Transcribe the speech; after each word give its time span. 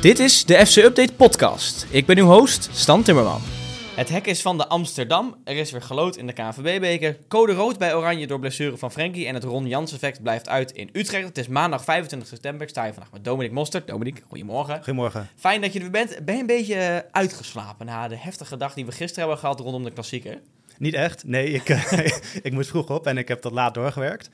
Dit 0.00 0.18
is 0.18 0.44
de 0.44 0.66
FC 0.66 0.76
Update 0.76 1.12
podcast. 1.12 1.86
Ik 1.90 2.06
ben 2.06 2.18
uw 2.18 2.26
host, 2.26 2.68
Stan 2.72 3.02
Timmerman. 3.02 3.40
Het 3.94 4.08
hek 4.08 4.26
is 4.26 4.42
van 4.42 4.58
de 4.58 4.66
Amsterdam. 4.66 5.36
Er 5.44 5.56
is 5.56 5.70
weer 5.70 5.82
gelood 5.82 6.16
in 6.16 6.26
de 6.26 6.32
KNVB-beker. 6.32 7.18
Code 7.28 7.52
rood 7.52 7.78
bij 7.78 7.94
Oranje 7.94 8.26
door 8.26 8.38
blessure 8.38 8.76
van 8.76 8.92
Frenkie. 8.92 9.26
En 9.26 9.34
het 9.34 9.44
Ron 9.44 9.66
Jans 9.66 9.92
effect 9.92 10.22
blijft 10.22 10.48
uit 10.48 10.70
in 10.70 10.88
Utrecht. 10.92 11.28
Het 11.28 11.38
is 11.38 11.48
maandag 11.48 11.84
25 11.84 12.28
september. 12.28 12.62
Ik 12.62 12.68
sta 12.68 12.82
hier 12.82 12.92
vandaag 12.92 13.12
met 13.12 13.24
Dominic 13.24 13.52
Mostert. 13.52 13.86
Dominic, 13.86 14.22
goedemorgen. 14.28 14.76
Goedemorgen. 14.76 15.28
Fijn 15.36 15.60
dat 15.60 15.72
je 15.72 15.78
er 15.78 15.90
weer 15.90 16.06
bent. 16.06 16.24
Ben 16.24 16.34
je 16.34 16.40
een 16.40 16.46
beetje 16.46 16.74
eh, 16.74 16.96
uitgeslapen 17.10 17.86
na 17.86 18.08
de 18.08 18.16
heftige 18.16 18.56
dag 18.56 18.74
die 18.74 18.86
we 18.86 18.92
gisteren 18.92 19.20
hebben 19.20 19.38
gehad 19.38 19.60
rondom 19.60 19.84
de 19.84 19.90
klassieker? 19.90 20.40
Niet 20.78 20.94
echt. 20.94 21.24
Nee, 21.24 21.50
ik, 21.50 21.68
eh, 21.68 22.06
ik 22.48 22.52
moest 22.52 22.68
vroeg 22.68 22.90
op 22.90 23.06
en 23.06 23.18
ik 23.18 23.28
heb 23.28 23.40
tot 23.40 23.52
laat 23.52 23.74
doorgewerkt. 23.74 24.30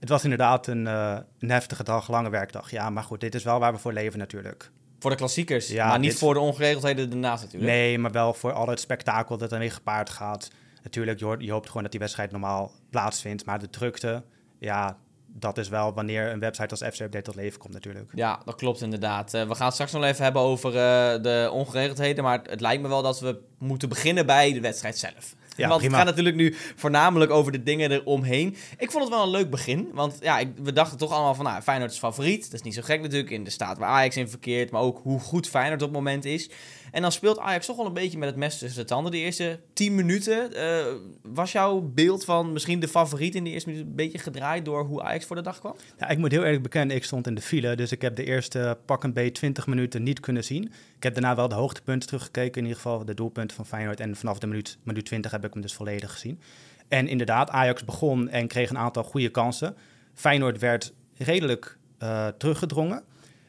Het 0.00 0.08
was 0.08 0.22
inderdaad 0.22 0.66
een, 0.66 0.84
uh, 0.84 1.18
een 1.38 1.50
heftige 1.50 1.84
dag, 1.84 2.08
lange 2.08 2.30
werkdag. 2.30 2.70
Ja, 2.70 2.90
maar 2.90 3.02
goed, 3.02 3.20
dit 3.20 3.34
is 3.34 3.44
wel 3.44 3.58
waar 3.58 3.72
we 3.72 3.78
voor 3.78 3.92
leven 3.92 4.18
natuurlijk. 4.18 4.70
Voor 4.98 5.10
de 5.10 5.16
klassiekers, 5.16 5.68
ja, 5.68 5.88
maar 5.88 5.98
niet 5.98 6.18
voor 6.18 6.34
de 6.34 6.40
ongeregeldheden 6.40 7.10
ernaast 7.10 7.42
natuurlijk. 7.42 7.72
Nee, 7.72 7.98
maar 7.98 8.10
wel 8.10 8.34
voor 8.34 8.52
al 8.52 8.68
het 8.68 8.80
spektakel 8.80 9.36
dat 9.36 9.52
ermee 9.52 9.70
gepaard 9.70 10.10
gaat. 10.10 10.50
Natuurlijk, 10.82 11.18
je, 11.18 11.34
je 11.38 11.52
hoopt 11.52 11.66
gewoon 11.66 11.82
dat 11.82 11.90
die 11.90 12.00
wedstrijd 12.00 12.30
normaal 12.30 12.72
plaatsvindt. 12.90 13.44
Maar 13.44 13.58
de 13.58 13.70
drukte, 13.70 14.22
ja, 14.58 14.98
dat 15.26 15.58
is 15.58 15.68
wel 15.68 15.94
wanneer 15.94 16.32
een 16.32 16.38
website 16.38 16.70
als 16.70 16.94
FC 16.94 17.00
Update 17.00 17.24
tot 17.24 17.34
leven 17.34 17.58
komt 17.58 17.72
natuurlijk. 17.72 18.10
Ja, 18.14 18.40
dat 18.44 18.54
klopt 18.54 18.80
inderdaad. 18.80 19.34
Uh, 19.34 19.42
we 19.42 19.54
gaan 19.54 19.64
het 19.64 19.74
straks 19.74 19.92
nog 19.92 20.04
even 20.04 20.24
hebben 20.24 20.42
over 20.42 20.70
uh, 20.70 21.22
de 21.22 21.50
ongeregeldheden. 21.52 22.24
Maar 22.24 22.40
het 22.42 22.60
lijkt 22.60 22.82
me 22.82 22.88
wel 22.88 23.02
dat 23.02 23.20
we 23.20 23.40
moeten 23.58 23.88
beginnen 23.88 24.26
bij 24.26 24.52
de 24.52 24.60
wedstrijd 24.60 24.98
zelf. 24.98 25.34
Ja, 25.62 25.68
want 25.68 25.80
prima. 25.80 25.96
het 25.96 26.06
gaat 26.06 26.16
natuurlijk 26.16 26.36
nu 26.36 26.54
voornamelijk 26.76 27.30
over 27.30 27.52
de 27.52 27.62
dingen 27.62 27.92
eromheen. 27.92 28.56
Ik 28.78 28.90
vond 28.90 29.04
het 29.04 29.12
wel 29.12 29.22
een 29.22 29.30
leuk 29.30 29.50
begin. 29.50 29.88
Want 29.92 30.16
ja, 30.20 30.38
ik, 30.38 30.48
we 30.62 30.72
dachten 30.72 30.98
toch 30.98 31.12
allemaal 31.12 31.34
van, 31.34 31.44
nou, 31.44 31.62
Feyenoord 31.62 31.90
is 31.90 31.98
favoriet. 31.98 32.44
Dat 32.44 32.54
is 32.54 32.62
niet 32.62 32.74
zo 32.74 32.82
gek 32.84 33.00
natuurlijk 33.00 33.30
in 33.30 33.44
de 33.44 33.50
staat 33.50 33.78
waar 33.78 33.88
Ajax 33.88 34.16
in 34.16 34.28
verkeert. 34.28 34.70
Maar 34.70 34.82
ook 34.82 35.00
hoe 35.02 35.20
goed 35.20 35.48
Feyenoord 35.48 35.82
op 35.82 35.88
het 35.88 35.96
moment 35.96 36.24
is. 36.24 36.50
En 36.90 37.02
dan 37.02 37.12
speelt 37.12 37.38
Ajax 37.38 37.66
toch 37.66 37.76
wel 37.76 37.86
een 37.86 37.92
beetje 37.92 38.18
met 38.18 38.28
het 38.28 38.38
mes 38.38 38.58
tussen 38.58 38.80
de 38.80 38.86
tanden. 38.86 39.12
De 39.12 39.18
eerste 39.18 39.60
10 39.72 39.94
minuten. 39.94 40.50
Uh, 40.56 40.86
was 41.22 41.52
jouw 41.52 41.80
beeld 41.80 42.24
van 42.24 42.52
misschien 42.52 42.80
de 42.80 42.88
favoriet 42.88 43.34
in 43.34 43.44
de 43.44 43.50
eerste 43.50 43.68
minuut 43.68 43.84
een 43.84 43.94
beetje 43.94 44.18
gedraaid 44.18 44.64
door 44.64 44.84
hoe 44.84 45.02
Ajax 45.02 45.24
voor 45.24 45.36
de 45.36 45.42
dag 45.42 45.58
kwam? 45.58 45.74
Ik 46.08 46.18
moet 46.18 46.30
heel 46.30 46.44
eerlijk 46.44 46.62
bekennen, 46.62 46.96
ik 46.96 47.04
stond 47.04 47.26
in 47.26 47.34
de 47.34 47.40
file. 47.40 47.76
Dus 47.76 47.92
ik 47.92 48.02
heb 48.02 48.16
de 48.16 48.24
eerste 48.24 48.78
pak 48.84 49.04
een 49.04 49.12
beetje 49.12 49.32
20 49.32 49.66
minuten 49.66 50.02
niet 50.02 50.20
kunnen 50.20 50.44
zien. 50.44 50.64
Ik 50.96 51.02
heb 51.02 51.14
daarna 51.14 51.34
wel 51.34 51.48
de 51.48 51.54
hoogtepunten 51.54 52.08
teruggekeken. 52.08 52.56
In 52.56 52.68
ieder 52.68 52.82
geval 52.82 53.04
de 53.04 53.14
doelpunten 53.14 53.56
van 53.56 53.66
Feyenoord. 53.66 54.00
En 54.00 54.16
vanaf 54.16 54.38
de 54.38 54.46
minuut, 54.46 54.78
minuut 54.82 55.04
20 55.04 55.30
heb 55.30 55.44
ik 55.44 55.52
hem 55.52 55.62
dus 55.62 55.74
volledig 55.74 56.12
gezien. 56.12 56.40
En 56.88 57.08
inderdaad, 57.08 57.50
Ajax 57.50 57.84
begon 57.84 58.28
en 58.28 58.46
kreeg 58.46 58.70
een 58.70 58.78
aantal 58.78 59.04
goede 59.04 59.28
kansen. 59.28 59.76
Feyenoord 60.14 60.58
werd 60.58 60.92
redelijk 61.16 61.78
uh, 62.02 62.26
teruggedrongen. 62.38 63.02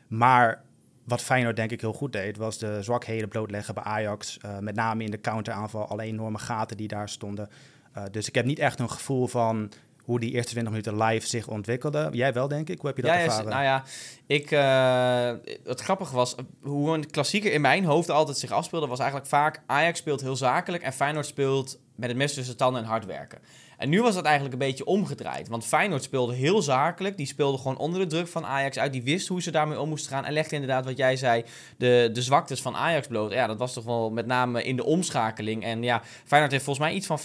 Maar 0.07 0.63
wat 1.09 1.21
Feyenoord 1.21 1.55
denk 1.55 1.71
ik 1.71 1.81
heel 1.81 1.93
goed 1.93 2.13
deed, 2.13 2.37
was 2.37 2.57
de 2.57 2.83
zwakheden 2.83 3.29
blootleggen 3.29 3.73
bij 3.73 3.83
Ajax. 3.83 4.37
Uh, 4.45 4.57
met 4.57 4.75
name 4.75 5.03
in 5.03 5.11
de 5.11 5.21
counteraanval, 5.21 5.87
alle 5.87 6.03
enorme 6.03 6.37
gaten 6.37 6.77
die 6.77 6.87
daar 6.87 7.09
stonden. 7.09 7.49
Uh, 7.97 8.03
dus 8.11 8.27
ik 8.27 8.35
heb 8.35 8.45
niet 8.45 8.59
echt 8.59 8.79
een 8.79 8.89
gevoel 8.89 9.27
van 9.27 9.71
hoe 10.03 10.19
die 10.19 10.31
eerste 10.31 10.51
20 10.51 10.71
minuten 10.73 11.03
live 11.03 11.27
zich 11.27 11.47
ontwikkelde. 11.47 12.09
Jij 12.11 12.33
wel, 12.33 12.47
denk 12.47 12.69
ik. 12.69 12.79
Hoe 12.79 12.87
heb 12.87 12.97
je 12.97 13.03
dat 13.03 13.11
ja, 13.11 13.19
ervaren? 13.19 13.49
nou 13.49 13.63
ja, 13.63 13.83
ik, 14.25 14.51
uh, 14.51 15.53
het 15.63 15.81
grappige 15.81 16.15
was, 16.15 16.35
hoe 16.61 16.93
een 16.93 17.09
klassieker 17.09 17.53
in 17.53 17.61
mijn 17.61 17.85
hoofd 17.85 18.09
altijd 18.09 18.37
zich 18.37 18.51
afspeelde, 18.51 18.87
was 18.87 18.99
eigenlijk 18.99 19.29
vaak 19.29 19.61
Ajax 19.65 19.99
speelt 19.99 20.21
heel 20.21 20.35
zakelijk 20.35 20.83
en 20.83 20.93
Feyenoord 20.93 21.25
speelt 21.25 21.79
met 21.99 22.09
het 22.09 22.17
mes 22.17 22.33
tussen 22.33 22.57
tanden 22.57 22.81
en 22.81 22.87
hard 22.87 23.05
werken. 23.05 23.39
En 23.77 23.89
nu 23.89 24.01
was 24.01 24.15
dat 24.15 24.23
eigenlijk 24.23 24.53
een 24.53 24.67
beetje 24.67 24.85
omgedraaid. 24.85 25.47
Want 25.47 25.65
Feyenoord 25.65 26.03
speelde 26.03 26.33
heel 26.33 26.61
zakelijk. 26.61 27.17
Die 27.17 27.25
speelde 27.25 27.57
gewoon 27.57 27.77
onder 27.77 27.99
de 27.99 28.07
druk 28.07 28.27
van 28.27 28.45
Ajax 28.45 28.77
uit. 28.77 28.91
Die 28.91 29.03
wist 29.03 29.27
hoe 29.27 29.41
ze 29.41 29.51
daarmee 29.51 29.79
om 29.79 29.89
moesten 29.89 30.11
gaan. 30.11 30.25
En 30.25 30.33
legde 30.33 30.55
inderdaad, 30.55 30.85
wat 30.85 30.97
jij 30.97 31.15
zei, 31.15 31.43
de, 31.77 32.09
de 32.13 32.21
zwaktes 32.21 32.61
van 32.61 32.75
Ajax 32.75 33.07
bloot. 33.07 33.31
Ja, 33.31 33.47
dat 33.47 33.57
was 33.57 33.73
toch 33.73 33.83
wel 33.83 34.09
met 34.09 34.25
name 34.25 34.63
in 34.63 34.75
de 34.75 34.85
omschakeling. 34.85 35.63
En 35.63 35.83
ja, 35.83 36.01
Feyenoord 36.25 36.51
heeft 36.51 36.63
volgens 36.63 36.85
mij 36.85 36.95
iets 36.95 37.07
van 37.07 37.19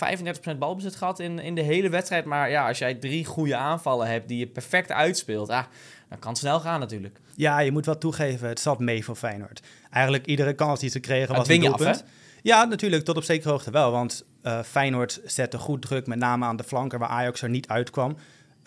35% 0.55 0.59
balbezit 0.59 0.97
gehad 0.97 1.21
in, 1.21 1.39
in 1.39 1.55
de 1.55 1.63
hele 1.63 1.89
wedstrijd. 1.89 2.25
Maar 2.25 2.51
ja, 2.51 2.69
als 2.69 2.79
jij 2.79 2.95
drie 2.95 3.25
goede 3.25 3.57
aanvallen 3.57 4.07
hebt 4.07 4.29
die 4.29 4.39
je 4.39 4.47
perfect 4.47 4.93
uitspeelt... 4.93 5.49
Ah, 5.49 5.65
dan 6.09 6.19
kan 6.19 6.31
het 6.31 6.39
snel 6.39 6.61
gaan 6.61 6.81
natuurlijk. 6.81 7.21
Ja, 7.37 7.59
je 7.59 7.73
moet 7.73 7.87
wel 7.87 7.99
toegeven, 7.99 8.49
het 8.49 8.61
zat 8.61 8.79
mee 8.79 9.05
voor 9.05 9.17
Feyenoord. 9.17 9.63
Eigenlijk 9.91 10.27
iedere 10.27 10.55
kans 10.55 10.81
die 10.81 10.91
ze 10.91 11.01
kregen 11.01 11.35
was 11.35 11.49
een 11.49 11.61
doelpunt. 11.61 11.89
Af, 11.89 12.05
ja, 12.43 12.65
natuurlijk, 12.65 13.05
tot 13.05 13.17
op 13.17 13.23
zekere 13.23 13.51
hoogte 13.51 13.71
wel. 13.71 13.91
Want 13.91 14.25
uh, 14.45 14.63
Feyenoord 14.63 15.21
zette 15.25 15.59
goed 15.59 15.83
druk, 15.83 16.07
met 16.07 16.19
name 16.19 16.45
aan 16.45 16.57
de 16.57 16.65
flanken 16.65 16.99
waar 16.99 17.09
Ajax 17.09 17.43
er 17.43 17.49
niet 17.49 17.69
uitkwam. 17.69 18.17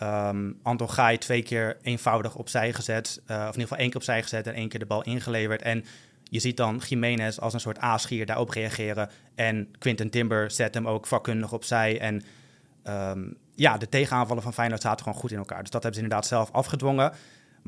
Um, 0.02 0.58
Anton 0.62 0.90
Gaai 0.90 1.18
twee 1.18 1.42
keer 1.42 1.76
eenvoudig 1.82 2.34
opzij 2.34 2.72
gezet, 2.72 3.20
uh, 3.26 3.36
of 3.36 3.40
in 3.40 3.46
ieder 3.46 3.62
geval 3.62 3.78
één 3.78 3.88
keer 3.88 3.96
opzij 3.96 4.22
gezet 4.22 4.46
en 4.46 4.54
één 4.54 4.68
keer 4.68 4.78
de 4.78 4.86
bal 4.86 5.02
ingeleverd. 5.02 5.62
En 5.62 5.84
je 6.30 6.38
ziet 6.38 6.56
dan 6.56 6.82
Jiménez 6.88 7.38
als 7.38 7.54
een 7.54 7.60
soort 7.60 7.78
aasgier 7.78 8.26
daarop 8.26 8.50
reageren. 8.50 9.10
En 9.34 9.68
Quinten 9.78 10.10
Timber 10.10 10.50
zet 10.50 10.74
hem 10.74 10.88
ook 10.88 11.06
vakkundig 11.06 11.52
opzij. 11.52 12.00
En 12.00 12.22
um, 12.88 13.36
ja, 13.54 13.78
de 13.78 13.88
tegenaanvallen 13.88 14.42
van 14.42 14.52
Feyenoord 14.52 14.82
zaten 14.82 15.04
gewoon 15.04 15.20
goed 15.20 15.30
in 15.30 15.38
elkaar. 15.38 15.60
Dus 15.60 15.70
dat 15.70 15.82
hebben 15.82 16.00
ze 16.00 16.04
inderdaad 16.04 16.28
zelf 16.28 16.50
afgedwongen. 16.52 17.12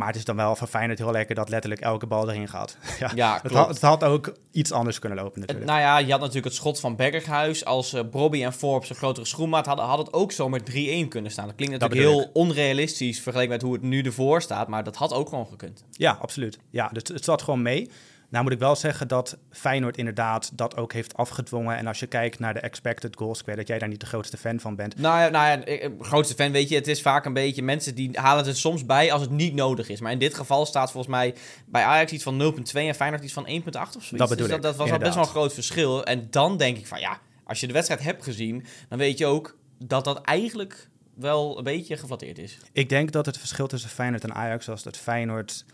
Maar 0.01 0.09
het 0.09 0.19
is 0.19 0.25
dan 0.25 0.37
wel 0.37 0.57
van 0.57 0.69
Feyenoord 0.69 0.99
heel 0.99 1.11
lekker 1.11 1.35
dat 1.35 1.49
letterlijk 1.49 1.81
elke 1.83 2.07
bal 2.07 2.31
erin 2.31 2.49
gaat. 2.49 2.77
ja, 3.01 3.11
ja 3.15 3.39
het, 3.43 3.53
had, 3.53 3.69
het, 3.69 3.81
had, 3.81 4.05
ook 4.05 4.35
iets 4.51 4.73
anders 4.73 4.99
kunnen 4.99 5.19
lopen 5.19 5.41
natuurlijk. 5.41 5.69
Het, 5.69 5.77
nou 5.77 5.89
ja, 5.89 5.99
je 5.99 6.11
had 6.11 6.21
natuurlijk 6.21 6.47
het 6.47 6.55
schot 6.55 6.81
van 6.81 6.97
Berghuis. 6.97 7.65
Als 7.65 7.95
uh, 7.95 8.01
Bobby 8.11 8.45
en 8.45 8.53
Forbes 8.53 8.91
een 8.91 8.97
grotere 8.97 9.27
schoenmaat 9.27 9.67
hadden, 9.67 9.85
had 9.85 9.99
het 9.99 10.13
ook 10.13 10.33
zomaar 10.33 10.61
3-1 10.61 10.65
kunnen 11.09 11.31
staan. 11.31 11.47
Dat 11.47 11.55
klinkt 11.57 11.79
natuurlijk 11.79 11.81
dat 11.81 11.93
heel 11.93 12.31
onrealistisch 12.33 13.21
vergeleken 13.21 13.53
met 13.53 13.63
hoe 13.63 13.73
het 13.73 13.83
nu 13.83 14.03
ervoor 14.03 14.43
staat. 14.43 14.69
Maar 14.69 14.85
dat 14.85 14.97
had 14.97 15.13
ook 15.13 15.29
gewoon 15.29 15.47
gekund. 15.47 15.85
Ja, 15.91 16.19
absoluut. 16.21 16.59
Ja, 16.71 16.89
dus 16.89 17.03
het 17.09 17.25
zat 17.25 17.43
gewoon 17.43 17.63
mee. 17.63 17.91
Nou 18.31 18.45
moet 18.45 18.53
ik 18.53 18.59
wel 18.59 18.77
zeggen 18.77 19.09
dat 19.09 19.37
Feyenoord 19.51 19.97
inderdaad 19.97 20.51
dat 20.55 20.77
ook 20.77 20.93
heeft 20.93 21.17
afgedwongen. 21.17 21.77
En 21.77 21.87
als 21.87 22.01
je 22.01 22.07
kijkt 22.07 22.39
naar 22.39 22.55
de 22.55 22.61
expected 22.61 23.17
goals, 23.17 23.41
ik 23.41 23.47
weet 23.47 23.57
dat 23.57 23.67
jij 23.67 23.79
daar 23.79 23.89
niet 23.89 24.01
de 24.01 24.07
grootste 24.07 24.37
fan 24.37 24.61
van 24.61 24.77
bent. 24.77 24.97
Nou 24.97 25.21
ja, 25.21 25.29
nou 25.29 25.47
ja 25.47 25.65
ik, 25.65 25.91
grootste 26.01 26.35
fan 26.35 26.53
weet 26.53 26.69
je, 26.69 26.75
het 26.75 26.89
is 26.89 27.03
vaak 27.03 27.25
een 27.25 27.33
beetje 27.33 27.63
mensen 27.63 27.95
die 27.95 28.11
halen 28.13 28.45
het 28.45 28.57
soms 28.57 28.87
bij 28.87 29.13
als 29.13 29.21
het 29.21 29.31
niet 29.31 29.55
nodig 29.55 29.89
is. 29.89 30.01
Maar 30.01 30.13
in 30.13 30.19
dit 30.19 30.35
geval 30.35 30.67
staat 30.67 30.91
volgens 30.91 31.15
mij 31.15 31.35
bij 31.67 31.83
Ajax 31.83 32.13
iets 32.13 32.23
van 32.23 32.55
0,2 32.57 32.73
en 32.73 32.95
Feyenoord 32.95 33.23
iets 33.23 33.33
van 33.33 33.47
1,8 33.47 33.51
of 33.53 33.63
zoiets. 33.73 34.11
Dat 34.11 34.29
bedoel 34.29 34.47
dus 34.47 34.57
ik, 34.57 34.63
dat, 34.63 34.63
dat 34.63 34.77
was 34.77 34.91
al 34.91 34.99
best 34.99 35.15
wel 35.15 35.25
een 35.25 35.31
groot 35.31 35.53
verschil. 35.55 36.05
En 36.05 36.27
dan 36.31 36.57
denk 36.57 36.77
ik 36.77 36.87
van 36.87 37.01
ja, 37.01 37.19
als 37.45 37.61
je 37.61 37.67
de 37.67 37.73
wedstrijd 37.73 38.03
hebt 38.03 38.25
gezien, 38.25 38.65
dan 38.89 38.99
weet 38.99 39.19
je 39.19 39.27
ook 39.27 39.57
dat 39.79 40.05
dat 40.05 40.21
eigenlijk 40.21 40.89
wel 41.15 41.59
een 41.59 41.65
beetje 41.65 41.97
geflatteerd 41.97 42.39
is. 42.39 42.59
Ik 42.73 42.89
denk 42.89 43.13
dat 43.13 43.27
het 43.27 43.39
verschil 43.39 43.67
tussen 43.67 43.91
Feyenoord 43.91 44.25
en 44.25 44.35
Ajax 44.35 44.67
was 44.67 44.83
dat 44.83 44.97
Feyenoord 44.97 45.65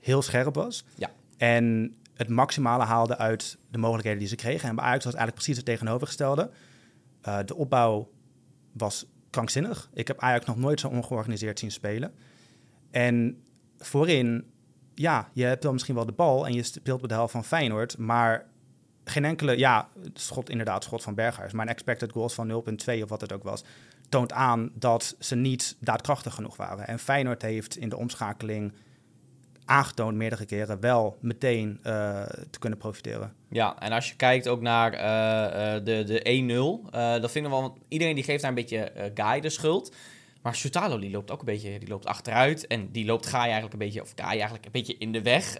heel 0.00 0.22
scherp 0.22 0.54
was. 0.54 0.84
Ja. 0.94 1.10
En 1.38 1.96
het 2.14 2.28
maximale 2.28 2.84
haalde 2.84 3.16
uit 3.16 3.58
de 3.70 3.78
mogelijkheden 3.78 4.18
die 4.18 4.28
ze 4.28 4.36
kregen. 4.36 4.68
En 4.68 4.74
bij 4.74 4.84
Ajax 4.84 5.04
was 5.04 5.14
eigenlijk 5.14 5.44
precies 5.44 5.56
het 5.56 5.66
tegenovergestelde. 5.66 6.50
Uh, 7.28 7.38
de 7.44 7.54
opbouw 7.54 8.10
was 8.72 9.06
krankzinnig. 9.30 9.90
Ik 9.94 10.08
heb 10.08 10.20
Ajax 10.20 10.46
nog 10.46 10.56
nooit 10.56 10.80
zo 10.80 10.88
ongeorganiseerd 10.88 11.58
zien 11.58 11.70
spelen. 11.70 12.14
En 12.90 13.42
voorin, 13.78 14.44
ja, 14.94 15.28
je 15.32 15.44
hebt 15.44 15.62
dan 15.62 15.72
misschien 15.72 15.94
wel 15.94 16.06
de 16.06 16.12
bal 16.12 16.46
en 16.46 16.52
je 16.52 16.62
speelt 16.62 16.98
bij 16.98 17.08
de 17.08 17.14
helft 17.14 17.32
van 17.32 17.44
Feyenoord, 17.44 17.98
maar 17.98 18.46
geen 19.04 19.24
enkele, 19.24 19.58
ja, 19.58 19.88
schot 20.12 20.50
inderdaad, 20.50 20.84
schot 20.84 21.02
van 21.02 21.14
Berghuis, 21.14 21.52
maar 21.52 21.66
een 21.66 21.72
expected 21.72 22.12
goals 22.12 22.34
van 22.34 22.48
0,2 22.48 23.02
of 23.02 23.08
wat 23.08 23.20
het 23.20 23.32
ook 23.32 23.42
was, 23.42 23.64
toont 24.08 24.32
aan 24.32 24.70
dat 24.74 25.16
ze 25.18 25.36
niet 25.36 25.76
daadkrachtig 25.80 26.34
genoeg 26.34 26.56
waren. 26.56 26.86
En 26.86 26.98
Feyenoord 26.98 27.42
heeft 27.42 27.76
in 27.76 27.88
de 27.88 27.96
omschakeling 27.96 28.72
aangetoond 29.68 30.16
meerdere 30.16 30.44
keren 30.44 30.80
wel 30.80 31.16
meteen 31.20 31.80
uh, 31.86 32.22
te 32.50 32.58
kunnen 32.58 32.78
profiteren. 32.78 33.32
Ja, 33.48 33.80
en 33.80 33.92
als 33.92 34.08
je 34.08 34.16
kijkt 34.16 34.48
ook 34.48 34.60
naar 34.60 34.94
uh, 34.94 35.76
uh, 35.76 35.84
de, 35.84 36.04
de 36.04 36.82
1-0, 36.88 36.90
dat 37.20 37.30
vinden 37.30 37.50
we 37.50 37.58
wel, 37.58 37.78
iedereen 37.88 38.14
die 38.14 38.24
geeft 38.24 38.40
daar 38.40 38.50
een 38.50 38.56
beetje 38.56 38.92
Guy 39.14 39.40
de 39.40 39.50
schuld. 39.50 39.94
Maar 40.42 40.54
Soutalo 40.54 40.98
die 40.98 41.10
loopt 41.10 41.30
ook 41.30 41.40
een 41.40 41.46
beetje, 41.46 41.78
die 41.78 41.88
loopt 41.88 42.06
achteruit 42.06 42.66
en 42.66 42.92
die 42.92 43.04
loopt 43.04 43.26
Guy 43.26 43.40
eigenlijk 43.40 43.72
een 43.72 43.78
beetje, 43.78 44.02
of 44.02 44.12
Guy 44.14 44.24
eigenlijk 44.24 44.64
een 44.64 44.72
beetje 44.72 44.96
in 44.98 45.12
de 45.12 45.22
weg. 45.22 45.58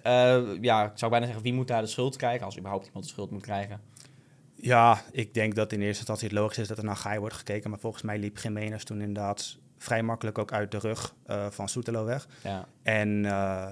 ja, 0.61 0.85
ik 0.85 0.99
zou 0.99 1.11
bijna 1.11 1.27
zeggen, 1.27 1.45
wie 1.45 1.53
moet 1.53 1.69
daar 1.69 1.83
de 1.83 1.89
schuld 1.89 2.17
krijgen, 2.17 2.47
als 2.47 2.59
überhaupt 2.59 2.87
iemand 2.87 3.05
de 3.05 3.11
schuld 3.11 3.31
moet 3.31 3.43
krijgen? 3.43 3.81
Ja, 4.55 5.03
ik 5.13 5.35
denk 5.35 5.55
dat 5.55 5.73
in 5.73 5.81
eerste 5.81 5.99
instantie 5.99 6.29
het 6.29 6.39
logisch 6.39 6.59
is 6.59 6.69
dat 6.69 6.79
er 6.79 6.85
naar 6.85 6.97
Guy 6.97 7.19
wordt 7.19 7.35
gekeken, 7.35 7.71
maar 7.71 7.79
volgens 7.79 8.03
mij 8.03 8.19
liep 8.19 8.39
Jiménez 8.39 8.83
toen 8.83 9.01
inderdaad 9.01 9.59
vrij 9.79 10.03
makkelijk 10.03 10.39
ook 10.39 10.53
uit 10.53 10.71
de 10.71 10.79
rug 10.79 11.15
uh, 11.27 11.47
van 11.51 11.69
Soetelo 11.69 12.05
weg. 12.05 12.29
Ja. 12.43 12.67
En 12.83 13.25
uh, 13.25 13.67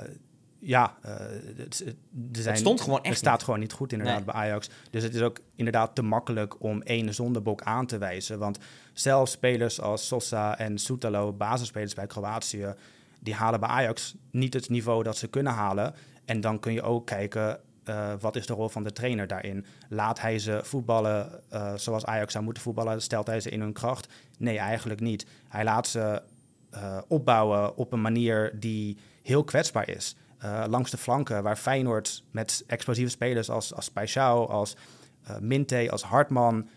ja, 0.58 0.96
uh, 1.04 1.12
het, 1.56 1.84
er 2.32 2.42
zijn, 2.42 2.46
het 2.46 2.58
stond 2.58 2.80
gewoon 2.80 2.98
echt 2.98 3.08
Het 3.08 3.18
staat 3.18 3.32
niet. 3.32 3.44
gewoon 3.44 3.60
niet 3.60 3.72
goed 3.72 3.92
inderdaad 3.92 4.16
nee. 4.16 4.24
bij 4.24 4.34
Ajax. 4.34 4.70
Dus 4.90 5.02
het 5.02 5.14
is 5.14 5.20
ook 5.20 5.38
inderdaad 5.54 5.94
te 5.94 6.02
makkelijk 6.02 6.62
om 6.62 6.82
één 6.82 7.14
zondebok 7.14 7.62
aan 7.62 7.86
te 7.86 7.98
wijzen. 7.98 8.38
Want 8.38 8.58
zelfs 8.92 9.32
spelers 9.32 9.80
als 9.80 10.06
Sosa 10.06 10.58
en 10.58 10.78
Soetelo, 10.78 11.32
basisspelers 11.32 11.94
bij 11.94 12.06
Kroatië... 12.06 12.74
die 13.20 13.34
halen 13.34 13.60
bij 13.60 13.68
Ajax 13.68 14.14
niet 14.30 14.54
het 14.54 14.68
niveau 14.68 15.02
dat 15.02 15.16
ze 15.16 15.28
kunnen 15.28 15.52
halen. 15.52 15.94
En 16.24 16.40
dan 16.40 16.58
kun 16.58 16.72
je 16.72 16.82
ook 16.82 17.06
kijken... 17.06 17.60
Uh, 17.88 18.12
wat 18.20 18.36
is 18.36 18.46
de 18.46 18.52
rol 18.52 18.68
van 18.68 18.82
de 18.82 18.92
trainer 18.92 19.26
daarin? 19.26 19.66
Laat 19.88 20.20
hij 20.20 20.38
ze 20.38 20.60
voetballen 20.62 21.42
uh, 21.52 21.74
zoals 21.74 22.04
Ajax 22.04 22.32
zou 22.32 22.44
moeten 22.44 22.62
voetballen? 22.62 23.02
Stelt 23.02 23.26
hij 23.26 23.40
ze 23.40 23.50
in 23.50 23.60
hun 23.60 23.72
kracht? 23.72 24.12
Nee, 24.38 24.58
eigenlijk 24.58 25.00
niet. 25.00 25.26
Hij 25.48 25.64
laat 25.64 25.86
ze 25.86 26.22
uh, 26.74 26.98
opbouwen 27.08 27.76
op 27.76 27.92
een 27.92 28.00
manier 28.00 28.52
die 28.60 28.98
heel 29.22 29.44
kwetsbaar 29.44 29.88
is. 29.88 30.16
Langs 30.68 30.90
de 30.90 30.96
flanken, 30.96 31.42
waar 31.42 31.56
Feyenoord 31.56 32.24
met 32.30 32.64
explosieve 32.66 33.10
spelers 33.10 33.50
als, 33.50 33.74
als 33.74 33.90
als 34.48 34.76
Minte, 35.40 35.90
als 35.90 36.02
Hartman... 36.02 36.68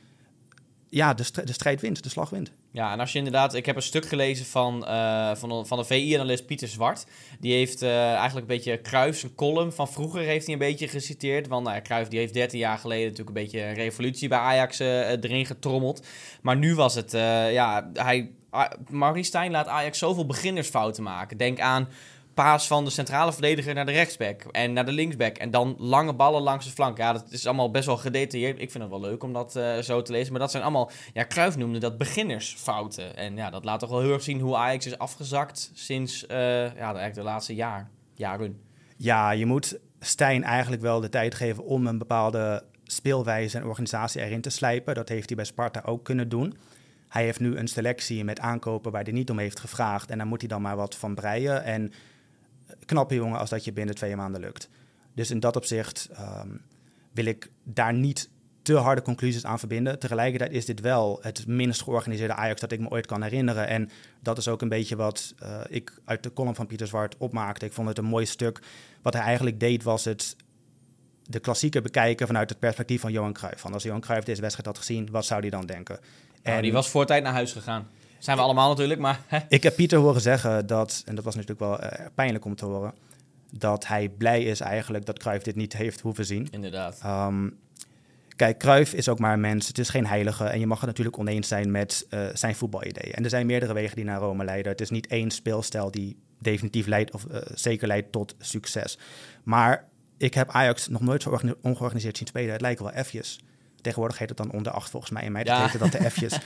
Ja, 0.90 1.14
de, 1.14 1.44
de 1.46 1.54
strijd 1.54 1.82
wint, 1.82 2.04
de 2.04 2.10
slag 2.10 2.30
wint. 2.30 2.52
Ja, 2.72 2.92
en 2.92 3.00
als 3.00 3.12
je 3.12 3.18
inderdaad... 3.18 3.54
Ik 3.54 3.66
heb 3.66 3.76
een 3.76 3.82
stuk 3.82 4.06
gelezen 4.06 4.46
van, 4.46 4.86
uh, 4.88 5.36
van, 5.36 5.68
van 5.68 5.78
de 5.78 5.84
VI-analyst 5.84 6.46
Pieter 6.46 6.68
Zwart. 6.68 7.06
Die 7.40 7.54
heeft 7.54 7.84
uh, 7.84 8.14
eigenlijk 8.14 8.50
een 8.50 8.56
beetje 8.56 8.82
Cruijff, 8.82 9.24
een 9.24 9.36
column 9.36 9.72
van 9.72 9.88
vroeger 9.88 10.22
heeft 10.22 10.46
hij 10.46 10.54
een 10.54 10.60
beetje 10.60 10.88
geciteerd. 10.88 11.48
Want 11.48 11.68
nou, 11.68 12.08
die 12.10 12.20
heeft 12.20 12.34
13 12.34 12.60
jaar 12.60 12.78
geleden 12.78 13.10
natuurlijk 13.10 13.38
een 13.38 13.44
beetje 13.44 13.62
een 13.62 13.74
revolutie 13.74 14.28
bij 14.28 14.38
Ajax 14.38 14.82
uh, 14.82 15.10
erin 15.10 15.46
getrommeld. 15.46 16.06
Maar 16.42 16.58
nu 16.58 16.76
was 16.76 16.96
het... 16.96 17.12
ja, 17.52 17.90
hij... 17.94 18.32
Maurice 18.90 19.28
Stijn 19.28 19.52
laat 19.52 19.68
Ajax 19.68 19.98
zoveel 19.98 20.26
beginnersfouten 20.26 21.04
maken. 21.04 21.38
Denk 21.38 21.60
aan 21.60 21.88
paas 22.44 22.68
van 22.68 22.86
de 22.86 22.90
centrale 22.90 23.34
verdediger 23.34 23.74
naar 23.74 23.86
de 23.86 23.92
rechtsback 23.92 24.42
en 24.42 24.74
naar 24.74 24.86
de 24.86 24.92
linksback. 24.92 25.38
En 25.38 25.52
dan 25.52 25.76
lange 25.78 26.14
ballen 26.14 26.42
langs 26.42 26.66
de 26.66 26.72
flank. 26.72 26.98
Ja, 26.98 27.14
dat 27.14 27.26
is 27.30 27.46
allemaal 27.46 27.72
best 27.72 27.86
wel 27.86 27.98
gedetailleerd. 27.98 28.62
Ik 28.62 28.72
vind 28.72 28.84
het 28.84 28.92
wel 28.92 29.02
leuk 29.02 29.24
om 29.24 29.34
dat 29.34 29.56
uh, 29.56 29.78
zo 29.78 30.02
te 30.02 30.12
lezen. 30.12 30.32
Maar 30.32 30.42
dat 30.42 30.52
zijn 30.52 30.64
allemaal, 30.64 30.92
ja, 31.14 31.26
Cruijff 31.26 31.58
noemde 31.58 31.80
dat 31.80 31.98
beginnersfouten. 31.98 33.18
En 33.18 33.36
ja, 33.36 33.50
dat 33.50 33.66
laat 33.66 33.80
toch 33.80 33.90
wel 33.90 34.02
heel 34.02 34.14
erg 34.14 34.24
zien 34.24 34.40
hoe 34.40 34.56
Ajax 34.56 34.86
is 34.86 34.98
afgezakt 34.98 35.72
sinds 35.74 36.24
uh, 36.24 36.38
ja, 36.38 36.72
eigenlijk 36.76 37.16
de 37.16 37.24
laatste 37.24 37.56
jaar, 37.56 37.90
jaren. 38.14 38.62
Ja, 38.98 39.32
je 39.32 39.46
moet 39.46 39.80
Stijn 40.00 40.44
eigenlijk 40.44 40.82
wel 40.82 41.00
de 41.00 41.10
tijd 41.10 41.36
geven 41.36 41.66
om 41.66 41.88
een 41.88 41.98
bepaalde 41.98 42.64
speelwijze 42.84 43.58
en 43.58 43.66
organisatie 43.66 44.22
erin 44.22 44.42
te 44.42 44.50
slijpen. 44.50 44.96
Dat 44.96 45.10
heeft 45.10 45.28
hij 45.28 45.36
bij 45.36 45.46
Sparta 45.46 45.82
ook 45.86 46.04
kunnen 46.04 46.30
doen. 46.30 46.58
Hij 47.10 47.24
heeft 47.24 47.40
nu 47.40 47.58
een 47.58 47.68
selectie 47.68 48.24
met 48.24 48.40
aankopen 48.40 48.92
waar 48.92 49.04
hij 49.04 49.14
niet 49.14 49.30
om 49.30 49.40
heeft 49.40 49.60
gevraagd. 49.60 50.10
En 50.10 50.18
daar 50.18 50.28
moet 50.28 50.40
hij 50.40 50.50
dan 50.50 50.62
maar 50.62 50.76
wat 50.76 50.96
van 50.96 51.16
breien. 51.16 51.64
En 51.64 51.92
knappe 52.86 53.16
jongen 53.16 53.40
als 53.40 53.50
dat 53.50 53.64
je 53.64 53.74
binnen 53.74 53.96
twee 53.96 54.16
maanden 54.16 54.42
lukt. 54.42 54.70
Dus 55.14 55.32
in 55.32 55.40
dat 55.40 55.56
opzicht 55.56 56.10
um, 56.20 56.62
wil 57.12 57.26
ik 57.26 57.50
daar 57.64 57.94
niet 57.94 58.30
te 58.62 58.76
harde 58.76 59.02
conclusies 59.02 59.46
aan 59.46 59.60
verbinden. 59.60 60.00
Tegelijkertijd 60.00 60.52
is 60.52 60.66
dit 60.66 60.80
wel 60.80 61.20
het 61.22 61.48
minst 61.48 61.82
georganiseerde 61.82 62.34
Ajax 62.34 62.62
dat 62.62 62.72
ik 62.72 62.80
me 62.80 62.90
ooit 62.90 63.06
kan 63.06 63.24
herinneren. 63.24 63.68
En 63.68 63.90
dat 64.20 64.38
is 64.38 64.48
ook 64.48 64.62
een 64.62 64.70
beetje 64.70 64.96
wat 64.96 65.34
uh, 65.44 65.62
ik 65.70 66.00
uit 66.06 66.24
de 66.24 66.34
column 66.34 66.56
van 66.56 66.68
Pieter 66.68 66.88
Zwart 66.88 67.18
opmaakte. 67.18 67.66
Ik 67.66 67.74
vond 67.74 67.88
het 67.88 67.98
een 67.98 68.06
mooi 68.06 68.26
stuk. 68.26 68.60
Wat 69.02 69.14
hij 69.14 69.24
eigenlijk 69.24 69.60
deed 69.60 69.84
was 69.84 70.06
het 70.06 70.36
de 71.24 71.40
klassieker 71.40 71.82
bekijken 71.82 72.28
vanuit 72.28 72.50
het 72.50 72.60
perspectief 72.60 73.02
van 73.02 73.12
Johan 73.12 73.34
Cruijff. 73.34 73.62
Van 73.62 73.74
als 73.74 73.84
Johan 73.84 74.02
Cruijff 74.02 74.26
deze 74.26 74.42
wedstrijd 74.42 74.68
had 74.68 74.78
gezien, 74.78 75.12
wat 75.12 75.26
zou 75.26 75.42
hij 75.42 75.50
dan 75.50 75.66
denken? 75.66 76.00
Nou, 76.44 76.56
en 76.56 76.62
die 76.62 76.74
was 76.74 76.90
voor 76.90 77.06
tijd 77.06 77.24
naar 77.24 77.34
huis 77.34 77.52
gegaan. 77.52 77.88
Zijn 78.20 78.38
we 78.38 78.44
allemaal 78.44 78.70
natuurlijk, 78.70 79.00
maar... 79.00 79.20
ik 79.50 79.64
heb 79.64 79.76
Pieter 79.76 80.00
horen 80.00 80.22
zeggen 80.22 80.68
dat, 80.68 81.04
en 81.06 81.16
dat 81.16 81.24
was 81.24 81.36
natuurlijk 81.36 81.60
wel 81.60 81.84
uh, 81.84 82.06
pijnlijk 82.16 82.46
om 82.46 82.56
te 82.56 82.66
horen... 82.66 82.94
dat 83.52 83.88
hij 83.88 84.10
blij 84.10 84.44
is 84.44 84.60
eigenlijk 84.60 85.06
dat 85.06 85.20
Cruijff 85.20 85.44
dit 85.44 85.56
niet 85.56 85.74
heeft 85.74 86.02
hoeven 86.02 86.26
zien. 86.26 86.48
Inderdaad. 86.52 87.00
Um, 87.06 87.58
kijk, 88.36 88.58
Cruijff 88.58 88.94
is 88.94 89.10
ook 89.10 89.20
maar 89.20 89.34
een 89.34 89.40
mens, 89.40 89.68
het 89.68 89.78
is 89.78 89.90
geen 89.90 90.06
heilige... 90.06 90.44
en 90.44 90.60
je 90.60 90.68
mag 90.68 90.78
het 90.78 90.88
natuurlijk 90.88 91.18
oneens 91.18 91.48
zijn 91.48 91.72
met 91.72 92.08
uh, 92.10 92.28
zijn 92.34 92.56
voetbalideeën. 92.56 93.14
En 93.14 93.24
er 93.24 93.30
zijn 93.30 93.46
meerdere 93.46 93.74
wegen 93.74 93.96
die 93.96 94.06
naar 94.06 94.20
Rome 94.20 94.44
leiden. 94.44 94.72
Het 94.72 94.82
is 94.82 94.90
niet 94.90 95.08
één 95.08 95.32
speelstijl 95.32 95.92
die 95.92 96.18
definitief 96.40 96.88
leidt, 96.88 97.14
of 97.14 97.26
uh, 97.32 97.38
zeker 97.54 97.88
leidt 97.88 98.12
tot 98.12 98.36
succes. 98.40 98.98
Maar 99.44 99.88
ik 100.18 100.34
heb 100.34 100.50
Ajax 100.50 100.88
nog 100.88 101.02
nooit 101.02 101.22
zo 101.22 101.40
ongeorganiseerd 101.62 102.18
zien 102.18 102.28
spelen. 102.28 102.52
Het 102.52 102.62
lijkt 102.62 102.80
wel 102.80 103.04
F'jes. 103.04 103.40
Tegenwoordig 103.82 104.18
heet 104.18 104.30
het 104.30 104.38
dan 104.38 104.52
onder 104.52 104.72
acht 104.72 104.90
volgens 104.90 105.12
mij. 105.12 105.24
In 105.24 105.32
mij 105.32 105.44
ja. 105.44 105.72
dat 105.78 105.92
de 105.92 106.10
F'jes. 106.12 106.40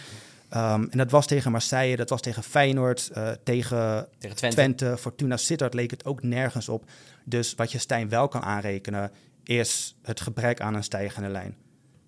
Um, 0.55 0.87
en 0.89 0.97
dat 0.97 1.11
was 1.11 1.27
tegen 1.27 1.51
Marseille, 1.51 1.95
dat 1.95 2.09
was 2.09 2.21
tegen 2.21 2.43
Feyenoord, 2.43 3.11
uh, 3.17 3.31
tegen, 3.43 4.07
tegen 4.19 4.35
Twente. 4.35 4.55
Twente. 4.55 4.97
Fortuna 4.97 5.37
Sittard 5.37 5.73
leek 5.73 5.91
het 5.91 6.05
ook 6.05 6.23
nergens 6.23 6.69
op. 6.69 6.85
Dus 7.23 7.55
wat 7.55 7.71
je 7.71 7.77
Stijn 7.77 8.09
wel 8.09 8.27
kan 8.27 8.41
aanrekenen, 8.41 9.11
is 9.43 9.95
het 10.01 10.21
gebrek 10.21 10.61
aan 10.61 10.73
een 10.73 10.83
stijgende 10.83 11.29
lijn. 11.29 11.55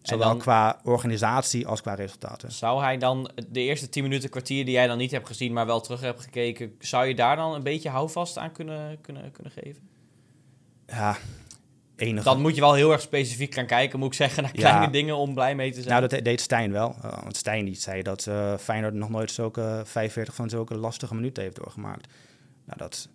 Zowel 0.02 0.28
dan, 0.28 0.38
qua 0.38 0.80
organisatie 0.84 1.68
als 1.68 1.82
qua 1.82 1.94
resultaten. 1.94 2.52
Zou 2.52 2.82
hij 2.82 2.98
dan 2.98 3.32
de 3.50 3.60
eerste 3.60 3.90
10 3.90 4.04
minuten 4.04 4.30
kwartier 4.30 4.66
die 4.66 4.74
jij 4.74 4.88
dan 4.88 4.98
niet 4.98 5.12
hebt 5.12 5.28
gezien, 5.28 5.54
maar 5.54 5.66
wel 5.66 5.82
terug 5.82 6.02
hebt 6.02 6.22
gekeken, 6.22 6.76
zou 6.80 7.06
je 7.06 7.16
daar 7.16 7.36
dan 7.36 7.54
een 7.54 7.64
beetje 7.64 7.90
houvast 7.90 8.38
aan 8.38 8.52
kunnen, 8.52 9.02
kunnen, 9.02 9.32
kunnen 9.32 9.54
geven? 9.54 9.90
Ja, 10.88 11.18
enige... 11.96 12.24
Dan 12.24 12.42
moet 12.42 12.56
je 12.56 12.62
wel 12.62 12.74
heel 12.74 12.92
erg 12.92 13.02
specifiek 13.02 13.54
gaan 13.54 13.66
kijken, 13.66 14.00
moet 14.00 14.08
ik 14.08 14.14
zeggen, 14.14 14.44
naar 14.44 14.52
kleine 14.52 14.90
dingen 14.90 15.16
om 15.16 15.34
blij 15.34 15.56
mee 15.56 15.70
te 15.72 15.82
zijn. 15.82 15.88
Nou, 15.88 16.08
dat 16.08 16.24
deed 16.24 16.42
Stijn 16.42 16.72
wel. 16.72 16.96
Uh, 17.06 17.24
want 17.24 17.38
Stijn 17.38 17.66
die 17.66 17.76
zei 17.76 18.02
dat 18.02 18.26
uh, 18.30 18.58
Feyenoord 18.58 18.94
nog 18.94 19.10
nooit 19.10 19.32
zulke 19.32 19.82
45 19.86 20.36
van 20.36 20.50
zulke 20.50 20.78
lastige 20.78 21.16
minuten 21.16 21.44
heeft 21.44 21.56
doorgemaakt. 21.56 22.08
Nou, 22.66 22.78
dat, 22.78 23.10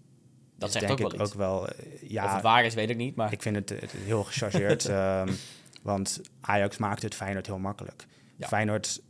dat 0.58 0.72
zegt 0.72 0.86
denk 0.86 1.00
ook 1.00 1.12
ik 1.12 1.18
wel 1.18 1.26
ook 1.26 1.34
wel... 1.34 1.68
Uh, 1.68 2.10
ja, 2.10 2.24
of 2.24 2.32
het 2.32 2.42
waar 2.42 2.64
is, 2.64 2.74
weet 2.74 2.90
ik 2.90 2.96
niet, 2.96 3.16
maar... 3.16 3.32
Ik 3.32 3.42
vind 3.42 3.56
het, 3.56 3.68
het 3.68 3.92
heel 3.92 4.24
gechargeerd. 4.24 4.88
um, 4.88 5.36
want 5.82 6.20
Ajax 6.40 6.76
maakte 6.76 7.06
het 7.06 7.14
Feyenoord 7.14 7.46
heel 7.46 7.58
makkelijk. 7.58 8.06
Ja. 8.36 8.46
Feyenoord... 8.46 9.02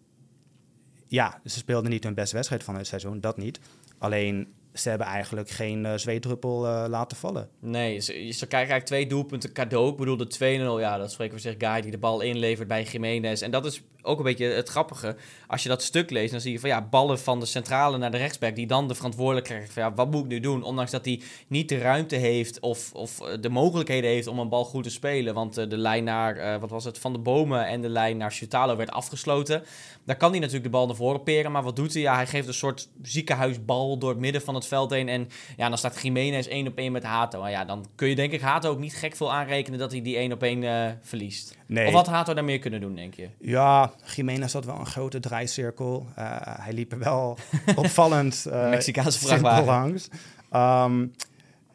Ja, 1.07 1.41
ze 1.45 1.59
speelden 1.59 1.91
niet 1.91 2.05
hun 2.05 2.15
beste 2.15 2.35
wedstrijd 2.35 2.65
van 2.65 2.77
het 2.77 2.87
seizoen, 2.87 3.21
dat 3.21 3.37
niet. 3.37 3.61
Alleen 3.99 4.55
ze 4.73 4.89
hebben 4.89 5.07
eigenlijk 5.07 5.51
geen 5.51 5.85
uh, 5.85 5.93
zweetdruppel 5.95 6.67
uh, 6.67 6.85
laten 6.89 7.17
vallen. 7.17 7.49
Nee, 7.61 7.99
ze, 7.99 8.31
ze 8.31 8.47
eigenlijk 8.47 8.85
twee 8.85 9.07
doelpunten 9.07 9.53
cadeau. 9.53 9.91
Ik 9.91 9.97
bedoel, 9.97 10.17
de 10.17 10.79
2-0, 10.79 10.81
ja, 10.81 10.99
dat 10.99 11.13
spreken 11.13 11.35
we 11.35 11.41
zich 11.41 11.55
Guy 11.59 11.81
die 11.81 11.91
de 11.91 11.99
bal 11.99 12.21
inlevert 12.21 12.69
bij 12.69 12.83
Jiménez. 12.83 13.43
En 13.43 13.51
dat 13.51 13.67
is 13.67 13.83
ook 14.03 14.19
een 14.19 14.25
beetje 14.25 14.47
het 14.47 14.69
grappige. 14.69 15.17
Als 15.47 15.63
je 15.63 15.69
dat 15.69 15.83
stuk 15.83 16.11
leest, 16.11 16.31
dan 16.31 16.41
zie 16.41 16.53
je 16.53 16.61
van 16.61 16.69
ja, 16.69 16.83
ballen 16.83 17.19
van 17.19 17.41
de 17.41 17.47
centrale 17.47 17.99
naar 17.99 18.11
de 18.11 18.17
rechtsback, 18.17 18.57
die 18.57 18.67
dan 18.67 18.89
de 18.89 18.95
verantwoordelijkheid 18.95 19.59
krijgt 19.61 19.73
van 19.73 19.83
ja, 19.83 19.95
wat 19.95 20.11
moet 20.11 20.25
ik 20.25 20.31
nu 20.31 20.41
doen? 20.41 20.63
Ondanks 20.63 20.91
dat 20.91 21.05
hij 21.05 21.21
niet 21.47 21.69
de 21.69 21.79
ruimte 21.79 22.17
heeft 22.17 22.61
of, 22.61 22.93
of 22.93 23.17
de 23.41 23.49
mogelijkheden 23.49 24.11
heeft 24.11 24.27
om 24.27 24.39
een 24.39 24.49
bal 24.49 24.65
goed 24.65 24.85
te 24.85 24.91
spelen. 24.91 25.35
Want 25.35 25.59
uh, 25.59 25.69
de 25.69 25.77
lijn 25.77 26.05
naar, 26.05 26.37
uh, 26.37 26.61
wat 26.61 26.71
was 26.71 26.85
het, 26.85 26.99
Van 26.99 27.13
de 27.13 27.19
Bomen 27.19 27.67
en 27.67 27.81
de 27.81 27.89
lijn 27.89 28.17
naar 28.17 28.33
Chutalo 28.33 28.77
werd 28.77 28.91
afgesloten. 28.91 29.63
Daar 30.05 30.17
kan 30.17 30.31
hij 30.31 30.39
natuurlijk 30.39 30.65
de 30.65 30.71
bal 30.71 30.87
naar 30.87 30.97
voren 30.97 31.23
peren, 31.23 31.53
maar 31.53 31.63
wat 31.63 31.77
doet 31.77 31.93
hij? 31.93 32.03
Ja, 32.03 32.15
hij 32.15 32.27
geeft 32.27 32.49
een 32.49 32.55
soort 32.55 32.89
ziekenhuisbal 33.03 33.99
door 33.99 34.11
het 34.11 34.19
midden 34.19 34.43
van 34.43 34.55
het 34.55 34.67
veld 34.67 34.91
heen. 34.91 35.09
En 35.09 35.29
ja, 35.57 35.69
dan 35.69 35.79
staat 35.79 36.03
Jiménez 36.03 36.47
één 36.47 36.67
op 36.67 36.79
één 36.79 36.93
met 36.93 37.03
Hato. 37.03 37.41
Maar 37.41 37.51
ja, 37.51 37.65
dan 37.65 37.87
kun 37.95 38.09
je 38.09 38.15
denk 38.15 38.33
ik 38.33 38.41
Hato 38.41 38.71
ook 38.71 38.79
niet 38.79 38.95
gek 38.95 39.17
veel 39.17 39.33
aanrekenen 39.33 39.79
dat 39.79 39.91
hij 39.91 40.03
die 40.03 40.17
één 40.17 40.33
op 40.33 40.43
één 40.43 40.99
verliest. 41.03 41.59
Nee. 41.71 41.87
Of 41.87 41.93
had 41.93 42.07
Hato 42.07 42.35
daar 42.35 42.45
meer 42.45 42.59
kunnen 42.59 42.81
doen, 42.81 42.95
denk 42.95 43.15
je? 43.15 43.29
Ja, 43.39 43.93
Jiménez 44.15 44.53
had 44.53 44.65
wel 44.65 44.79
een 44.79 44.87
grote 44.87 45.21
draaicirkel. 45.21 46.07
Uh, 46.19 46.41
hij 46.41 46.73
liep 46.73 46.93
er 46.93 46.99
wel 46.99 47.39
opvallend 47.75 48.45
uh, 48.49 48.69
Mexicaanse 48.69 49.19
vrachtwagen 49.19 49.65
langs. 49.65 50.09
Um, 50.53 51.13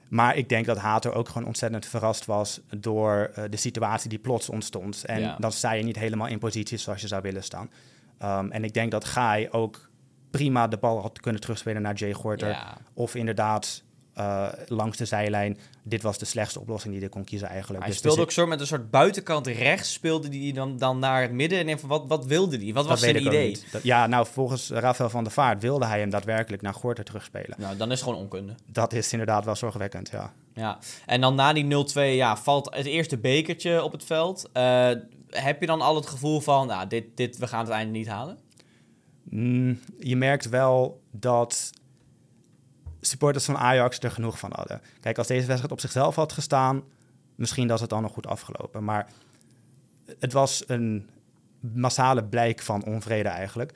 maar 0.08 0.36
ik 0.36 0.50
denk 0.50 0.66
dat 0.66 0.78
Hato 0.78 1.12
ook 1.12 1.28
gewoon 1.28 1.48
ontzettend 1.48 1.86
verrast 1.86 2.26
was 2.26 2.62
door 2.78 3.32
uh, 3.38 3.44
de 3.50 3.58
situatie 3.58 4.10
die 4.10 4.20
plots 4.20 4.50
ontstond. 4.50 5.06
En 5.06 5.20
Ja. 5.20 5.36
dan 5.40 5.52
sta 5.52 5.72
je 5.72 5.84
niet 5.84 6.00
helemaal 6.00 6.28
in 6.28 6.40
positie 6.40 6.78
zoals 6.78 7.02
je 7.02 7.08
zou 7.08 7.22
willen 7.22 7.44
staan. 7.44 7.70
Um, 8.24 8.52
en 8.52 8.64
ik 8.64 8.74
denk 8.74 8.92
dat 8.92 9.06
Gaai 9.06 9.50
ook 9.50 9.90
prima 10.32 10.68
de 10.68 10.78
bal 10.78 11.02
had 11.02 11.20
kunnen 11.20 11.42
terugspelen 11.42 11.82
naar 11.82 11.94
Jay 11.94 12.14
Gorter. 12.14 12.50
Ja. 12.50 12.78
Of 12.94 13.16
inderdaad 13.16 13.84
uh, 14.18 14.48
langs 14.68 14.98
de 14.98 15.06
zijlijn. 15.06 15.58
Dit 15.88 16.02
was 16.02 16.18
de 16.18 16.26
slechtste 16.26 16.60
oplossing 16.60 16.92
die 16.94 17.02
hij 17.02 17.12
kon 17.12 17.24
kiezen 17.24 17.48
eigenlijk. 17.48 17.80
Hij 17.80 17.90
Dus 17.90 17.98
speelde 18.00 18.18
er 18.18 18.24
ook 18.24 18.32
soort 18.32 18.48
met 18.48 18.60
een 18.60 18.68
soort 18.68 18.90
buitenkant 18.90 19.48
rechts, 19.48 19.94
speelde 19.94 20.28
hij 20.40 20.52
dan, 20.52 20.78
dan 20.78 21.00
naar 21.00 21.22
het 21.22 21.32
midden. 21.32 21.68
En 21.68 21.80
wat, 21.88 22.04
wat 22.08 22.26
wilde 22.26 22.58
hij? 22.58 22.66
Wat 22.66 22.76
Dat 22.76 22.86
was 22.88 23.00
zijn 23.00 23.22
idee? 23.26 23.58
Dat- 23.72 23.84
ja, 23.84 24.08
nou, 24.08 24.26
volgens 24.28 24.70
Rafael 24.70 25.10
van 25.10 25.24
der 25.24 25.34
Vaart 25.34 25.62
wilde 25.62 25.86
hij 25.86 26.00
hem 26.00 26.10
daadwerkelijk 26.10 26.62
naar 26.62 26.74
Gorter 26.74 27.04
terugspelen. 27.04 27.56
Nou, 27.60 27.78
dan 27.78 27.92
is 27.92 28.00
het 28.00 28.08
gewoon 28.10 28.24
onkunde. 28.24 28.54
Dat 28.66 28.94
is 28.94 29.12
inderdaad 29.12 29.46
wel 29.46 29.56
zorgwekkend, 29.56 30.10
ja. 30.10 30.34
Ja, 30.54 30.80
en 31.06 31.22
dan 31.22 31.36
na 31.36 31.54
die 31.54 31.64
0-2 31.64 32.00
ja, 32.16 32.38
valt 32.38 32.76
het 32.76 32.86
eerste 32.86 33.18
bekertje 33.18 33.84
op 33.84 33.92
het 33.92 34.04
veld. 34.04 34.50
Eh, 34.54 34.90
heb 35.30 35.60
je 35.60 35.66
dan 35.66 35.82
al 35.82 35.96
het 35.96 36.06
gevoel 36.08 36.40
van, 36.40 36.68
nou, 36.68 36.88
dit, 36.88 37.06
dit, 37.16 37.38
we 37.38 37.48
gaan 37.48 37.60
het 37.64 37.70
einde 37.70 37.92
niet 37.92 38.08
halen? 38.08 38.38
Mm, 39.24 39.80
je 40.00 40.16
merkt 40.16 40.50
wel 40.50 41.02
dat 41.12 41.70
supporters 43.06 43.46
van 43.46 43.58
Ajax 43.58 44.00
er 44.00 44.12
genoeg 44.12 44.40
van 44.40 44.52
hadden. 44.56 44.82
Kijk, 45.00 45.18
als 45.18 45.28
deze 45.28 45.46
wedstrijd 45.46 45.74
op 45.74 45.80
zichzelf 45.80 46.16
had 46.16 46.32
gestaan, 46.32 46.84
misschien 47.36 47.68
was 47.68 47.82
het 47.82 47.90
dan 47.90 48.02
nog 48.02 48.14
goed 48.14 48.28
afgelopen. 48.28 48.84
Maar 48.84 49.08
het 50.20 50.34
was 50.34 50.64
een 50.68 51.10
massale 51.60 52.24
blijk 52.24 52.62
van 52.62 52.84
onvrede 52.84 53.30
eigenlijk. 53.30 53.74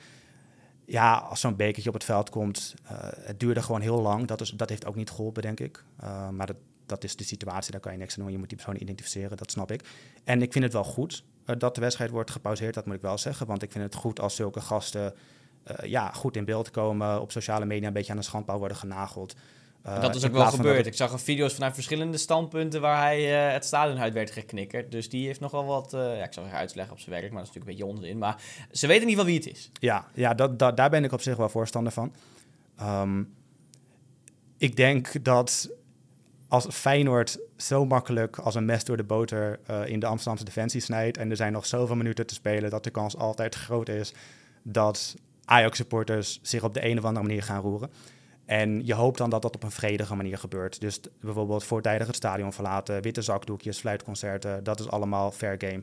Ja, 0.84 1.14
als 1.14 1.40
zo'n 1.40 1.56
bekertje 1.56 1.88
op 1.88 1.94
het 1.94 2.04
veld 2.04 2.30
komt, 2.30 2.74
uh, 2.84 2.90
het 3.00 3.40
duurde 3.40 3.62
gewoon 3.62 3.80
heel 3.80 4.00
lang. 4.00 4.26
Dat, 4.26 4.40
is, 4.40 4.50
dat 4.50 4.68
heeft 4.68 4.86
ook 4.86 4.94
niet 4.94 5.10
geholpen, 5.10 5.42
denk 5.42 5.60
ik. 5.60 5.84
Uh, 6.02 6.28
maar 6.28 6.46
dat, 6.46 6.56
dat 6.86 7.04
is 7.04 7.16
de 7.16 7.24
situatie, 7.24 7.72
daar 7.72 7.80
kan 7.80 7.92
je 7.92 7.98
niks 7.98 8.16
aan 8.18 8.22
doen. 8.22 8.32
Je 8.32 8.38
moet 8.38 8.48
die 8.48 8.56
persoon 8.56 8.80
identificeren, 8.80 9.36
dat 9.36 9.50
snap 9.50 9.70
ik. 9.70 9.84
En 10.24 10.42
ik 10.42 10.52
vind 10.52 10.64
het 10.64 10.72
wel 10.72 10.84
goed 10.84 11.24
uh, 11.46 11.56
dat 11.58 11.74
de 11.74 11.80
wedstrijd 11.80 12.10
wordt 12.10 12.30
gepauzeerd, 12.30 12.74
dat 12.74 12.86
moet 12.86 12.94
ik 12.94 13.00
wel 13.00 13.18
zeggen. 13.18 13.46
Want 13.46 13.62
ik 13.62 13.72
vind 13.72 13.84
het 13.84 13.94
goed 13.94 14.20
als 14.20 14.34
zulke 14.34 14.60
gasten 14.60 15.14
uh, 15.66 15.90
ja, 15.90 16.10
goed 16.12 16.36
in 16.36 16.44
beeld 16.44 16.70
komen, 16.70 17.20
op 17.20 17.32
sociale 17.32 17.64
media 17.64 17.86
een 17.86 17.92
beetje 17.92 18.12
aan 18.12 18.18
de 18.18 18.24
schandpaal 18.24 18.58
worden 18.58 18.76
genageld. 18.76 19.34
Uh, 19.86 20.00
dat 20.00 20.14
is 20.14 20.24
ook 20.24 20.32
wel 20.32 20.46
gebeurd. 20.46 20.86
Ik 20.86 20.94
zag 20.94 21.12
er 21.12 21.20
video's 21.20 21.54
vanuit 21.54 21.74
verschillende 21.74 22.18
standpunten 22.18 22.80
waar 22.80 23.02
hij 23.02 23.46
eh, 23.46 23.52
het 23.52 23.64
stadion 23.64 23.98
uit 23.98 24.12
werd 24.12 24.30
geknikkerd. 24.30 24.90
Dus 24.90 25.08
die 25.08 25.26
heeft 25.26 25.40
nogal 25.40 25.64
wat, 25.64 25.94
eh, 25.94 26.16
ja, 26.16 26.24
ik 26.24 26.32
zal 26.32 26.44
het 26.44 26.52
uitleggen 26.52 26.92
op 26.92 27.00
zijn 27.00 27.10
werk, 27.10 27.32
maar 27.32 27.42
dat 27.42 27.48
is 27.48 27.54
natuurlijk 27.54 27.80
een 27.80 27.86
beetje 27.86 28.04
onzin. 28.04 28.18
Maar 28.18 28.42
ze 28.70 28.86
weten 28.86 29.02
in 29.02 29.08
ieder 29.08 29.24
geval 29.24 29.40
wie 29.40 29.50
het 29.50 29.58
is. 29.58 29.70
Ja, 29.72 30.06
ja 30.14 30.34
dat, 30.34 30.58
dat, 30.58 30.76
daar 30.76 30.90
ben 30.90 31.04
ik 31.04 31.12
op 31.12 31.20
zich 31.20 31.36
wel 31.36 31.48
voorstander 31.48 31.92
van. 31.92 32.14
Um, 32.82 33.34
ik 34.58 34.76
denk 34.76 35.24
dat 35.24 35.70
als 36.48 36.66
Feyenoord 36.70 37.38
zo 37.56 37.86
makkelijk 37.86 38.38
als 38.38 38.54
een 38.54 38.64
mes 38.64 38.84
door 38.84 38.96
de 38.96 39.04
boter 39.04 39.60
uh, 39.70 39.86
in 39.86 40.00
de 40.00 40.06
Amsterdamse 40.06 40.44
defensie 40.44 40.80
snijdt 40.80 41.16
en 41.16 41.30
er 41.30 41.36
zijn 41.36 41.52
nog 41.52 41.66
zoveel 41.66 41.96
minuten 41.96 42.26
te 42.26 42.34
spelen 42.34 42.70
dat 42.70 42.84
de 42.84 42.90
kans 42.90 43.16
altijd 43.16 43.54
groot 43.54 43.88
is 43.88 44.12
dat 44.62 45.16
Ajax-supporters 45.50 46.38
zich 46.42 46.62
op 46.62 46.74
de 46.74 46.84
een 46.84 46.98
of 46.98 47.04
andere 47.04 47.26
manier 47.26 47.42
gaan 47.42 47.60
roeren. 47.60 47.90
En 48.44 48.86
je 48.86 48.94
hoopt 48.94 49.18
dan 49.18 49.30
dat 49.30 49.42
dat 49.42 49.54
op 49.54 49.62
een 49.62 49.70
vredige 49.70 50.14
manier 50.14 50.38
gebeurt. 50.38 50.80
Dus 50.80 51.00
bijvoorbeeld 51.20 51.64
voortijdig 51.64 52.06
het 52.06 52.16
stadion 52.16 52.52
verlaten, 52.52 53.02
witte 53.02 53.22
zakdoekjes, 53.22 53.78
fluitconcerten, 53.78 54.64
dat 54.64 54.80
is 54.80 54.88
allemaal 54.88 55.30
fair 55.30 55.54
game. 55.58 55.82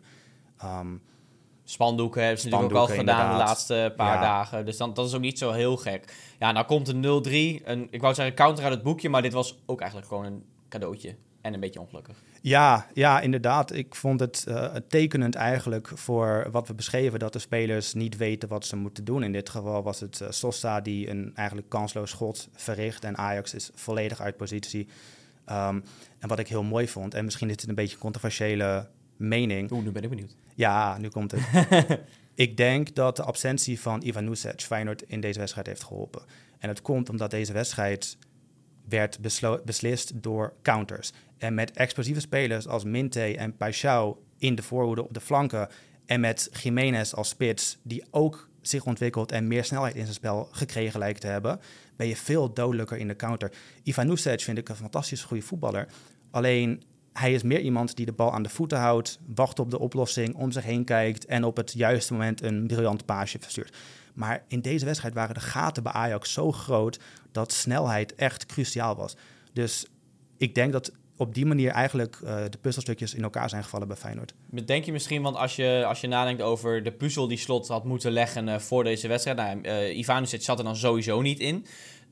Um, 0.64 1.02
Spandoeken 1.64 2.22
hebben 2.22 2.42
ze 2.42 2.50
natuurlijk 2.50 2.80
ook 2.80 2.90
al 2.90 2.96
gedaan 2.96 3.32
de 3.32 3.38
laatste 3.38 3.94
paar 3.96 4.22
dagen. 4.22 4.66
Dus 4.66 4.78
dan, 4.78 4.94
dat 4.94 5.08
is 5.08 5.14
ook 5.14 5.22
niet 5.22 5.38
zo 5.38 5.52
heel 5.52 5.78
gek. 5.78 6.14
Ja, 6.40 6.52
nou 6.52 6.66
komt 6.66 6.88
een 6.88 7.04
0-3. 7.62 7.64
Een, 7.66 7.88
ik 7.90 8.02
wou 8.02 8.14
zeggen 8.14 8.36
counter 8.36 8.64
uit 8.64 8.74
het 8.74 8.84
boekje, 8.84 9.10
maar 9.10 9.22
dit 9.22 9.34
was 9.34 9.58
ook 9.66 9.80
eigenlijk 9.80 10.10
gewoon 10.10 10.26
een 10.26 10.44
cadeautje. 10.70 11.16
En 11.48 11.54
een 11.54 11.60
beetje 11.60 11.80
ongelukkig. 11.80 12.24
Ja, 12.42 12.88
ja 12.94 13.22
inderdaad. 13.22 13.74
Ik 13.74 13.96
vond 13.96 14.20
het 14.20 14.46
uh, 14.48 14.76
tekenend 14.88 15.36
eigenlijk 15.36 15.88
voor 15.94 16.48
wat 16.52 16.68
we 16.68 16.74
beschreven... 16.74 17.20
dat 17.20 17.34
de 17.34 17.40
spelers 17.40 17.94
niet 17.94 18.18
weten 18.18 18.50
wat 18.50 18.66
ze 18.66 18.76
moeten 18.76 19.04
doen. 19.04 19.24
In 19.24 19.32
dit 19.32 19.50
geval 19.50 19.84
was 19.84 20.00
het 20.00 20.20
uh, 20.20 20.28
Sosta 20.30 20.82
die 20.82 21.10
een 21.10 21.32
eigenlijk 21.36 21.70
kansloos 21.70 22.10
schot 22.10 22.50
verricht... 22.56 23.04
en 23.04 23.18
Ajax 23.18 23.54
is 23.54 23.70
volledig 23.74 24.22
uit 24.22 24.38
positie. 24.38 24.88
Um, 25.50 25.84
en 26.20 26.28
wat 26.28 26.40
ik 26.40 26.48
heel 26.48 26.64
mooi 26.64 26.88
vond... 26.88 27.14
en 27.14 27.26
misschien 27.26 27.50
is 27.50 27.56
het 27.56 27.70
een 27.70 27.76
beetje 27.76 27.96
een 27.96 28.02
controversiële 28.02 28.88
mening... 29.18 29.72
Oeh, 29.72 29.84
nu 29.84 29.92
ben 29.92 30.04
ik 30.04 30.10
benieuwd. 30.10 30.36
Ja, 30.56 30.98
nu 30.98 31.08
komt 31.08 31.32
het. 31.32 31.42
ik 32.46 32.58
denk 32.58 32.96
dat 32.96 33.16
de 33.16 33.24
absentie 33.24 33.80
van 33.80 34.02
Ivan 34.02 34.24
Nusic 34.24 34.62
Feyenoord 34.62 35.02
in 35.02 35.22
deze 35.22 35.40
wedstrijd 35.40 35.68
heeft 35.68 35.84
geholpen. 35.84 36.22
En 36.60 36.70
het 36.70 36.82
komt 36.82 37.10
omdat 37.10 37.32
deze 37.32 37.54
wedstrijd 37.54 38.18
werd 38.90 39.20
beslist 39.66 40.24
door 40.24 40.54
counters. 40.62 41.12
En 41.38 41.54
met 41.54 41.72
explosieve 41.72 42.20
spelers 42.20 42.68
als 42.68 42.84
Minte 42.84 43.38
en 43.38 43.54
Paixão 43.54 44.26
in 44.38 44.56
de 44.56 44.64
voorhoede 44.64 45.04
op 45.04 45.14
de 45.14 45.22
flanken... 45.22 45.70
en 46.06 46.20
met 46.20 46.50
Jiménez 46.62 47.14
als 47.14 47.30
spits, 47.30 47.78
die 47.84 48.06
ook 48.12 48.50
zich 48.62 48.86
ontwikkelt 48.86 49.32
en 49.32 49.48
meer 49.48 49.64
snelheid 49.64 49.96
in 49.96 50.02
zijn 50.02 50.14
spel 50.14 50.50
gekregen 50.52 51.00
lijkt 51.00 51.22
te 51.22 51.28
hebben... 51.28 51.60
ben 51.96 52.08
je 52.08 52.16
veel 52.16 52.54
dodelijker 52.54 52.98
in 52.98 53.08
de 53.08 53.16
counter. 53.16 53.52
Ivan 53.84 54.18
vind 54.18 54.58
ik 54.58 54.70
een 54.70 54.76
fantastisch 54.76 55.24
goede 55.24 55.44
voetballer. 55.44 55.88
Alleen 56.32 56.84
hij 57.14 57.34
is 57.34 57.44
meer 57.44 57.62
iemand 57.62 57.96
die 57.96 58.06
de 58.06 58.12
bal 58.12 58.34
aan 58.34 58.44
de 58.44 58.50
voeten 58.50 58.78
houdt, 58.78 59.20
wacht 59.36 59.60
op 59.60 59.72
de 59.72 59.80
oplossing, 59.80 60.36
om 60.36 60.52
zich 60.52 60.64
heen 60.64 60.84
kijkt 60.84 61.26
en 61.26 61.44
op 61.44 61.58
het 61.58 61.74
juiste 61.74 62.14
moment 62.14 62.42
een 62.42 62.68
briljant 62.68 63.06
paasje 63.06 63.40
verstuurt. 63.40 63.76
Maar 64.14 64.44
in 64.48 64.62
deze 64.62 64.86
wedstrijd 64.86 65.14
waren 65.14 65.34
de 65.34 65.42
gaten 65.42 65.84
bij 65.84 65.92
Ajax 65.92 66.34
zo 66.34 66.52
groot 66.52 67.00
dat 67.38 67.52
snelheid 67.52 68.16
echt 68.16 68.46
cruciaal 68.46 68.96
was. 68.96 69.16
Dus 69.54 69.86
ik 70.38 70.56
denk 70.56 70.72
dat 70.72 70.92
op 71.18 71.34
die 71.34 71.46
manier 71.46 71.72
eigenlijk 71.72 72.20
uh, 72.24 72.44
de 72.50 72.58
puzzelstukjes 72.62 73.14
in 73.14 73.24
elkaar 73.24 73.50
zijn 73.50 73.64
gevallen 73.64 73.88
bij 73.88 73.98
Feyenoord. 73.98 74.34
Denk 74.66 74.86
je 74.86 74.92
misschien, 74.92 75.22
want 75.22 75.36
als 75.36 75.56
je, 75.56 75.84
als 75.88 76.02
je 76.02 76.08
nadenkt 76.08 76.42
over 76.42 76.84
de 76.84 76.92
puzzel 76.92 77.28
die 77.28 77.38
Slot 77.38 77.68
had 77.68 77.84
moeten 77.84 78.12
leggen 78.12 78.48
uh, 78.48 78.60
voor 78.60 78.84
deze 78.84 79.08
wedstrijd, 79.08 79.38
nou, 79.38 79.62
uh, 79.62 79.98
Ivanovic 79.98 80.42
zat 80.42 80.58
er 80.58 80.66
dan 80.66 80.76
sowieso 80.76 81.22
niet 81.22 81.40
in 81.40 81.66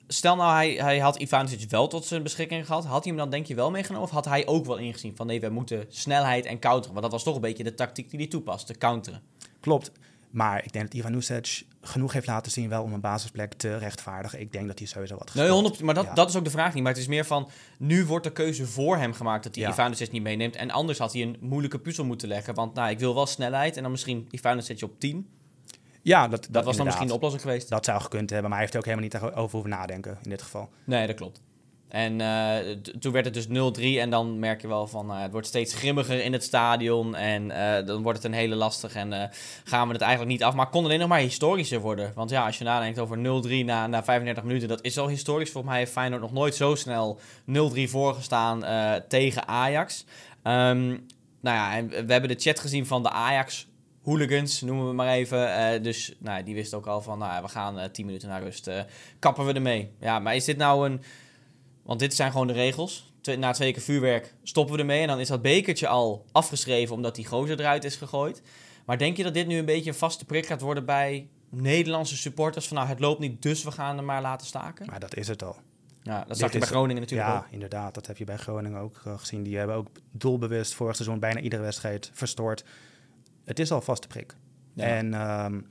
stel 0.07 0.35
nou, 0.35 0.53
hij, 0.53 0.73
hij 0.73 0.99
had 0.99 1.15
Ivanovic 1.15 1.69
wel 1.69 1.87
tot 1.87 2.05
zijn 2.05 2.23
beschikking 2.23 2.65
gehad. 2.65 2.85
Had 2.85 3.03
hij 3.03 3.13
hem 3.13 3.21
dan 3.21 3.29
denk 3.29 3.45
je 3.45 3.55
wel 3.55 3.71
meegenomen? 3.71 4.07
Of 4.07 4.13
had 4.13 4.25
hij 4.25 4.47
ook 4.47 4.65
wel 4.65 4.77
ingezien 4.77 5.15
van 5.15 5.27
nee, 5.27 5.39
we 5.39 5.49
moeten 5.49 5.85
snelheid 5.89 6.45
en 6.45 6.59
counteren? 6.59 6.91
Want 6.91 7.01
dat 7.01 7.11
was 7.11 7.23
toch 7.23 7.35
een 7.35 7.41
beetje 7.41 7.63
de 7.63 7.73
tactiek 7.73 8.09
die 8.09 8.19
hij 8.19 8.27
toepaste, 8.27 8.77
counteren. 8.77 9.21
Klopt. 9.59 9.91
Maar 10.29 10.63
ik 10.63 10.73
denk 10.73 10.85
dat 10.85 10.93
Ivanovic 10.93 11.65
genoeg 11.81 12.13
heeft 12.13 12.27
laten 12.27 12.51
zien 12.51 12.69
wel 12.69 12.83
om 12.83 12.93
een 12.93 12.99
basisplek 12.99 13.53
te 13.53 13.77
rechtvaardigen. 13.77 14.39
Ik 14.39 14.51
denk 14.51 14.67
dat 14.67 14.79
hij 14.79 14.87
sowieso 14.87 15.15
wat 15.17 15.29
gespeeld. 15.29 15.45
Nee, 15.47 15.55
100, 15.55 15.81
maar 15.81 15.93
dat, 15.93 16.15
dat 16.15 16.29
is 16.29 16.35
ook 16.35 16.43
de 16.43 16.49
vraag 16.49 16.73
niet. 16.73 16.83
Maar 16.83 16.91
het 16.91 17.01
is 17.01 17.07
meer 17.07 17.25
van, 17.25 17.49
nu 17.77 18.05
wordt 18.05 18.23
de 18.25 18.31
keuze 18.31 18.65
voor 18.65 18.97
hem 18.97 19.13
gemaakt 19.13 19.43
dat 19.43 19.55
hij 19.55 19.63
ja. 19.63 19.89
Niet 20.11 20.23
meeneemt. 20.23 20.55
En 20.55 20.71
anders 20.71 20.97
had 20.97 21.13
hij 21.13 21.21
een 21.21 21.37
moeilijke 21.39 21.79
puzzel 21.79 22.05
moeten 22.05 22.27
leggen. 22.27 22.53
Want 22.53 22.73
nou, 22.73 22.89
ik 22.89 22.99
wil 22.99 23.15
wel 23.15 23.25
snelheid 23.25 23.75
en 23.75 23.81
dan 23.81 23.91
misschien 23.91 24.27
Ivanovic 24.31 24.83
op 24.83 24.99
10. 24.99 25.27
Ja, 26.01 26.27
dat, 26.27 26.47
dat, 26.51 26.65
was 26.65 26.75
dan 26.77 26.85
misschien 26.85 27.07
de 27.07 27.13
oplossing 27.13 27.41
geweest. 27.41 27.69
Dat 27.69 27.85
zou 27.85 28.01
gekund 28.01 28.29
hebben, 28.29 28.49
maar 28.49 28.59
hij 28.59 28.69
heeft 28.69 28.73
er 28.73 28.79
ook 28.79 28.85
helemaal 28.85 29.31
niet 29.31 29.37
over 29.37 29.51
hoeven 29.51 29.69
nadenken 29.69 30.17
in 30.23 30.29
dit 30.29 30.41
geval. 30.41 30.69
Nee, 30.83 31.07
dat 31.07 31.15
klopt. 31.15 31.41
En 31.89 32.19
uh, 32.19 32.55
toen 32.99 33.11
werd 33.11 33.25
het 33.25 33.33
dus 33.33 33.47
0-3 33.47 33.81
en 33.99 34.09
dan 34.09 34.39
merk 34.39 34.61
je 34.61 34.67
wel 34.67 34.87
van 34.87 35.11
uh, 35.11 35.21
het 35.21 35.31
wordt 35.31 35.47
steeds 35.47 35.73
grimmiger 35.73 36.23
in 36.23 36.33
het 36.33 36.43
stadion 36.43 37.15
en 37.15 37.45
uh, 37.49 37.85
dan 37.85 38.01
wordt 38.01 38.17
het 38.17 38.27
een 38.27 38.37
hele 38.37 38.55
lastig 38.55 38.95
en 38.95 39.31
gaan 39.63 39.87
we 39.87 39.93
het 39.93 40.01
eigenlijk 40.01 40.31
niet 40.31 40.43
af. 40.43 40.53
Maar 40.53 40.69
kon 40.69 40.83
alleen 40.83 40.99
nog 40.99 41.07
maar 41.07 41.19
historischer 41.19 41.79
worden. 41.79 42.11
Want 42.15 42.29
ja, 42.29 42.45
als 42.45 42.57
je 42.57 42.63
nadenkt 42.63 42.99
over 42.99 43.17
0-3 43.17 43.21
na, 43.65 43.87
na 43.87 44.03
35 44.03 44.43
minuten, 44.43 44.67
dat 44.67 44.83
is 44.83 44.97
al 44.97 45.07
historisch. 45.07 45.51
Volgens 45.51 45.71
mij 45.71 45.81
heeft 45.81 45.91
Feyenoord 45.91 46.21
nog 46.21 46.33
nooit 46.33 46.55
zo 46.55 46.75
snel 46.75 47.19
0-3 47.51 47.53
voorgestaan 47.83 48.63
tegen 49.07 49.47
Ajax. 49.47 50.05
Um, 50.43 51.05
nou 51.41 51.57
ja, 51.57 51.75
en 51.75 51.89
we 51.89 52.11
hebben 52.11 52.29
de 52.29 52.39
chat 52.39 52.59
gezien 52.59 52.85
van 52.85 53.03
de 53.03 53.09
Ajax 53.09 53.67
hooligans, 54.03 54.61
noemen 54.61 54.87
we 54.87 54.93
maar 54.93 55.13
even. 55.13 55.83
Dus 55.83 56.13
nou, 56.19 56.43
die 56.43 56.55
wist 56.55 56.73
ook 56.73 56.87
al 56.87 57.01
van, 57.01 57.19
nou, 57.19 57.41
we 57.41 57.47
gaan 57.47 57.77
uh, 57.77 57.83
eh, 57.83 57.91
10 57.91 58.05
minuten 58.05 58.29
naar 58.29 58.43
rust. 58.43 58.69
Kappen 59.19 59.45
we 59.45 59.53
ermee. 59.53 59.91
Ja, 59.99 60.19
maar 60.19 60.35
is 60.35 60.45
dit 60.45 60.57
nou 60.57 60.89
een... 60.89 61.01
Want 61.85 61.99
dit 61.99 62.13
zijn 62.13 62.31
gewoon 62.31 62.47
de 62.47 62.53
regels. 62.53 63.13
na 63.37 63.51
twee 63.51 63.73
keer 63.73 63.81
vuurwerk 63.81 64.33
stoppen 64.43 64.75
we 64.75 64.79
ermee. 64.79 65.01
En 65.01 65.07
dan 65.07 65.19
is 65.19 65.27
dat 65.27 65.41
bekertje 65.41 65.87
al 65.87 66.25
afgeschreven 66.31 66.95
omdat 66.95 67.15
die 67.15 67.25
gozer 67.25 67.59
eruit 67.59 67.83
is 67.83 67.95
gegooid. 67.95 68.41
Maar 68.85 68.97
denk 68.97 69.17
je 69.17 69.23
dat 69.23 69.33
dit 69.33 69.47
nu 69.47 69.57
een 69.57 69.65
beetje 69.65 69.89
een 69.89 69.95
vaste 69.95 70.25
prik 70.25 70.45
gaat 70.45 70.61
worden 70.61 70.85
bij 70.85 71.27
Nederlandse 71.49 72.17
supporters? 72.17 72.67
Van 72.67 72.77
nou, 72.77 72.89
het 72.89 72.99
loopt 72.99 73.19
niet, 73.19 73.41
dus 73.41 73.63
we 73.63 73.71
gaan 73.71 73.97
er 73.97 74.03
maar 74.03 74.21
laten 74.21 74.47
staken? 74.47 74.85
Maar 74.85 74.99
dat 74.99 75.15
is 75.15 75.27
het 75.27 75.43
al. 75.43 75.55
Ja, 76.01 76.23
dat 76.27 76.37
zag 76.37 76.51
je 76.51 76.59
bij 76.59 76.67
Groningen 76.67 77.01
natuurlijk 77.01 77.29
ja, 77.29 77.37
ook. 77.37 77.45
inderdaad. 77.49 77.93
Dat 77.93 78.07
heb 78.07 78.17
je 78.17 78.25
bij 78.25 78.37
Groningen 78.37 78.79
ook 78.79 79.01
gezien. 79.17 79.43
Die 79.43 79.57
hebben 79.57 79.75
ook 79.75 79.87
doelbewust 80.11 80.73
vorig 80.73 80.95
seizoen 80.95 81.19
bijna 81.19 81.39
iedere 81.39 81.61
wedstrijd 81.61 82.11
verstoord 82.13 82.63
het 83.45 83.59
is 83.59 83.71
al 83.71 83.81
vaste 83.81 84.07
prik. 84.07 84.35
En 84.75 85.29
um, 85.29 85.67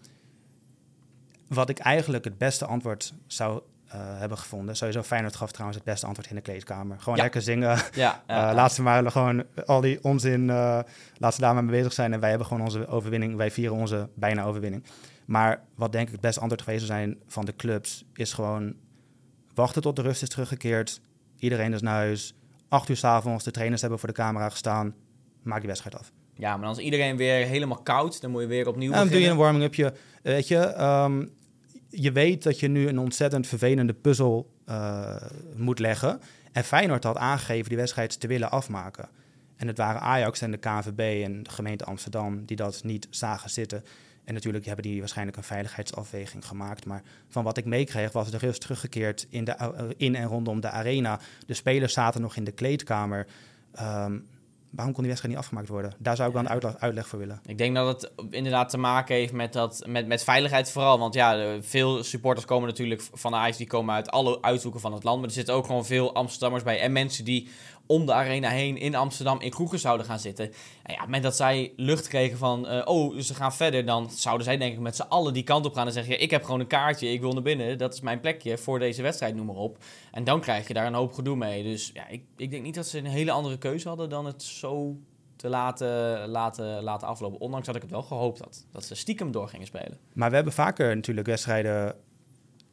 wat 1.49 1.69
ik 1.69 1.79
eigenlijk 1.79 2.25
het 2.25 2.39
beste 2.39 2.67
antwoord 2.67 3.15
zou 3.27 3.63
hebben 3.99 4.39
gevonden. 4.39 4.77
Sowieso 4.77 5.03
Feyenoord 5.03 5.37
gaf 5.37 5.51
trouwens 5.51 5.79
het 5.79 5.87
beste 5.87 6.07
antwoord 6.07 6.29
in 6.29 6.37
de 6.37 6.43
kleedkamer. 6.43 7.01
Gewoon 7.01 7.19
lekker 7.19 7.43
zingen. 7.43 7.79
Ja, 7.95 8.23
uh, 8.31 8.51
laat 8.55 8.73
ze 8.73 8.83
maar 8.83 9.11
gewoon 9.11 9.45
al 9.67 9.81
die 9.81 10.05
onzin, 10.05 10.43
uh, 10.43 10.79
laat 11.17 11.35
ze 11.35 11.41
daar 11.41 11.55
maar 11.55 11.65
mee 11.65 11.77
bezig 11.77 11.93
zijn. 11.93 12.13
En 12.13 12.21
wij 12.21 12.29
hebben 12.29 12.47
gewoon 12.47 12.63
onze 12.63 12.87
overwinning. 12.87 13.37
Wij 13.37 13.51
vieren 13.51 13.77
onze 13.77 14.09
bijna 14.15 14.45
overwinning. 14.45 14.85
Maar 15.25 15.63
wat 15.75 15.93
denk 15.93 16.07
ik 16.07 16.13
het 16.13 16.21
beste 16.21 16.41
antwoord 16.41 16.63
geweest 16.63 16.87
zou 16.87 16.99
zijn 16.99 17.19
van 17.27 17.45
de 17.45 17.57
clubs... 17.57 18.05
is 18.15 18.33
gewoon 18.33 18.75
wachten 19.55 19.83
tot 19.83 19.97
de 19.97 20.03
rust 20.03 20.23
is 20.23 20.29
teruggekeerd. 20.29 21.01
Iedereen 21.39 21.73
is 21.73 21.83
naar 21.83 21.95
huis. 21.95 22.35
Acht 22.69 22.89
uur 22.89 22.97
s'avonds, 22.97 23.45
de 23.45 23.51
trainers 23.51 23.81
hebben 23.81 23.99
voor 23.99 24.09
de 24.09 24.15
camera 24.15 24.49
gestaan. 24.49 24.95
Maak 25.43 25.59
die 25.59 25.69
wedstrijd 25.69 25.99
af. 25.99 26.13
Ja, 26.37 26.57
maar 26.57 26.69
als 26.69 26.79
iedereen 26.79 27.17
weer 27.17 27.47
helemaal 27.47 27.83
koud, 27.83 28.21
dan 28.21 28.31
moet 28.31 28.41
je 28.41 28.47
weer 28.47 28.69
opnieuw 28.69 28.91
ja, 28.91 28.97
dan 28.97 29.09
doe 29.09 29.21
je 29.21 29.29
een 29.29 29.37
warming-upje. 29.37 29.93
Weet 30.23 30.49
je, 30.49 30.83
um, 30.83 31.33
je 31.95 32.13
weet 32.13 32.43
dat 32.43 32.61
je 32.61 32.69
nu 32.69 32.89
een 32.89 32.99
ontzettend 32.99 33.47
vervelende 33.47 33.93
puzzel 33.93 34.51
uh, 34.69 35.17
moet 35.57 35.79
leggen. 35.79 36.21
En 36.53 36.65
Feyenoord 36.65 37.05
had 37.05 37.17
aangegeven 37.17 37.69
die 37.69 37.79
wedstrijd 37.79 38.21
te 38.21 38.27
willen 38.27 38.51
afmaken. 38.51 39.09
En 39.57 39.67
het 39.67 39.79
waren 39.79 40.01
Ajax 40.01 40.41
en 40.41 40.51
de 40.51 40.57
KNVB 40.57 41.25
en 41.25 41.43
de 41.43 41.51
gemeente 41.51 41.85
Amsterdam 41.85 42.45
die 42.45 42.57
dat 42.57 42.85
niet 42.85 43.07
zagen 43.11 43.51
zitten. 43.51 43.85
En 44.25 44.35
natuurlijk 44.35 44.65
hebben 44.65 44.85
die 44.85 44.99
waarschijnlijk 44.99 45.37
een 45.37 45.43
veiligheidsafweging 45.43 46.47
gemaakt. 46.47 46.87
Maar 46.87 47.03
van 47.29 47.45
wat 47.45 47.57
ik 47.57 47.65
meekreeg 47.65 48.13
was 48.13 48.31
de 48.31 48.39
rust 48.39 48.61
teruggekeerd 48.61 49.27
in, 49.29 49.45
de, 49.45 49.57
uh, 49.61 49.91
in 49.97 50.15
en 50.15 50.27
rondom 50.27 50.61
de 50.61 50.71
arena. 50.71 51.21
De 51.47 51.55
spelers 51.55 51.93
zaten 51.93 52.21
nog 52.21 52.37
in 52.37 52.45
de 52.45 52.53
kleedkamer. 52.53 53.27
Um, 53.81 54.27
waarom 54.75 54.95
kon 54.95 55.03
die 55.03 55.13
wedstrijd 55.13 55.35
niet 55.35 55.43
afgemaakt 55.45 55.69
worden? 55.69 55.93
Daar 55.99 56.17
zou 56.17 56.29
ik 56.29 56.35
wel 56.35 56.45
een 56.45 56.51
uitleg, 56.51 56.79
uitleg 56.79 57.09
voor 57.09 57.19
willen. 57.19 57.41
Ik 57.47 57.59
denk 57.59 57.75
dat 57.75 58.03
het 58.03 58.13
inderdaad 58.31 58.71
te 58.71 58.79
maken 58.79 59.15
heeft 59.15 59.33
met, 59.33 59.53
dat, 59.53 59.85
met, 59.87 60.07
met 60.07 60.25
veiligheid 60.25 60.71
vooral. 60.71 60.99
Want 60.99 61.15
ja, 61.15 61.57
veel 61.61 62.03
supporters 62.03 62.47
komen 62.47 62.69
natuurlijk 62.69 63.03
van 63.13 63.33
de 63.33 63.39
IJs, 63.39 63.57
die 63.57 63.67
komen 63.67 63.95
uit 63.95 64.11
alle 64.11 64.43
uithoeken 64.43 64.81
van 64.81 64.93
het 64.93 65.05
land. 65.05 65.19
Maar 65.19 65.29
er 65.29 65.35
zitten 65.35 65.55
ook 65.55 65.67
gewoon 65.67 65.87
veel 65.87 66.15
Amsterdammers 66.15 66.63
bij 66.63 66.81
en 66.81 66.93
mensen 66.93 67.25
die 67.25 67.49
om 67.87 68.07
de 68.07 68.13
arena 68.13 68.49
heen 68.49 68.77
in 68.77 68.95
Amsterdam 68.95 69.41
in 69.41 69.51
kroegen 69.51 69.79
zouden 69.79 70.07
gaan 70.07 70.19
zitten. 70.19 70.53
En 70.83 70.95
ja, 71.11 71.21
dat 71.21 71.37
zij 71.37 71.73
lucht 71.77 72.09
kregen 72.09 72.39
van, 72.39 72.73
uh, 72.73 72.83
oh, 72.85 73.19
ze 73.19 73.35
gaan 73.35 73.55
verder, 73.55 73.85
dan 73.85 74.11
zouden 74.11 74.45
zij 74.45 74.57
denk 74.57 74.73
ik 74.73 74.81
met 74.81 74.97
z'n 74.97 75.03
allen 75.03 75.33
die 75.33 75.43
kant 75.43 75.67
op 75.67 75.75
gaan 75.75 75.87
en 75.87 75.93
zeggen, 75.93 76.13
ja, 76.13 76.19
ik 76.19 76.31
heb 76.31 76.45
gewoon 76.45 76.61
een 76.61 76.67
kaartje, 76.67 77.13
ik 77.13 77.21
wil 77.21 77.33
naar 77.33 77.43
binnen, 77.43 77.79
dat 77.79 77.95
is 77.95 78.01
mijn 78.01 78.21
plekje 78.21 78.59
voor 78.59 78.79
deze 78.79 79.03
wedstrijd, 79.03 79.35
noem 79.35 79.47
maar 79.47 79.57
op. 79.57 79.79
En 80.13 80.25
dan 80.25 80.41
krijg 80.41 80.69
je 80.69 80.75
daar 80.75 80.87
een 80.87 80.95
hoop 80.95 81.13
gedoe 81.13 81.37
mee. 81.37 81.63
Dus 81.63 81.91
ja, 81.95 82.09
ik, 82.09 82.23
ik 82.37 82.51
denk 82.51 82.63
niet 82.63 82.75
dat 82.75 82.87
ze 82.87 82.99
een 82.99 83.07
hele 83.07 83.31
andere 83.31 83.59
keuze 83.59 83.89
hadden 83.89 84.09
dan 84.09 84.27
het 84.27 84.43
zo 84.43 84.97
te 85.37 85.49
laten, 85.49 86.29
laten, 86.29 86.83
laten 86.83 87.09
aflopen. 87.09 87.41
Ondanks 87.41 87.67
dat 87.67 87.77
ik 87.77 87.83
het 87.83 87.91
wel 87.91 88.03
gehoopt 88.03 88.39
had, 88.39 88.67
dat 88.71 88.85
ze 88.85 88.95
stiekem 88.95 89.33
door 89.33 89.49
gingen 89.49 89.67
spelen. 89.67 89.99
Maar 90.13 90.29
we 90.29 90.35
hebben 90.35 90.53
vaker 90.53 90.95
natuurlijk 90.95 91.27
wedstrijden 91.27 91.97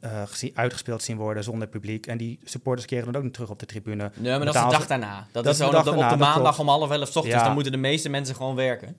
uh, 0.02 0.50
uitgespeeld 0.54 1.04
zien 1.04 1.18
worden 1.18 1.44
zonder 1.44 1.68
publiek. 1.68 2.08
En 2.08 2.18
die 2.18 2.40
supporters 2.44 2.88
keren 2.88 3.06
dan 3.06 3.16
ook 3.16 3.24
niet 3.24 3.34
terug 3.34 3.50
op 3.50 3.60
de 3.60 3.66
tribune. 3.66 4.12
Nee, 4.16 4.38
maar 4.38 4.46
dat 4.46 4.56
is 4.56 4.62
de 4.62 4.70
dag 4.70 4.88
daarna. 4.88 5.28
Dat, 5.32 5.46
is 5.46 5.58
zo 5.58 5.70
op 5.70 5.84
de, 5.84 5.92
maandag 6.18 6.60
om 6.60 6.68
half 6.68 6.92
elf 6.92 7.16
ochtends. 7.16 7.44
Dan 7.44 7.54
moeten 7.54 7.72
de 7.72 7.78
meeste 7.78 8.10
mensen 8.10 8.36
gewoon 8.36 8.56
werken. 8.56 8.96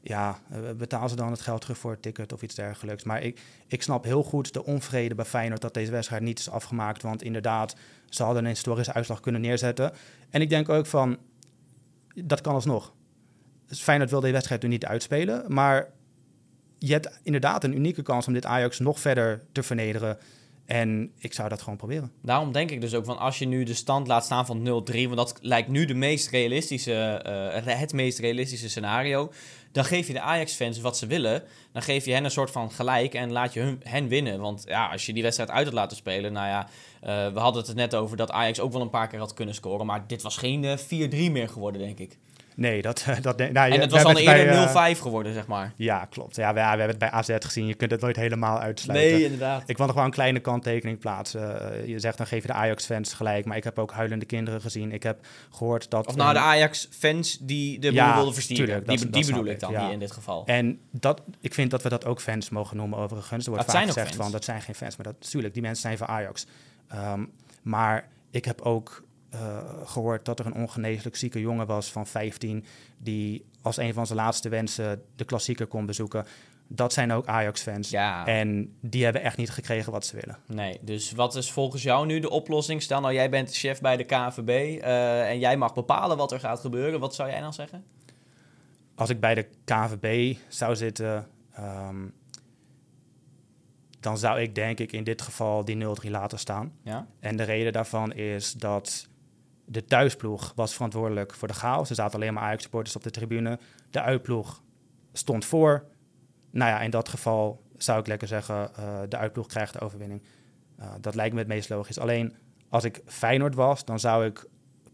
ja, 0.00 0.38
eh, 0.50 0.58
betalen 0.76 1.08
ze 1.08 1.16
dan 1.16 1.30
het 1.30 1.40
geld 1.40 1.60
terug 1.60 1.78
voor 1.78 1.90
het 1.90 2.02
ticket 2.02 2.32
of 2.32 2.42
iets 2.42 2.54
dergelijks. 2.54 3.04
Maar 3.04 3.22
ik, 3.22 3.40
ik 3.66 3.82
snap 3.82 4.04
heel 4.04 4.22
goed 4.22 4.52
de 4.52 4.64
onvrede 4.64 5.14
bij 5.14 5.24
Feyenoord 5.24 5.60
dat 5.60 5.74
deze 5.74 5.90
wedstrijd 5.90 6.22
niet 6.22 6.38
is 6.38 6.50
afgemaakt. 6.50 7.02
Want 7.02 7.22
inderdaad, 7.22 7.74
ze 8.08 8.22
hadden 8.22 8.42
een 8.42 8.50
historische 8.50 8.92
uitslag 8.92 9.20
kunnen 9.20 9.40
neerzetten. 9.40 9.92
En 10.30 10.40
ik 10.40 10.48
denk 10.48 10.68
ook 10.68 10.86
van, 10.86 11.18
dat 12.14 12.40
kan 12.40 12.54
alsnog. 12.54 12.92
Dus 13.66 13.80
Feyenoord 13.80 14.10
wil 14.10 14.20
deze 14.20 14.32
wedstrijd 14.32 14.62
nu 14.62 14.68
niet 14.68 14.86
uitspelen, 14.86 15.44
maar 15.48 15.88
je 16.78 16.92
hebt 16.92 17.20
inderdaad 17.22 17.64
een 17.64 17.76
unieke 17.76 18.02
kans 18.02 18.26
om 18.26 18.32
dit 18.32 18.46
Ajax 18.46 18.78
nog 18.78 19.00
verder 19.00 19.42
te 19.52 19.62
vernederen. 19.62 20.18
En 20.66 21.12
ik 21.18 21.32
zou 21.32 21.48
dat 21.48 21.62
gewoon 21.62 21.78
proberen. 21.78 22.12
Daarom 22.22 22.52
denk 22.52 22.70
ik 22.70 22.80
dus 22.80 22.94
ook 22.94 23.04
van 23.04 23.18
als 23.18 23.38
je 23.38 23.46
nu 23.46 23.64
de 23.64 23.74
stand 23.74 24.06
laat 24.06 24.24
staan 24.24 24.46
van 24.46 24.58
0-3, 24.58 24.62
want 25.02 25.16
dat 25.16 25.38
lijkt 25.40 25.68
nu 25.68 25.84
de 25.84 25.94
meest 25.94 26.30
realistische, 26.30 26.94
eh, 26.94 27.78
het 27.78 27.92
meest 27.92 28.18
realistische 28.18 28.68
scenario, 28.68 29.32
dan 29.72 29.84
geef 29.84 30.06
je 30.06 30.12
de 30.12 30.20
Ajax-fans 30.20 30.80
wat 30.80 30.96
ze 30.96 31.06
willen. 31.06 31.42
Dan 31.72 31.82
geef 31.82 32.04
je 32.04 32.12
hen 32.12 32.24
een 32.24 32.30
soort 32.30 32.50
van 32.50 32.70
gelijk 32.70 33.14
en 33.14 33.32
laat 33.32 33.52
je 33.52 33.60
hun, 33.60 33.80
hen 33.82 34.08
winnen. 34.08 34.40
Want 34.40 34.64
ja, 34.66 34.86
als 34.86 35.06
je 35.06 35.12
die 35.12 35.22
wedstrijd 35.22 35.50
uit 35.50 35.64
had 35.64 35.74
laten 35.74 35.96
spelen, 35.96 36.32
nou 36.32 36.46
ja, 36.46 36.68
uh, 37.02 37.32
we 37.32 37.40
hadden 37.40 37.64
het 37.64 37.74
net 37.74 37.94
over 37.94 38.16
dat 38.16 38.30
Ajax 38.30 38.60
ook 38.60 38.72
wel 38.72 38.80
een 38.80 38.90
paar 38.90 39.08
keer 39.08 39.18
had 39.18 39.34
kunnen 39.34 39.54
scoren, 39.54 39.86
maar 39.86 40.06
dit 40.06 40.22
was 40.22 40.36
geen 40.36 40.62
uh, 40.62 40.72
eh, 40.72 41.28
4-3 41.28 41.32
meer 41.32 41.48
geworden, 41.48 41.80
denk 41.80 41.98
ik. 41.98 42.18
Nee, 42.58 42.82
dat... 42.82 43.04
dat 43.20 43.38
nou, 43.38 43.72
en 43.72 43.80
het 43.80 43.90
was 43.90 44.04
al 44.04 44.18
eerder 44.18 44.72
bij, 44.72 44.94
0-5 44.96 45.00
geworden, 45.00 45.34
zeg 45.34 45.46
maar. 45.46 45.72
Ja, 45.76 46.04
klopt. 46.04 46.36
Ja 46.36 46.52
we, 46.52 46.58
ja, 46.58 46.72
we 46.72 46.78
hebben 46.78 46.88
het 46.88 46.98
bij 46.98 47.10
AZ 47.10 47.30
gezien. 47.38 47.66
Je 47.66 47.74
kunt 47.74 47.90
het 47.90 48.00
nooit 48.00 48.16
helemaal 48.16 48.58
uitsluiten. 48.60 49.10
Nee, 49.10 49.24
inderdaad. 49.24 49.62
Ik 49.66 49.76
wil 49.76 49.86
nog 49.86 49.94
wel 49.94 50.04
een 50.04 50.10
kleine 50.10 50.40
kanttekening 50.40 50.98
plaatsen. 50.98 51.72
Uh, 51.80 51.86
je 51.86 51.98
zegt, 51.98 52.16
dan 52.16 52.26
geef 52.26 52.42
je 52.42 52.48
de 52.48 52.54
Ajax-fans 52.54 53.12
gelijk. 53.12 53.44
Maar 53.44 53.56
ik 53.56 53.64
heb 53.64 53.78
ook 53.78 53.92
huilende 53.92 54.24
kinderen 54.24 54.60
gezien. 54.60 54.92
Ik 54.92 55.02
heb 55.02 55.26
gehoord 55.50 55.90
dat... 55.90 56.06
Of 56.06 56.16
nou, 56.16 56.32
de 56.32 56.38
Ajax-fans 56.38 57.38
die 57.40 57.78
de 57.78 57.92
boel 57.92 58.14
wilden 58.14 58.34
verstieren. 58.34 58.84
die, 58.86 59.10
die 59.10 59.26
bedoel 59.26 59.46
ik 59.46 59.60
dan 59.60 59.72
ja. 59.72 59.90
in 59.90 59.98
dit 59.98 60.12
geval. 60.12 60.42
En 60.46 60.80
dat, 60.90 61.22
ik 61.40 61.54
vind 61.54 61.70
dat 61.70 61.82
we 61.82 61.88
dat 61.88 62.04
ook 62.04 62.20
fans 62.20 62.48
mogen 62.48 62.76
noemen 62.76 62.98
overigens. 62.98 63.44
Er 63.44 63.50
wordt 63.50 63.66
dat 63.66 63.74
vaak 63.74 63.86
gezegd 63.86 64.14
van, 64.14 64.30
dat 64.30 64.44
zijn 64.44 64.62
geen 64.62 64.74
fans. 64.74 64.96
Maar 64.96 65.06
dat, 65.06 65.16
natuurlijk, 65.20 65.54
die 65.54 65.62
mensen 65.62 65.82
zijn 65.82 65.98
van 65.98 66.06
Ajax. 66.06 66.46
Um, 66.94 67.30
maar 67.62 68.08
ik 68.30 68.44
heb 68.44 68.60
ook 68.60 69.06
uh, 69.40 69.58
gehoord 69.84 70.24
dat 70.24 70.38
er 70.38 70.46
een 70.46 70.54
ongeneeslijk 70.54 71.16
zieke 71.16 71.40
jongen 71.40 71.66
was 71.66 71.92
van 71.92 72.06
15 72.06 72.64
die 72.98 73.44
als 73.62 73.76
een 73.76 73.94
van 73.94 74.06
zijn 74.06 74.18
laatste 74.18 74.48
wensen 74.48 75.02
de 75.16 75.24
klassieker 75.24 75.66
kon 75.66 75.86
bezoeken. 75.86 76.26
Dat 76.66 76.92
zijn 76.92 77.12
ook 77.12 77.26
Ajax-fans. 77.26 77.90
Ja. 77.90 78.26
En 78.26 78.76
die 78.80 79.04
hebben 79.04 79.22
echt 79.22 79.36
niet 79.36 79.50
gekregen 79.50 79.92
wat 79.92 80.06
ze 80.06 80.16
willen. 80.16 80.38
Nee, 80.46 80.78
dus 80.82 81.12
wat 81.12 81.34
is 81.34 81.50
volgens 81.50 81.82
jou 81.82 82.06
nu 82.06 82.20
de 82.20 82.30
oplossing? 82.30 82.82
Stel 82.82 83.00
nou, 83.00 83.14
jij 83.14 83.30
bent 83.30 83.56
chef 83.56 83.80
bij 83.80 83.96
de 83.96 84.04
KNVB 84.04 84.48
uh, 84.48 85.28
en 85.30 85.38
jij 85.38 85.56
mag 85.56 85.74
bepalen 85.74 86.16
wat 86.16 86.32
er 86.32 86.40
gaat 86.40 86.60
gebeuren. 86.60 87.00
Wat 87.00 87.14
zou 87.14 87.30
jij 87.30 87.40
dan 87.40 87.54
zeggen? 87.54 87.84
Als 88.94 89.10
ik 89.10 89.20
bij 89.20 89.34
de 89.34 89.46
KNVB 89.64 90.36
zou 90.48 90.76
zitten, 90.76 91.28
um, 91.58 92.12
dan 94.00 94.18
zou 94.18 94.40
ik 94.40 94.54
denk 94.54 94.78
ik 94.78 94.92
in 94.92 95.04
dit 95.04 95.22
geval 95.22 95.64
die 95.64 95.84
0-3 96.06 96.10
laten 96.10 96.38
staan. 96.38 96.72
Ja? 96.82 97.06
En 97.20 97.36
de 97.36 97.42
reden 97.42 97.72
daarvan 97.72 98.12
is 98.12 98.52
dat 98.52 99.08
de 99.70 99.84
thuisploeg 99.84 100.52
was 100.54 100.74
verantwoordelijk 100.74 101.34
voor 101.34 101.48
de 101.48 101.54
chaos. 101.54 101.88
Er 101.88 101.94
zaten 101.94 102.20
alleen 102.20 102.34
maar 102.34 102.42
Ajax-supporters 102.42 102.96
op 102.96 103.02
de 103.02 103.10
tribune. 103.10 103.58
De 103.90 104.00
uitploeg 104.00 104.62
stond 105.12 105.44
voor. 105.44 105.84
Nou 106.50 106.70
ja, 106.70 106.80
in 106.80 106.90
dat 106.90 107.08
geval 107.08 107.62
zou 107.76 108.00
ik 108.00 108.06
lekker 108.06 108.28
zeggen, 108.28 108.70
uh, 108.78 109.00
de 109.08 109.16
uitploeg 109.16 109.46
krijgt 109.46 109.72
de 109.72 109.80
overwinning. 109.80 110.22
Uh, 110.80 110.86
dat 111.00 111.14
lijkt 111.14 111.34
me 111.34 111.38
het 111.38 111.48
meest 111.48 111.68
logisch. 111.68 111.98
Alleen 111.98 112.36
als 112.68 112.84
ik 112.84 113.02
Feyenoord 113.04 113.54
was, 113.54 113.84
dan 113.84 114.00
zou 114.00 114.26
ik 114.26 114.44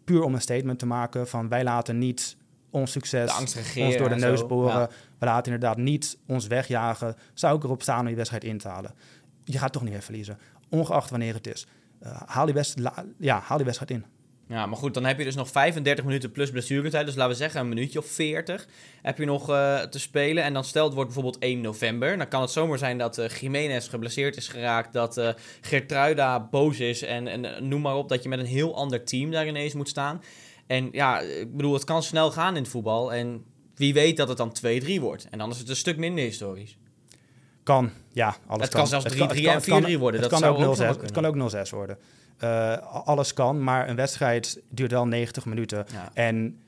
puur 0.05 0.23
om 0.23 0.35
een 0.35 0.41
statement 0.41 0.79
te 0.79 0.87
maken 0.87 1.29
van 1.29 1.49
wij 1.49 1.65
laten 1.65 1.99
niet 1.99 2.37
ons 2.71 2.93
succes 2.93 3.39
ons 3.39 3.97
door 3.97 4.09
de 4.09 4.15
neus 4.15 4.47
boren. 4.47 4.89
We 5.19 5.27
laten 5.27 5.53
inderdaad 5.53 5.77
niet 5.77 6.19
ons 6.27 6.47
wegjagen. 6.47 7.17
Zou 7.35 7.57
ik 7.57 7.65
erop 7.65 7.83
staan 7.83 8.01
om 8.01 8.07
die 8.07 8.17
wedstrijd 8.17 8.45
in 8.45 8.59
te 8.59 8.69
halen? 8.69 8.95
Je 9.45 9.59
gaat 9.59 9.73
toch 9.73 9.83
niet 9.83 9.93
meer 9.93 10.03
verliezen, 10.03 10.39
ongeacht 10.69 11.11
wanneer 11.11 11.35
het 11.35 11.47
is. 11.47 11.67
Uh, 12.03 12.23
haal, 12.27 12.47
die 12.47 12.55
ja, 13.19 13.41
haal 13.41 13.57
die 13.57 13.67
wedstrijd 13.67 13.91
in. 13.91 14.05
Ja, 14.49 14.67
maar 14.67 14.77
goed, 14.77 14.95
dan 14.95 15.05
heb 15.05 15.19
je 15.19 15.25
dus 15.25 15.35
nog 15.35 15.49
35 15.49 16.05
minuten 16.05 16.31
plus 16.31 16.51
blessuretijd. 16.51 17.07
Dus 17.07 17.15
laten 17.15 17.33
we 17.33 17.39
zeggen 17.39 17.61
een 17.61 17.69
minuutje 17.69 17.99
of 17.99 18.07
40 18.07 18.67
heb 19.03 19.19
je 19.19 19.25
nog 19.25 19.51
uh, 19.51 19.81
te 19.81 19.99
spelen. 19.99 20.45
En 20.45 20.53
dan 20.53 20.65
stel 20.65 20.85
het 20.85 20.95
wordt 20.95 21.13
bijvoorbeeld 21.13 21.43
1 21.43 21.61
november. 21.61 22.19
Dan 22.19 22.29
kan 22.29 22.41
het 22.41 22.51
zomaar 22.51 22.79
zijn 22.79 22.99
dat 22.99 23.19
uh, 23.19 23.29
Jiménez 23.29 23.91
geblesseerd 23.91 24.37
is 24.37 24.49
geraakt. 24.49 24.93
Dat 24.93 25.19
uh, 25.19 25.29
Gertruida 25.61 26.49
boos 26.51 26.81
is. 26.81 27.03
En, 27.03 27.29
en 27.29 27.69
noem 27.69 27.81
maar 27.81 27.97
op 27.97 28.09
dat 28.09 28.23
je 28.23 28.29
met 28.29 28.39
een 28.39 28.47
heel 28.47 28.77
ander 28.77 29.05
team 29.05 29.31
daar 29.31 29.47
ineens 29.47 29.75
moet 29.75 29.89
staan. 29.89 30.23
En 30.67 30.89
ja, 30.93 31.21
ik 31.21 31.57
bedoel, 31.57 31.73
het 31.73 31.85
kan 31.85 32.03
snel 32.03 32.31
gaan 32.31 32.57
in 32.57 32.63
het 32.63 32.71
voetbal. 32.71 33.13
En 33.13 33.45
wie 33.75 33.95
weet 33.95 34.17
dat 34.17 34.29
het 34.29 34.37
dan 34.37 34.57
2-3 34.97 35.01
wordt. 35.01 35.27
En 35.31 35.39
dan 35.39 35.51
is 35.51 35.59
het 35.59 35.69
een 35.69 35.77
stuk 35.77 35.97
minder 35.97 36.25
historisch. 36.25 36.79
Kan, 37.63 37.91
ja. 38.13 38.37
Alles 38.47 38.65
het 38.65 38.75
kan, 38.75 38.87
zelfs 38.87 39.15
3-3 39.15 39.19
en 39.19 39.63
4-3 39.63 39.99
worden. 39.99 40.21
Het, 40.21 40.31
dat 40.31 40.41
kan 40.41 40.45
ook 40.45 40.77
0-6 40.77 40.81
het 41.01 41.11
kan 41.11 41.27
ook 41.27 41.53
0-6 41.67 41.71
worden. 41.71 41.99
Uh, 42.41 42.77
alles 43.07 43.33
kan, 43.33 43.63
maar 43.63 43.89
een 43.89 43.97
wedstrijd 43.97 44.63
duurt 44.69 44.91
wel 44.91 45.07
90 45.07 45.45
minuten. 45.45 45.87
Ja. 45.93 46.11
En 46.15 46.59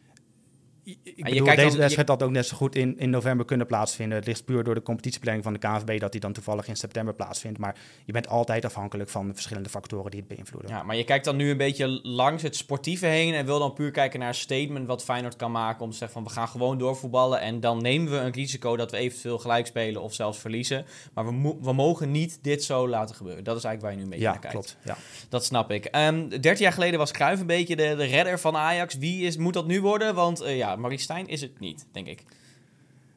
ik 0.87 1.25
bedoel, 1.25 1.45
deze 1.45 1.69
dan, 1.69 1.77
wedstrijd 1.77 2.09
had 2.09 2.23
ook 2.23 2.31
net 2.31 2.47
zo 2.47 2.57
goed 2.57 2.75
in, 2.75 2.99
in 2.99 3.11
november 3.11 3.47
kunnen 3.47 3.67
plaatsvinden. 3.67 4.19
Het 4.19 4.27
ligt 4.27 4.45
puur 4.45 4.65
door 4.65 4.75
de 4.75 4.83
competitieplanning 4.83 5.45
van 5.45 5.53
de 5.53 5.59
KNVB 5.59 6.01
dat 6.01 6.13
die 6.13 6.21
dan 6.21 6.33
toevallig 6.33 6.69
in 6.69 6.77
september 6.77 7.15
plaatsvindt. 7.15 7.59
Maar 7.59 7.77
je 8.05 8.13
bent 8.13 8.29
altijd 8.29 8.65
afhankelijk 8.65 9.11
van 9.11 9.33
verschillende 9.33 9.69
factoren 9.69 10.11
die 10.11 10.21
het 10.21 10.29
beïnvloeden. 10.29 10.71
Ja, 10.71 10.83
maar 10.83 10.97
je 10.97 11.05
kijkt 11.05 11.25
dan 11.25 11.37
nu 11.37 11.51
een 11.51 11.57
beetje 11.57 12.01
langs 12.03 12.43
het 12.43 12.57
sportieve 12.57 13.07
heen 13.07 13.35
en 13.35 13.47
wil 13.47 13.59
dan 13.59 13.73
puur 13.73 13.91
kijken 13.91 14.19
naar 14.19 14.29
een 14.29 14.35
statement 14.35 14.87
wat 14.87 15.05
Feyenoord 15.05 15.37
kan 15.37 15.53
maken 15.53 15.85
om 15.85 15.91
te 15.91 15.97
zeggen 15.97 16.23
van 16.23 16.33
we 16.33 16.39
gaan 16.39 16.49
gewoon 16.49 16.79
doorvoetballen 16.79 17.41
en 17.41 17.61
dan 17.61 17.83
nemen 17.83 18.13
we 18.13 18.19
een 18.19 18.33
risico 18.33 18.77
dat 18.77 18.91
we 18.91 18.97
eventueel 18.97 19.39
gelijk 19.39 19.67
spelen 19.67 20.03
of 20.03 20.15
zelfs 20.15 20.39
verliezen. 20.39 20.87
Maar 21.15 21.25
we, 21.27 21.57
we 21.61 21.73
mogen 21.73 22.11
niet 22.11 22.39
dit 22.43 22.65
zo 22.65 22.89
laten 22.89 23.15
gebeuren. 23.15 23.45
Dat 23.45 23.57
is 23.57 23.65
eigenlijk 23.65 23.83
waar 23.83 23.93
je 23.93 23.97
nu 23.97 24.03
een 24.05 24.11
beetje 24.11 24.25
ja, 24.25 24.31
naar 24.31 24.41
kijkt. 24.41 24.57
Klopt, 24.57 24.77
ja, 24.85 24.97
Dat 25.29 25.45
snap 25.45 25.71
ik. 25.71 25.89
Um, 25.97 26.29
13 26.29 26.57
jaar 26.57 26.73
geleden 26.73 26.99
was 26.99 27.13
Cruijff 27.13 27.41
een 27.41 27.47
beetje 27.47 27.77
de, 27.77 27.95
de 27.97 28.05
redder 28.05 28.41
van 28.41 28.57
Ajax. 28.57 28.99
Wie 28.99 29.27
is, 29.27 29.37
moet 29.37 29.55
dat 29.55 29.67
nu 29.67 29.81
worden? 29.81 30.15
Want 30.15 30.43
uh, 30.43 30.57
ja, 30.57 30.76
Marie 30.77 30.99
Stijn 30.99 31.27
is 31.27 31.41
het 31.41 31.61
niet, 31.61 31.87
denk 31.93 32.07
ik. 32.07 32.23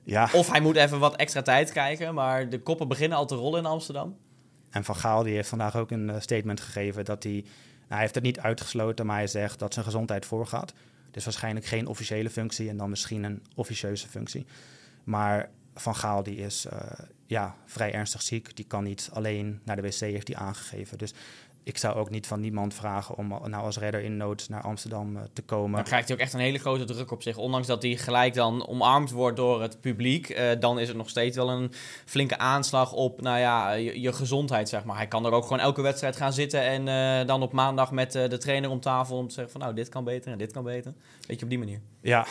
Ja. 0.04 0.30
Of 0.34 0.52
hij 0.52 0.62
moet 0.62 0.76
even 0.76 1.00
wat 1.00 1.16
extra 1.16 1.42
tijd 1.42 1.72
kijken, 1.72 2.14
maar 2.14 2.50
de 2.50 2.60
koppen 2.60 2.88
beginnen 2.88 3.18
al 3.18 3.26
te 3.26 3.36
rollen 3.36 3.60
in 3.60 3.66
Amsterdam. 3.66 4.18
En 4.70 4.84
Van 4.84 4.96
Gaal 4.96 5.24
die 5.24 5.34
heeft 5.34 5.50
vandaag 5.50 5.76
ook 5.76 5.92
een 5.92 6.10
eh, 6.10 6.20
statement 6.20 6.60
gegeven 6.60 7.06
dat 7.06 7.24
hij... 7.24 7.32
Nou, 7.32 7.44
hij 7.88 8.00
heeft 8.00 8.16
het 8.16 8.24
niet 8.24 8.40
uitgesloten, 8.40 9.06
maar 9.06 9.16
hij 9.16 9.28
zegt 9.28 9.60
dat 9.60 9.74
zijn 9.74 9.86
gezondheid 9.86 10.26
voorgaat. 10.26 10.74
Dus 11.12 11.24
waarschijnlijk 11.24 11.66
geen 11.66 11.88
officiële 11.88 12.30
functie 12.30 12.70
en 12.70 12.78
dan 12.78 12.90
misschien 12.90 13.24
een 13.24 13.44
officieuze 13.56 14.08
functie. 14.08 14.46
Maar 15.04 15.50
Van 15.74 15.96
Gaal 15.96 16.24
die 16.24 16.36
is 16.36 16.66
uh, 16.74 16.80
ja, 17.26 17.56
vrij 17.66 17.94
ernstig 17.94 18.22
ziek. 18.22 18.56
Die 18.56 18.66
kan 18.66 18.84
niet 18.84 19.10
alleen 19.14 19.62
naar 19.64 19.76
de 19.76 19.82
wc, 19.82 20.00
heeft 20.00 20.28
hij 20.28 20.38
aangegeven. 20.38 20.98
Dus 20.98 21.14
ik 21.70 21.78
zou 21.78 21.96
ook 21.96 22.10
niet 22.10 22.28
van 22.28 22.40
niemand 22.40 22.74
vragen 22.74 23.16
om 23.16 23.28
nou 23.28 23.64
als 23.64 23.78
redder 23.78 24.02
in 24.02 24.18
nood 24.18 24.50
naar 24.50 24.62
Amsterdam 24.62 25.16
uh, 25.16 25.22
te 25.34 25.42
komen. 25.42 25.76
Dan 25.76 25.84
krijgt 25.84 26.08
hij 26.08 26.18
ook 26.18 26.24
echt 26.24 26.34
een 26.34 26.40
hele 26.40 26.58
grote 26.58 26.84
druk 26.84 27.12
op 27.12 27.22
zich. 27.22 27.38
Ondanks 27.38 27.68
dat 27.68 27.82
hij 27.82 27.96
gelijk 27.96 28.34
dan 28.34 28.68
omarmd 28.68 29.12
wordt 29.12 29.38
door 29.38 29.62
het 29.62 29.82
publiek, 29.82 30.30
uh, 30.30 30.50
dan 30.60 30.80
is 30.80 30.88
het 30.88 30.98
nog 30.98 31.10
steeds 31.10 31.36
wel 31.36 31.50
een 31.50 31.72
flinke 32.06 32.38
aanslag 32.38 32.94
op 32.94 33.22
nou 33.22 33.40
ja, 33.40 33.72
je, 33.72 34.02
je 34.02 34.14
gezondheid, 34.14 34.70
zeg 34.70 34.84
maar. 34.84 34.96
Hij 34.96 35.08
kan 35.08 35.26
er 35.26 35.32
ook 35.32 35.44
gewoon 35.44 35.60
elke 35.60 35.82
wedstrijd 35.82 36.16
gaan 36.16 36.34
zitten 36.34 36.62
en 36.62 36.88
uh, 36.88 37.28
dan 37.28 37.42
op 37.42 37.52
maandag 37.52 37.92
met 37.92 38.12
de 38.12 38.38
trainer 38.38 38.70
om 38.70 38.80
tafel 38.80 39.18
om 39.18 39.28
te 39.28 39.34
zeggen 39.34 39.52
van 39.52 39.62
nou, 39.62 39.74
dit 39.74 39.90
kan 39.90 40.04
beter 40.04 40.32
en 40.32 40.38
dit 40.38 40.52
kan 40.52 40.64
beter. 40.64 40.94
Weet 41.28 41.38
je, 41.38 41.44
op 41.44 41.50
die 41.50 41.60
manier. 41.60 41.80
Ja, 42.02 42.26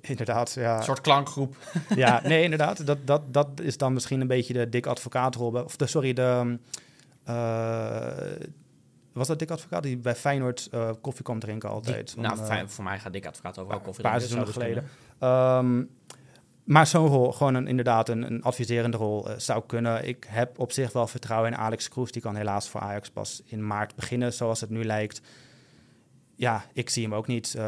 inderdaad, 0.00 0.52
ja. 0.52 0.76
Een 0.76 0.82
soort 0.82 1.00
klankgroep. 1.00 1.56
ja, 1.94 2.20
nee, 2.24 2.42
inderdaad. 2.42 2.86
Dat, 2.86 2.98
dat, 3.04 3.22
dat 3.26 3.48
is 3.62 3.76
dan 3.76 3.92
misschien 3.92 4.20
een 4.20 4.26
beetje 4.26 4.52
de 4.52 4.68
dik 4.68 4.86
advocaatrol. 4.86 5.50
Of 5.50 5.76
de, 5.76 5.86
sorry, 5.86 6.12
de, 6.12 6.58
was 9.12 9.26
dat 9.26 9.38
Dick 9.38 9.50
Advocaat 9.50 9.82
die 9.82 9.96
bij 9.96 10.14
Feyenoord 10.14 10.68
uh, 10.74 10.90
koffie 11.00 11.24
kwam 11.24 11.38
drinken 11.38 11.70
altijd? 11.70 12.14
Die, 12.14 12.22
nou, 12.22 12.38
uh, 12.38 12.62
voor 12.66 12.84
mij 12.84 12.98
gaat 12.98 13.12
Dick 13.12 13.26
Advocaat 13.26 13.58
ook 13.58 13.68
wel 13.68 13.80
koffie 13.80 14.04
drinken. 14.04 14.22
Een 14.22 14.44
paar 14.44 14.50
seizoenen 14.50 14.84
geleden. 15.18 15.58
Um, 15.58 15.90
maar 16.64 16.86
zo'n 16.86 17.06
rol, 17.06 17.32
gewoon 17.32 17.54
een, 17.54 17.66
inderdaad 17.66 18.08
een, 18.08 18.22
een 18.22 18.42
adviserende 18.42 18.96
rol, 18.96 19.30
uh, 19.30 19.34
zou 19.36 19.62
kunnen. 19.66 20.08
Ik 20.08 20.26
heb 20.28 20.58
op 20.58 20.72
zich 20.72 20.92
wel 20.92 21.06
vertrouwen 21.06 21.52
in 21.52 21.58
Alex 21.58 21.88
Kroes. 21.88 22.12
Die 22.12 22.22
kan 22.22 22.36
helaas 22.36 22.68
voor 22.68 22.80
Ajax 22.80 23.10
pas 23.10 23.42
in 23.44 23.66
maart 23.66 23.94
beginnen, 23.94 24.32
zoals 24.32 24.60
het 24.60 24.70
nu 24.70 24.84
lijkt. 24.84 25.20
Ja, 26.34 26.64
ik 26.72 26.90
zie 26.90 27.02
hem 27.02 27.14
ook 27.14 27.26
niet. 27.26 27.58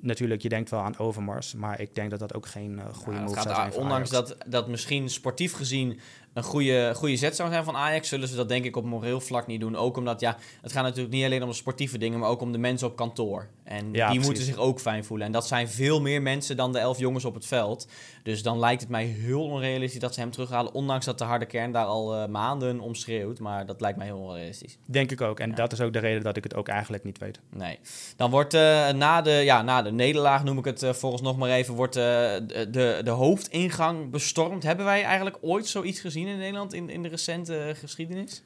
Natuurlijk, 0.00 0.42
je 0.42 0.48
denkt 0.48 0.70
wel 0.70 0.80
aan 0.80 0.98
Overmars, 0.98 1.54
maar 1.54 1.80
ik 1.80 1.94
denk 1.94 2.10
dat 2.10 2.18
dat 2.18 2.34
ook 2.34 2.46
geen 2.46 2.80
goede 2.92 3.18
ja, 3.18 3.24
move 3.24 3.40
zou 3.40 3.54
zijn. 3.54 3.72
Ondanks 3.72 4.10
dat, 4.10 4.36
dat 4.46 4.68
misschien 4.68 5.08
sportief 5.08 5.52
gezien 5.52 6.00
een 6.34 6.42
goede, 6.42 6.92
goede 6.94 7.16
zet 7.16 7.36
zou 7.36 7.50
zijn 7.50 7.64
van 7.64 7.76
Ajax, 7.76 8.08
zullen 8.08 8.28
ze 8.28 8.36
dat 8.36 8.48
denk 8.48 8.64
ik 8.64 8.76
op 8.76 8.84
moreel 8.84 9.20
vlak 9.20 9.46
niet 9.46 9.60
doen. 9.60 9.76
Ook 9.76 9.96
omdat, 9.96 10.20
ja, 10.20 10.36
het 10.62 10.72
gaat 10.72 10.82
natuurlijk 10.82 11.14
niet 11.14 11.24
alleen 11.24 11.42
om 11.42 11.48
de 11.48 11.54
sportieve 11.54 11.98
dingen, 11.98 12.18
maar 12.18 12.28
ook 12.28 12.40
om 12.40 12.52
de 12.52 12.58
mensen 12.58 12.86
op 12.88 12.96
kantoor. 12.96 13.48
En 13.64 13.76
Ja, 13.84 13.90
die 13.92 14.02
precies. 14.04 14.24
moeten 14.26 14.44
zich 14.44 14.56
ook 14.56 14.80
fijn 14.80 15.04
voelen. 15.04 15.26
En 15.26 15.32
dat 15.32 15.46
zijn 15.46 15.68
veel 15.68 16.00
meer 16.00 16.22
mensen 16.22 16.56
dan 16.56 16.72
de 16.72 16.78
elf 16.78 16.98
jongens 16.98 17.24
op 17.24 17.34
het 17.34 17.46
veld. 17.46 17.88
Dus 18.22 18.42
dan 18.42 18.58
lijkt 18.58 18.80
het 18.80 18.90
mij 18.90 19.04
heel 19.04 19.42
onrealistisch 19.44 20.00
dat 20.00 20.14
ze 20.14 20.20
hem 20.20 20.30
terughalen. 20.30 20.74
Ondanks 20.74 21.04
dat 21.04 21.18
de 21.18 21.24
harde 21.24 21.46
kern 21.46 21.72
daar 21.72 21.84
al 21.84 22.14
eh, 22.14 22.26
maanden 22.28 22.80
om 22.80 22.94
schreeuwt. 22.94 23.38
Maar 23.38 23.66
dat 23.66 23.80
lijkt 23.80 23.98
mij 23.98 24.06
heel 24.06 24.18
onrealistisch. 24.18 24.78
Denk 24.86 25.10
ik 25.10 25.20
ook. 25.20 25.40
En 25.40 25.48
Ja. 25.48 25.54
dat 25.54 25.72
is 25.72 25.80
ook 25.80 25.92
de 25.92 25.98
reden 25.98 26.22
dat 26.22 26.36
ik 26.36 26.42
het 26.44 26.54
ook 26.54 26.68
eigenlijk 26.68 27.04
niet 27.04 27.18
weet. 27.18 27.40
Nee. 27.50 27.78
Dan 28.16 28.30
wordt 28.30 28.54
eh, 28.54 28.88
na, 28.90 29.22
de, 29.22 29.30
ja, 29.30 29.62
na 29.62 29.82
de 29.82 29.92
nederlaag, 29.92 30.44
noem 30.44 30.58
ik 30.58 30.64
het 30.64 30.82
uh, 30.82 30.92
volgens 30.92 31.22
nog 31.22 31.36
maar 31.36 31.50
even, 31.50 31.74
wordt 31.74 31.94
de, 31.94 32.66
de, 32.70 33.00
de 33.04 33.10
hoofdingang 33.10 34.10
bestormd. 34.10 34.62
Hebben 34.62 34.84
wij 34.84 35.02
eigenlijk 35.02 35.36
ooit 35.40 35.66
zoiets 35.66 36.00
gezien 36.00 36.19
in 36.28 36.38
Nederland 36.38 36.72
in, 36.72 36.90
in 36.90 37.02
de 37.02 37.08
recente 37.08 37.72
geschiedenis? 37.76 38.42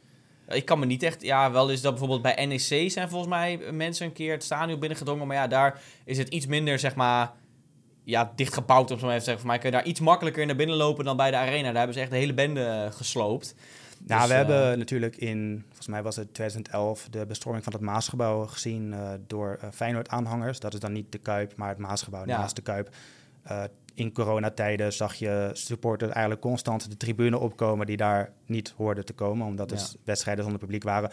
Ik 0.48 0.64
kan 0.64 0.78
me 0.78 0.87
niet 0.87 1.02
echt... 1.02 1.22
Ja, 1.22 1.50
wel 1.50 1.70
is 1.70 1.80
dat 1.80 1.90
bijvoorbeeld 1.90 2.22
bij 2.22 2.46
NEC 2.46 2.90
zijn 2.90 3.08
volgens 3.08 3.30
mij 3.30 3.60
mensen 3.72 4.06
een 4.06 4.12
keer 4.12 4.32
het 4.32 4.44
stadion 4.44 4.78
binnengedrongen. 4.80 5.26
Maar 5.26 5.37
ja, 5.37 5.46
daar 5.46 5.80
is 6.04 6.18
het 6.18 6.28
iets 6.28 6.46
minder, 6.46 6.78
zeg 6.78 6.94
maar... 6.94 7.32
Ja, 8.06 8.32
dichtgebouwd, 8.37 8.90
om 8.90 8.98
zo 8.98 9.06
maar 9.06 9.14
even 9.14 9.18
te 9.18 9.24
zeggen. 9.24 9.38
Voor 9.38 9.50
mij 9.50 9.58
kun 9.58 9.70
je 9.70 9.76
daar 9.76 9.87
iets 9.87 10.00
makkelijker 10.00 10.46
naar 10.46 10.56
binnen 10.56 10.76
lopen 10.76 11.04
dan 11.04 11.16
bij 11.16 11.30
de 11.30 11.37
arena. 11.37 11.66
Daar 11.66 11.76
hebben 11.76 11.94
ze 11.94 12.00
echt 12.00 12.10
de 12.10 12.16
hele 12.16 12.34
bende 12.34 12.60
uh, 12.60 12.96
gesloopt. 12.96 13.54
Nou, 14.06 14.20
Dus, 14.20 14.28
we 14.28 14.34
uh, 14.34 14.46
hebben 14.48 14.78
natuurlijk 14.78 15.16
in, 15.16 15.62
volgens 15.66 15.87
mij 15.87 16.02
was 16.02 16.16
het 16.16 16.34
2011, 16.34 17.08
de 17.10 17.26
bestorming 17.26 17.64
van 17.64 17.72
het 17.72 17.82
Maasgebouw 17.82 18.46
gezien 18.46 18.92
uh, 18.92 19.08
door 19.26 19.58
uh, 19.64 19.70
Feyenoord-aanhangers. 19.70 20.60
Dat 20.60 20.74
is 20.74 20.80
dan 20.80 20.92
niet 20.92 21.12
de 21.12 21.18
Kuip, 21.18 21.56
maar 21.56 21.68
het 21.68 21.78
Maasgebouw 21.78 22.26
Ja. 22.26 22.38
naast 22.38 22.56
de 22.56 22.62
Kuip. 22.62 22.88
In 23.94 24.12
coronatijden 24.12 24.92
zag 24.92 25.14
je 25.14 25.50
supporters 25.52 26.11
eigenlijk 26.11 26.40
constant 26.40 26.90
de 26.90 26.96
tribune 26.96 27.38
opkomen 27.38 27.87
die 27.87 27.96
daar 27.96 28.33
niet 28.46 28.74
hoorden 28.76 29.04
te 29.04 29.12
komen, 29.12 29.46
omdat 29.46 29.70
het 29.70 29.90
Ja. 29.92 29.98
wedstrijden 30.04 30.42
zonder 30.44 30.61
publiek 30.62 30.83
waren. 30.83 31.11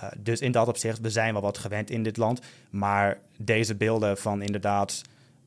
Uh, 0.00 0.08
dus 0.18 0.40
in 0.40 0.52
dat 0.52 0.68
opzicht, 0.68 1.00
we 1.00 1.10
zijn 1.10 1.32
wel 1.32 1.42
wat 1.42 1.58
gewend 1.58 1.90
in 1.90 2.02
dit 2.02 2.16
land. 2.16 2.40
Maar 2.70 3.18
deze 3.38 3.74
beelden 3.74 4.18
van 4.18 4.42
inderdaad 4.42 5.02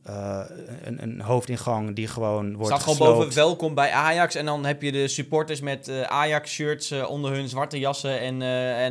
uh, 0.09 0.41
een, 0.83 1.03
een 1.03 1.21
hoofdingang 1.21 1.95
die 1.95 2.07
gewoon 2.07 2.55
wordt 2.55 2.67
Staat 2.67 2.93
gewoon 2.93 3.13
boven 3.13 3.35
welkom 3.35 3.73
bij 3.73 3.91
Ajax. 3.91 4.35
En 4.35 4.45
dan 4.45 4.65
heb 4.65 4.81
je 4.81 4.91
de 4.91 5.07
supporters 5.07 5.61
met 5.61 5.87
uh, 5.87 6.01
Ajax-shirts 6.01 6.91
uh, 6.91 7.09
onder 7.09 7.31
hun 7.31 7.49
zwarte 7.49 7.79
jassen 7.79 8.19
en, 8.19 8.41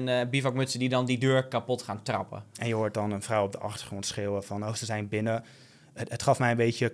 en 0.07 0.31
bivakmutsen 0.31 0.79
die 0.79 0.88
dan 0.88 1.07
die 1.07 1.18
deur 1.18 1.49
kapot 1.49 1.83
gaan 1.83 2.03
trappen. 2.03 2.44
En 2.59 2.68
je 2.68 2.75
hoort 2.75 2.94
dan 2.94 3.11
een 3.11 3.22
vrouw 3.22 3.44
op 3.44 3.53
de 3.53 3.59
achtergrond 3.59 4.07
schreeuwen 4.07 4.44
van, 4.44 4.64
oh, 4.64 4.75
ze 4.75 4.85
zijn 4.85 5.09
binnen. 5.09 5.44
Het, 5.92 6.11
het 6.11 6.22
gaf 6.22 6.38
mij 6.38 6.51
een 6.51 6.57
beetje 6.57 6.88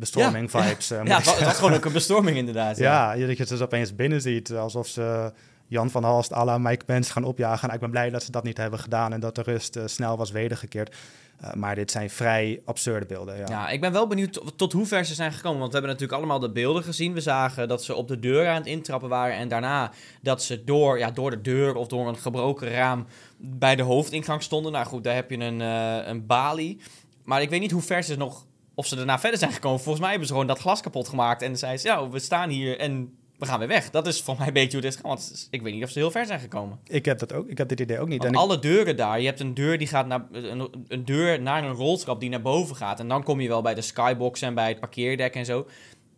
kapitoolbestorming 0.00 0.52
Ja, 0.52 0.62
vibes. 0.62 0.88
Ja, 0.88 1.02
ja 1.04 1.16
het, 1.16 1.44
was, 1.44 1.54
gewoon 1.54 1.74
ook 1.74 1.84
een 1.84 1.92
bestorming 1.92 2.36
inderdaad. 2.36 2.76
Ja, 2.76 3.12
ja 3.12 3.26
dat 3.26 3.36
je 3.36 3.42
het 3.42 3.48
dus 3.48 3.60
opeens 3.60 3.94
binnen 3.94 4.20
ziet, 4.20 4.52
alsof 4.52 4.86
ze 4.86 5.32
Jan 5.66 5.90
van 5.90 6.04
Halst 6.04 6.32
à 6.32 6.44
la 6.44 6.58
Mike 6.58 6.84
Pence 6.84 7.12
gaan 7.12 7.24
opjagen. 7.24 7.62
Nou, 7.62 7.74
ik 7.74 7.80
ben 7.80 7.90
blij 7.90 8.10
dat 8.10 8.22
ze 8.22 8.30
dat 8.30 8.44
niet 8.44 8.56
hebben 8.56 8.78
gedaan 8.78 9.12
en 9.12 9.20
dat 9.20 9.34
de 9.34 9.42
rust 9.42 9.76
uh, 9.76 9.82
snel 9.86 10.16
was 10.16 10.30
wedergekeerd. 10.30 10.96
Uh, 11.44 11.52
maar 11.52 11.74
dit 11.74 11.90
zijn 11.90 12.10
vrij 12.10 12.60
absurde 12.64 13.06
beelden. 13.06 13.36
Ja, 13.36 13.44
ja 13.48 13.68
ik 13.68 13.80
ben 13.80 13.92
wel 13.92 14.06
benieuwd 14.06 14.32
tot, 14.32 14.58
tot 14.58 14.72
hoe 14.72 14.86
ver 14.86 15.04
ze 15.04 15.14
zijn 15.14 15.32
gekomen. 15.32 15.58
Want 15.58 15.72
we 15.72 15.78
hebben 15.78 15.96
natuurlijk 15.96 16.18
allemaal 16.18 16.38
de 16.38 16.52
beelden 16.52 16.82
gezien. 16.82 17.12
We 17.12 17.20
zagen 17.20 17.68
dat 17.68 17.84
ze 17.84 17.94
op 17.94 18.08
de 18.08 18.18
deur 18.18 18.48
aan 18.48 18.54
het 18.54 18.66
intrappen 18.66 19.08
waren. 19.08 19.36
En 19.36 19.48
daarna 19.48 19.90
dat 20.22 20.42
ze 20.42 20.64
door, 20.64 20.98
ja, 20.98 21.10
door 21.10 21.30
de 21.30 21.40
deur 21.40 21.74
of 21.74 21.86
door 21.86 22.08
een 22.08 22.18
gebroken 22.18 22.68
raam 22.68 23.06
bij 23.36 23.76
de 23.76 23.82
hoofdingang 23.82 24.42
stonden. 24.42 24.72
Nou 24.72 24.86
goed, 24.86 25.04
daar 25.04 25.14
heb 25.14 25.30
je 25.30 25.38
een, 25.38 25.60
uh, 25.60 26.06
een 26.06 26.26
balie. 26.26 26.80
Maar 27.24 27.42
ik 27.42 27.50
weet 27.50 27.60
niet 27.60 27.70
hoe 27.70 27.82
ver 27.82 28.02
ze 28.02 28.16
nog... 28.16 28.46
Of 28.80 28.86
ze 28.86 28.96
daarna 28.96 29.18
verder 29.18 29.38
zijn 29.38 29.52
gekomen. 29.52 29.80
Volgens 29.80 30.00
mij 30.00 30.10
hebben 30.10 30.28
ze 30.28 30.32
gewoon 30.32 30.48
dat 30.48 30.58
glas 30.58 30.80
kapot 30.80 31.08
gemaakt. 31.08 31.42
En 31.42 31.56
zeiden 31.56 31.80
ze, 31.80 31.86
ja, 31.86 32.08
we 32.08 32.18
staan 32.18 32.48
hier 32.48 32.78
en 32.78 33.18
we 33.38 33.46
gaan 33.46 33.58
weer 33.58 33.68
weg. 33.68 33.90
Dat 33.90 34.06
is 34.06 34.22
voor 34.22 34.36
mij 34.38 34.46
een 34.46 34.52
beetje 34.52 34.72
hoe 34.72 34.80
dit 34.80 34.94
gaat. 34.94 35.04
Want 35.04 35.48
ik 35.50 35.62
weet 35.62 35.74
niet 35.74 35.82
of 35.82 35.90
ze 35.90 35.98
heel 35.98 36.10
ver 36.10 36.26
zijn 36.26 36.40
gekomen. 36.40 36.78
Ik 36.86 37.04
heb 37.04 37.18
dat 37.18 37.32
ook. 37.32 37.48
Ik 37.48 37.58
heb 37.58 37.68
dit 37.68 37.80
idee 37.80 38.00
ook 38.00 38.08
niet. 38.08 38.22
Want 38.22 38.34
en 38.34 38.40
alle 38.40 38.58
deuren 38.58 38.96
daar. 38.96 39.20
Je 39.20 39.26
hebt 39.26 39.40
een 39.40 39.54
deur 39.54 39.78
die 39.78 39.86
gaat 39.86 40.06
naar 40.06 40.26
een, 40.32 40.70
een 40.88 41.04
deur 41.04 41.42
naar 41.42 41.64
een 41.64 41.74
roltrap 41.74 42.20
die 42.20 42.30
naar 42.30 42.42
boven 42.42 42.76
gaat. 42.76 43.00
En 43.00 43.08
dan 43.08 43.22
kom 43.22 43.40
je 43.40 43.48
wel 43.48 43.62
bij 43.62 43.74
de 43.74 43.80
skybox 43.80 44.42
en 44.42 44.54
bij 44.54 44.68
het 44.68 44.80
parkeerdek 44.80 45.34
en 45.34 45.44
zo. 45.44 45.66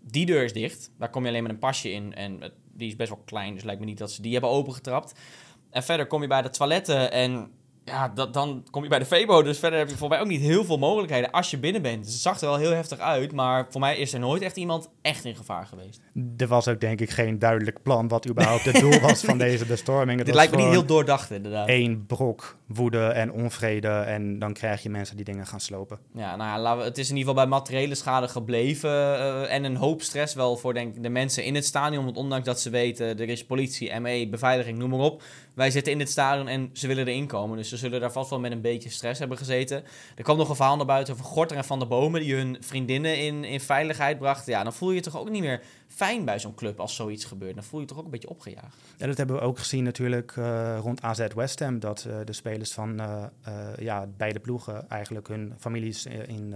Die 0.01 0.27
deur 0.27 0.45
is 0.45 0.53
dicht. 0.53 0.91
Daar 0.99 1.11
kom 1.11 1.23
je 1.23 1.29
alleen 1.29 1.43
met 1.43 1.53
een 1.53 1.59
pasje 1.59 1.93
in. 1.93 2.15
En 2.15 2.53
die 2.73 2.89
is 2.89 2.97
best 2.97 3.11
wel 3.11 3.23
klein. 3.25 3.55
Dus 3.55 3.65
lijkt 3.65 3.81
me 3.81 3.87
niet 3.87 3.99
dat 3.99 4.13
ze 4.13 4.23
die 4.23 4.33
hebben 4.33 4.51
opengetrapt. 4.51 5.13
En 5.71 5.83
verder 5.83 6.07
kom 6.07 6.23
je 6.23 6.29
bij 6.29 6.43
de 6.43 6.51
toiletten 6.51 7.13
en 7.13 7.51
ja, 7.85 8.09
dat, 8.09 8.35
dan 8.35 8.65
kom 8.71 8.83
je 8.83 8.89
bij 8.89 8.99
de 8.99 9.05
Febo. 9.05 9.43
Dus 9.43 9.59
verder 9.59 9.79
heb 9.79 9.89
je 9.89 9.97
voor 9.97 10.09
mij 10.09 10.21
ook 10.21 10.27
niet 10.27 10.41
heel 10.41 10.65
veel 10.65 10.79
mogelijkheden 10.79 11.31
als 11.31 11.51
je 11.51 11.59
binnen 11.59 11.83
bent. 11.83 12.05
Dus 12.05 12.13
het 12.13 12.23
zag 12.23 12.41
er 12.41 12.47
wel 12.47 12.57
heel 12.57 12.71
heftig 12.71 12.99
uit. 12.99 13.33
Maar 13.33 13.67
voor 13.71 13.81
mij 13.81 13.97
is 13.97 14.13
er 14.13 14.21
nooit 14.21 14.43
echt 14.43 14.57
iemand 14.57 14.91
echt 15.03 15.25
in 15.25 15.35
gevaar 15.37 15.67
geweest. 15.67 16.01
Er 16.37 16.47
was 16.47 16.69
ook 16.69 16.81
denk 16.81 17.01
ik 17.01 17.11
geen 17.11 17.39
duidelijk 17.39 17.83
plan 17.83 18.09
wat 18.09 18.29
überhaupt 18.29 18.65
het 18.65 18.81
doel 18.81 19.01
was 19.01 19.21
van 19.25 19.39
deze 19.49 19.67
bestorming. 19.67 20.17
Het 20.17 20.27
Dit 20.27 20.35
lijkt 20.35 20.53
me 20.57 20.63
niet 20.63 20.71
heel 20.71 20.85
doordacht 20.85 21.31
inderdaad. 21.31 21.69
één 21.69 22.07
brok 22.07 22.57
woede 22.67 23.07
en 23.07 23.33
onvrede. 23.33 23.89
En 23.89 24.39
dan 24.39 24.53
krijg 24.53 24.83
je 24.83 24.91
mensen 24.91 25.17
die 25.17 25.25
dingen 25.25 25.47
gaan 25.47 25.61
slopen. 25.61 25.99
Ja, 26.15 26.37
nou 26.37 26.51
ja, 26.51 26.59
laten 26.61 26.79
we, 26.81 26.85
het 26.85 26.99
is 26.99 27.11
in 27.11 27.17
ieder 27.17 27.31
geval 27.31 27.49
bij 27.49 27.59
materiële 27.59 27.95
schade 27.95 28.29
gebleven. 28.29 28.91
uh, 28.91 29.53
en 29.53 29.65
een 29.65 29.77
hoop 29.77 30.03
stress 30.03 30.35
wel 30.35 30.57
voor 30.57 30.75
denk 30.75 30.97
ik, 30.97 31.03
de 31.03 31.09
mensen 31.09 31.45
in 31.45 31.55
het 31.55 31.65
stadion. 31.65 32.05
Want 32.05 32.17
ondanks 32.17 32.47
dat 32.47 32.61
ze 32.61 32.71
weten, 32.71 33.07
er 33.07 33.29
is 33.29 33.45
politie, 33.47 34.01
ME, 34.01 34.29
beveiliging, 34.29 34.79
noem 34.79 34.91
maar 34.91 34.99
op. 34.99 35.23
Wij 35.55 35.71
zitten 35.71 35.93
in 35.93 35.99
het 35.99 36.11
stadion 36.11 36.49
en 36.49 36.71
ze 36.73 36.87
willen 36.87 37.07
erin 37.07 37.27
komen. 37.27 37.57
Dus 37.57 37.69
ze 37.69 37.77
zullen 37.77 38.01
daar 38.01 38.13
vast 38.13 38.31
wel 38.31 38.41
met 38.41 38.53
een 38.53 38.61
beetje 38.61 38.91
stress 38.91 39.19
hebben 39.19 39.39
gezeten. 39.39 39.85
Er 40.17 40.23
kwam 40.23 40.37
nog 40.37 40.49
een 40.49 40.57
verhaal 40.57 40.77
naar 40.77 40.87
buiten 40.87 41.15
over 41.15 41.27
Gorter 41.27 41.57
en 41.57 41.65
Van 41.65 41.79
der 41.79 41.89
Bomen... 41.89 42.21
die 42.21 42.35
hun 42.35 42.57
vriendinnen 42.61 43.19
in, 43.19 43.45
in 43.45 43.61
veiligheid 43.61 44.19
brachten. 44.19 44.53
Ja, 44.53 44.63
dan 44.63 44.73
voel 44.73 44.89
je 44.89 44.95
je 44.95 45.01
toch 45.01 45.19
ook 45.19 45.31
niet 45.31 45.43
meer 45.43 45.63
fijn 45.89 46.25
bij 46.25 46.39
zo'n 46.39 46.55
club 46.55 46.81
als 46.81 46.95
zoiets 46.95 47.25
gebeurt. 47.25 47.55
Dan 47.55 47.65
voel 47.65 47.81
je 47.81 47.87
je 47.87 47.91
toch 47.91 47.99
ook 47.99 48.05
een 48.05 48.11
beetje 48.11 48.29
opgejaagd. 48.29 48.77
En 48.99 49.09
dat 49.09 49.17
hebben 49.17 49.37
we 49.37 49.43
ook 49.43 49.59
gezien 49.59 49.85
natuurlijk 49.85 50.37
uh, 50.37 50.79
rond 50.81 51.03
AZ 51.03 51.27
West 51.35 51.59
Ham... 51.59 51.79
dat 51.79 52.05
uh, 52.09 52.17
de 52.25 52.33
spelers 52.33 52.73
van 52.73 53.01
uh, 53.01 53.25
ja, 53.79 54.07
beide 54.17 54.39
ploegen 54.39 54.89
eigenlijk 54.89 55.29
hun 55.29 55.55
families 55.59 56.07
in, 56.07 56.55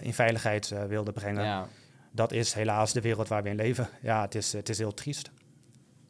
in 0.00 0.14
veiligheid 0.14 0.74
wilden 0.88 1.14
brengen. 1.14 1.44
Ja. 1.44 1.68
Dat 2.10 2.32
is 2.32 2.52
helaas 2.52 2.92
de 2.92 3.00
wereld 3.00 3.28
waar 3.28 3.42
we 3.42 3.48
in 3.48 3.56
leven. 3.56 3.88
Ja, 4.02 4.20
het 4.22 4.34
is, 4.34 4.52
het 4.52 4.68
is 4.68 4.78
heel 4.78 4.94
triest. 4.94 5.30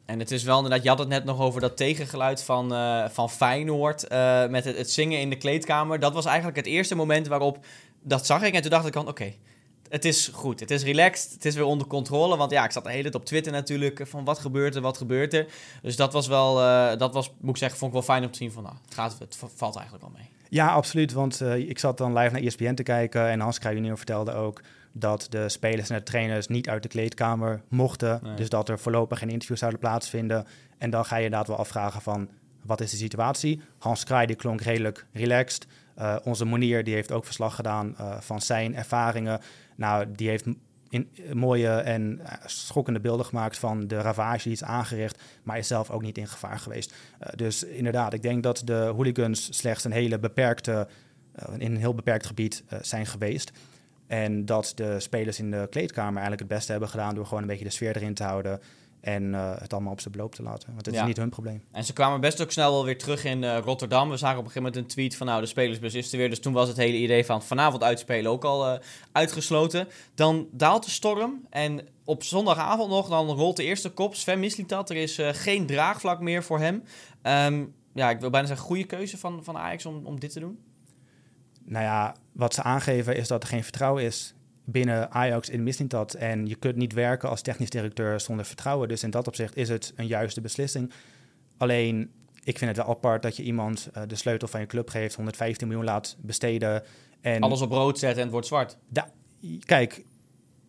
En 0.05 0.19
het 0.19 0.31
is 0.31 0.43
wel 0.43 0.55
inderdaad, 0.55 0.83
je 0.83 0.89
had 0.89 0.99
het 0.99 1.07
net 1.07 1.23
nog 1.23 1.39
over 1.39 1.61
dat 1.61 1.77
tegengeluid 1.77 2.43
van, 2.43 2.73
uh, 2.73 3.05
van 3.09 3.29
Feyenoord 3.29 4.11
uh, 4.11 4.47
met 4.47 4.65
het, 4.65 4.77
het, 4.77 4.91
zingen 4.91 5.19
in 5.19 5.29
de 5.29 5.37
kleedkamer. 5.37 5.99
Dat 5.99 6.13
was 6.13 6.25
eigenlijk 6.25 6.57
het 6.57 6.65
eerste 6.65 6.95
moment 6.95 7.27
waarop, 7.27 7.65
dat 8.01 8.25
zag 8.25 8.43
ik 8.43 8.53
en 8.53 8.61
toen 8.61 8.71
dacht 8.71 8.87
ik 8.87 8.93
van 8.93 9.07
oké, 9.07 9.33
het 9.89 10.05
is 10.05 10.27
goed, 10.33 10.59
het 10.59 10.71
is 10.71 10.83
relaxed, 10.83 11.33
het 11.33 11.45
is 11.45 11.55
weer 11.55 11.63
onder 11.63 11.87
controle. 11.87 12.37
Want 12.37 12.51
ja, 12.51 12.63
ik 12.63 12.71
zat 12.71 12.83
de 12.83 12.89
hele 12.89 13.01
tijd 13.01 13.15
op 13.15 13.25
Twitter 13.25 13.51
natuurlijk 13.51 14.01
van 14.07 14.23
wat 14.23 14.39
gebeurt 14.39 14.75
er, 14.75 14.81
wat 14.81 14.97
gebeurt 14.97 15.33
er. 15.33 15.45
Dus 15.81 15.95
dat 15.95 16.13
was 16.13 16.27
wel, 16.27 16.55
dat 16.97 17.13
was, 17.13 17.31
moet 17.39 17.49
ik 17.49 17.57
zeggen, 17.57 17.77
vond 17.77 17.93
ik 17.93 17.97
wel 17.97 18.15
fijn 18.15 18.25
om 18.25 18.31
te 18.31 18.37
zien 18.37 18.51
van 18.51 18.63
nou, 18.63 18.75
het, 18.85 18.93
gaat, 18.93 19.15
het 19.19 19.37
valt 19.55 19.75
eigenlijk 19.75 20.05
wel 20.05 20.13
mee. 20.15 20.29
Ja, 20.49 20.67
absoluut, 20.67 21.13
want 21.13 21.41
ik 21.41 21.79
zat 21.79 21.97
dan 21.97 22.17
live 22.17 22.31
naar 22.31 22.41
ESPN 22.41 22.73
te 22.73 22.83
kijken 22.83 23.29
en 23.29 23.39
Hans 23.39 23.59
Kraaij 23.59 23.75
junior 23.75 23.97
vertelde 23.97 24.33
ook 24.33 24.61
dat 24.97 25.27
de 25.29 25.49
spelers 25.49 25.89
en 25.89 25.97
de 25.97 26.03
trainers 26.03 26.47
niet 26.47 26.69
uit 26.69 26.83
de 26.83 26.89
kleedkamer 26.89 27.61
mochten. 27.67 28.19
Nee. 28.23 28.35
Dus 28.35 28.49
dat 28.49 28.69
er 28.69 28.79
voorlopig 28.79 29.19
geen 29.19 29.29
interviews 29.29 29.59
zouden 29.59 29.79
plaatsvinden. 29.79 30.45
En 30.77 30.89
dan 30.89 31.05
ga 31.05 31.17
je 31.17 31.23
inderdaad 31.23 31.47
wel 31.47 31.57
afvragen 31.57 32.01
van, 32.01 32.29
wat 32.65 32.81
is 32.81 32.91
de 32.91 32.97
situatie? 32.97 33.61
Hans 33.77 34.03
Kraai 34.03 34.25
die 34.25 34.35
klonk 34.35 34.61
redelijk 34.61 35.05
relaxed. 35.11 35.67
Uh, 35.97 36.15
onze 36.23 36.45
Monier 36.45 36.83
die 36.83 36.93
heeft 36.93 37.11
ook 37.11 37.25
verslag 37.25 37.55
gedaan 37.55 37.95
uh, 37.99 38.19
van 38.19 38.41
zijn 38.41 38.75
ervaringen. 38.75 39.39
Nou, 39.75 40.11
die 40.11 40.29
heeft 40.29 40.45
in, 40.89 41.09
mooie 41.33 41.69
en 41.69 42.19
uh, 42.21 42.27
schokkende 42.45 42.99
beelden 42.99 43.25
gemaakt 43.25 43.57
van 43.57 43.87
de 43.87 43.97
ravage 43.97 44.43
die 44.43 44.51
is 44.51 44.63
aangericht, 44.63 45.21
maar 45.43 45.57
is 45.57 45.67
zelf 45.67 45.89
ook 45.89 46.01
niet 46.01 46.17
in 46.17 46.27
gevaar 46.27 46.59
geweest. 46.59 46.93
Uh, 46.93 47.27
dus 47.35 47.63
inderdaad, 47.63 48.13
ik 48.13 48.21
denk 48.21 48.43
dat 48.43 48.61
de 48.65 48.91
hooligans 48.95 49.57
slechts 49.57 49.83
een 49.83 49.91
hele 49.91 50.19
beperkte, 50.19 50.87
in 51.57 51.71
een 51.71 51.77
heel 51.77 51.95
beperkt 51.95 52.25
gebied 52.25 52.63
zijn 52.81 53.05
geweest. 53.05 53.51
En 54.07 54.45
dat 54.45 54.71
de 54.75 54.99
spelers 54.99 55.39
in 55.39 55.51
de 55.51 55.67
kleedkamer 55.69 56.13
eigenlijk 56.13 56.39
het 56.39 56.49
beste 56.51 56.71
hebben 56.71 56.89
gedaan 56.89 57.15
door 57.15 57.25
gewoon 57.25 57.41
een 57.41 57.47
beetje 57.49 57.65
de 57.65 57.71
sfeer 57.71 57.95
erin 57.95 58.13
te 58.13 58.23
houden. 58.23 58.61
En 59.01 59.23
uh, 59.23 59.55
het 59.57 59.73
allemaal 59.73 59.91
op 59.91 59.99
zijn 59.99 60.13
beloop 60.13 60.35
te 60.35 60.43
laten. 60.43 60.73
Want 60.73 60.85
het 60.85 60.95
ja. 60.95 61.01
is 61.01 61.07
niet 61.07 61.17
hun 61.17 61.29
probleem. 61.29 61.63
En 61.71 61.83
ze 61.83 61.93
kwamen 61.93 62.21
best 62.21 62.41
ook 62.41 62.51
snel 62.51 62.71
wel 62.71 62.85
weer 62.85 62.97
terug 62.97 63.25
in 63.25 63.43
uh, 63.43 63.57
Rotterdam. 63.57 64.09
We 64.09 64.17
zagen 64.17 64.37
op 64.37 64.45
een 64.45 64.51
gegeven 64.51 64.71
moment 64.71 64.83
een 64.83 64.95
tweet 64.95 65.15
van 65.15 65.27
nou, 65.27 65.41
de 65.41 65.47
spelersbus 65.47 65.93
is 65.93 66.11
er 66.11 66.17
weer. 66.17 66.29
Dus 66.29 66.39
toen 66.39 66.53
was 66.53 66.67
het 66.67 66.77
hele 66.77 66.97
idee 66.97 67.25
van 67.25 67.43
vanavond 67.43 67.83
uitspelen 67.83 68.31
ook 68.31 68.43
al 68.43 68.73
uh, 68.73 68.79
uitgesloten. 69.11 69.87
Dan 70.15 70.47
daalt 70.51 70.83
de 70.83 70.89
storm 70.91 71.45
en 71.49 71.87
op 72.03 72.23
zondagavond 72.23 72.89
nog, 72.89 73.09
dan 73.09 73.27
rolt 73.27 73.57
de 73.57 73.63
eerste 73.63 73.89
kop. 73.89 74.15
Sven 74.15 74.39
Mislintat, 74.39 74.89
er 74.89 74.95
is 74.95 75.19
geen 75.21 75.65
draagvlak 75.65 76.19
meer 76.19 76.43
voor 76.43 76.59
hem. 76.59 76.83
Um, 77.23 77.73
ja, 77.93 78.09
ik 78.09 78.19
wil 78.19 78.29
bijna 78.29 78.47
zeggen, 78.47 78.65
goede 78.65 78.85
keuze 78.85 79.17
van, 79.17 79.43
van 79.43 79.57
Ajax 79.57 79.85
om, 79.85 80.05
om 80.05 80.19
dit 80.19 80.31
te 80.31 80.39
doen. 80.39 80.59
Nou 81.65 81.83
ja, 81.83 82.15
wat 82.31 82.53
ze 82.53 82.63
aangeven 82.63 83.15
is 83.15 83.27
dat 83.27 83.43
er 83.43 83.49
geen 83.49 83.63
vertrouwen 83.63 84.03
is 84.03 84.33
binnen 84.65 85.11
Ajax 85.11 85.49
in 85.49 85.63
Mislintat. 85.63 86.13
En 86.13 86.47
je 86.47 86.55
kunt 86.55 86.75
niet 86.75 86.93
werken 86.93 87.29
als 87.29 87.41
technisch 87.41 87.69
directeur 87.69 88.19
zonder 88.19 88.45
vertrouwen. 88.45 88.87
Dus 88.87 89.03
in 89.03 89.09
dat 89.09 89.27
opzicht 89.27 89.55
is 89.55 89.69
het 89.69 89.93
een 89.95 90.07
juiste 90.07 90.41
beslissing. 90.41 90.91
Alleen, 91.57 92.11
ik 92.43 92.57
vind 92.57 92.75
het 92.75 92.85
wel 92.85 92.95
apart 92.95 93.21
dat 93.21 93.35
je 93.35 93.43
iemand 93.43 93.89
uh, 93.97 94.03
de 94.07 94.15
sleutel 94.15 94.47
van 94.47 94.59
je 94.59 94.65
club 94.65 94.89
geeft, 94.89 95.15
115 95.15 95.67
miljoen 95.67 95.85
laat 95.85 96.17
besteden. 96.19 96.83
En 97.21 97.41
Alles 97.41 97.61
op 97.61 97.71
rood 97.71 97.99
zetten 97.99 98.17
en 98.17 98.23
het 98.23 98.31
wordt 98.31 98.47
zwart. 98.47 98.77
Da 98.89 99.09
kijk, 99.65 100.03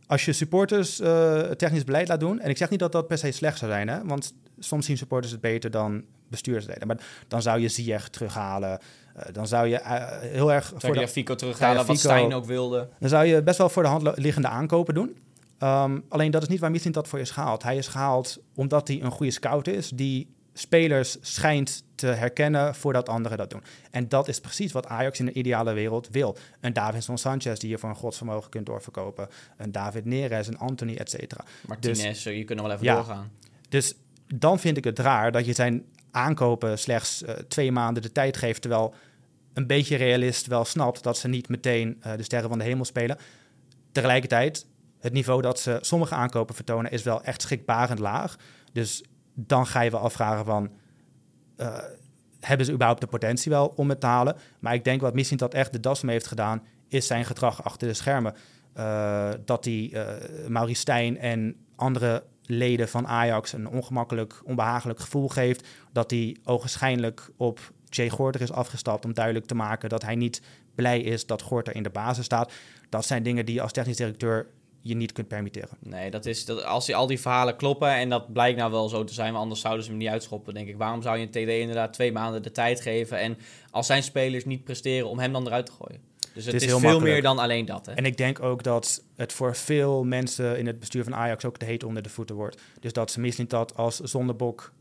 als 0.07 0.25
je 0.25 0.33
supporters 0.33 1.01
uh, 1.01 1.41
technisch 1.41 1.85
beleid 1.85 2.09
laat 2.09 2.21
doen, 2.21 2.41
en 2.41 2.51
ik 2.51 2.57
zeg 2.57 2.71
niet 2.71 2.79
dat 2.79 2.93
dat 2.93 3.07
per 3.07 3.19
se 3.19 3.31
slecht 3.31 3.59
zou 3.59 3.71
zijn, 3.71 3.89
hè, 3.89 4.05
want 4.05 4.35
soms 4.59 4.87
zien 4.87 4.97
supporters 4.97 5.33
het 5.33 5.41
beter 5.41 5.71
dan 5.71 6.05
bestuursleden. 6.29 6.87
Maar 6.87 7.01
dan 7.29 7.43
zou 7.43 7.61
je 7.61 7.69
Ziyech 7.69 8.09
terughalen. 8.09 8.81
Uh, 9.17 9.23
dan 9.33 9.47
zou 9.47 9.67
je 9.67 9.81
uh, 9.81 10.07
heel 10.21 10.53
erg... 10.53 10.67
Zou 10.67 10.81
voor 10.81 10.99
je 10.99 11.09
Fico 11.09 11.35
terughalen, 11.35 11.87
wat 11.87 11.99
Stijn 11.99 12.35
ook 12.35 12.45
wilde. 12.45 12.89
Dan 12.99 13.09
zou 13.09 13.25
je 13.25 13.43
best 13.43 13.59
wel 13.59 13.69
voor 13.69 13.83
de 13.83 13.89
hand 13.89 14.19
liggende 14.19 14.49
aankopen 14.49 14.95
doen. 14.95 15.17
Um, 15.59 16.05
alleen 16.09 16.31
dat 16.31 16.43
is 16.43 16.49
niet 16.49 16.61
waar 16.61 16.71
Missing 16.71 16.95
dat 16.95 17.09
voor 17.09 17.19
is 17.19 17.31
gehaald. 17.31 17.63
Hij 17.63 17.77
is 17.77 17.87
gehaald 17.87 18.39
omdat 18.55 18.89
hij 18.89 19.03
een 19.03 19.11
goede 19.11 19.33
scout 19.33 19.67
is... 19.67 19.89
die 19.89 20.35
spelers 20.53 21.17
schijnt 21.21 21.85
te 21.95 22.07
herkennen 22.07 22.75
voordat 22.75 23.09
anderen 23.09 23.39
dat 23.39 23.51
doen. 23.51 23.63
En 23.91 24.09
dat 24.09 24.29
is 24.29 24.41
precies 24.41 24.73
wat 24.73 24.87
Ajax 24.87 25.19
in 25.19 25.27
de 25.27 25.33
ideale 25.33 25.73
wereld 25.73 26.09
wil. 26.11 26.37
Een 26.61 26.73
Davinson 26.73 27.19
Sanchez 27.19 27.59
die 27.59 27.71
je 27.71 27.79
voor 27.79 27.89
een 27.89 27.95
godsvermogen 27.95 28.51
kunt 28.51 28.67
doorverkopen. 28.67 29.29
Een 29.57 29.73
David 29.73 30.05
Neres, 30.05 30.47
een 30.47 30.59
Anthony, 30.59 30.95
et 30.95 31.11
cetera. 31.11 31.45
Martinez, 31.67 32.03
dus, 32.03 32.23
je 32.23 32.45
kunt 32.45 32.59
nog 32.59 32.69
wel 32.69 32.77
even 32.77 32.95
doorgaan. 32.95 33.31
Dus 33.69 33.95
dan 34.35 34.59
vind 34.59 34.77
ik 34.77 34.85
het 34.85 34.99
raar 34.99 35.33
dat 35.33 35.47
je 35.47 35.53
zijn 35.53 35.85
aankopen 36.11 36.79
slechts 36.79 37.23
uh, 37.23 37.31
twee 37.31 37.73
maanden 37.73 38.03
de 38.03 38.13
tijd 38.13 38.37
geeft... 38.37 38.61
terwijl 38.61 38.95
een 39.57 39.67
beetje 39.67 39.97
realist 39.97 40.47
wel 40.47 40.65
snapt 40.65 41.03
dat 41.03 41.19
ze 41.19 41.29
niet 41.29 41.49
meteen 41.49 42.03
uh, 42.07 42.17
de 42.17 42.23
sterren 42.23 42.49
van 42.49 42.59
de 42.59 42.65
hemel 42.65 42.85
spelen. 42.85 43.19
Tegelijkertijd, 43.93 44.67
het 44.99 45.13
niveau 45.13 45.43
dat 45.43 45.61
ze 45.61 45.79
sommige 45.81 46.15
aankopen 46.15 46.55
vertonen 46.55 46.91
is 46.91 47.03
wel 47.03 47.23
echt 47.23 47.43
schrikbarend 47.43 47.99
laag. 47.99 48.37
Dus 48.73 49.05
dan 49.35 49.67
ga 49.67 49.81
je 49.81 49.91
wel 49.91 50.01
afvragen 50.01 50.45
van... 50.45 50.71
Uh, 51.57 51.79
hebben 52.41 52.67
ze 52.67 52.73
überhaupt 52.73 53.01
de 53.01 53.07
potentie 53.07 53.51
wel 53.51 53.67
om 53.67 53.89
het 53.89 54.01
te 54.01 54.07
halen? 54.07 54.37
Maar 54.61 54.75
ik 54.75 54.85
denk 54.85 55.01
wat 55.01 55.15
misschien 55.15 55.39
dat 55.39 55.55
echt 55.55 55.73
de 55.73 55.81
das 55.81 56.03
mee 56.03 56.15
heeft 56.15 56.27
gedaan... 56.27 56.63
is 56.89 57.07
zijn 57.07 57.25
gedrag 57.25 57.65
achter 57.65 57.89
de 57.89 57.95
schermen. 57.95 58.35
Uh, 58.77 59.31
dat 59.45 59.65
hij 59.65 59.93
Maurice 60.49 60.81
Stijn 60.81 61.19
en 61.19 61.57
andere 61.77 62.25
leden 62.47 62.89
van 62.89 63.07
Ajax... 63.07 63.53
een 63.53 63.69
ongemakkelijk, 63.69 64.41
onbehagelijk 64.45 65.01
gevoel 65.01 65.29
geeft. 65.29 65.67
Dat 65.93 66.11
hij 66.11 66.37
ogenschijnlijk 66.45 67.31
op 67.37 67.73
Jay 67.85 68.09
Gorter 68.09 68.41
is 68.41 68.53
afgestapt... 68.53 69.05
om 69.05 69.15
duidelijk 69.15 69.47
te 69.47 69.55
maken 69.55 69.89
dat 69.89 70.03
hij 70.03 70.15
niet 70.15 70.43
blij 70.75 71.01
is 71.01 71.27
dat 71.27 71.43
Gorter 71.43 71.75
in 71.75 71.83
de 71.83 71.91
basis 71.91 72.25
staat. 72.25 72.53
Dat 72.89 73.05
zijn 73.05 73.23
dingen 73.23 73.47
die 73.47 73.63
als 73.63 73.73
technisch 73.73 73.97
directeur 73.97 74.47
je 74.81 74.95
niet 74.95 75.13
kunt 75.13 75.29
permitteren. 75.29 75.77
Nee, 75.81 76.11
dat 76.11 76.27
is 76.27 76.45
dat, 76.45 76.65
als 76.65 76.87
die, 76.87 76.97
al 76.97 77.07
die 77.07 77.21
verhalen 77.21 77.57
kloppen 77.57 77.91
en 77.91 78.09
dat 78.09 78.33
blijkt 78.33 78.59
nou 78.59 78.71
wel 78.71 78.89
zo 78.89 79.05
te 79.05 79.15
zijn, 79.15 79.33
maar 79.33 79.41
anders 79.41 79.61
zouden 79.61 79.85
ze 79.85 79.91
hem 79.91 79.99
niet 79.99 80.09
uitschoppen, 80.09 80.55
denk 80.55 80.69
ik. 80.69 80.77
Waarom 80.77 81.03
zou 81.03 81.19
je 81.19 81.23
een 81.23 81.31
TD 81.31 81.49
inderdaad 81.49 81.93
twee 81.93 82.13
maanden 82.13 82.43
de 82.43 82.51
tijd 82.51 82.81
geven 82.81 83.19
en 83.19 83.39
als 83.71 83.87
zijn 83.87 84.03
spelers 84.03 84.45
niet 84.45 84.65
presteren 84.65 85.09
om 85.09 85.19
hem 85.19 85.33
dan 85.33 85.47
eruit 85.47 85.67
te 85.67 85.73
gooien? 85.73 86.01
Dus 86.37 86.45
het, 86.45 86.63
is, 86.63 86.75
veel 86.75 87.01
meer 87.01 87.23
dan 87.23 87.39
alleen 87.39 87.65
dat. 87.65 87.87
Hè? 87.87 87.93
En 87.93 88.05
ik 88.05 88.17
denk 88.17 88.43
ook 88.43 88.63
dat 88.63 89.03
het 89.15 89.33
voor 89.33 89.57
veel 89.57 90.05
mensen 90.05 90.59
in 90.59 90.67
het 90.67 90.79
bestuur 90.79 91.05
van 91.05 91.15
Ajax 91.15 91.45
ook 91.45 91.57
te 91.57 91.65
heet 91.65 91.85
onder 91.85 92.03
de 92.03 92.09
voeten 92.09 92.37
wordt. 92.37 92.63
Dus 92.81 92.93
dat 92.93 93.11
ze 93.11 93.21
misschien 93.21 93.49
dat 93.49 93.77
als 93.77 94.01
zondebok 94.01 94.73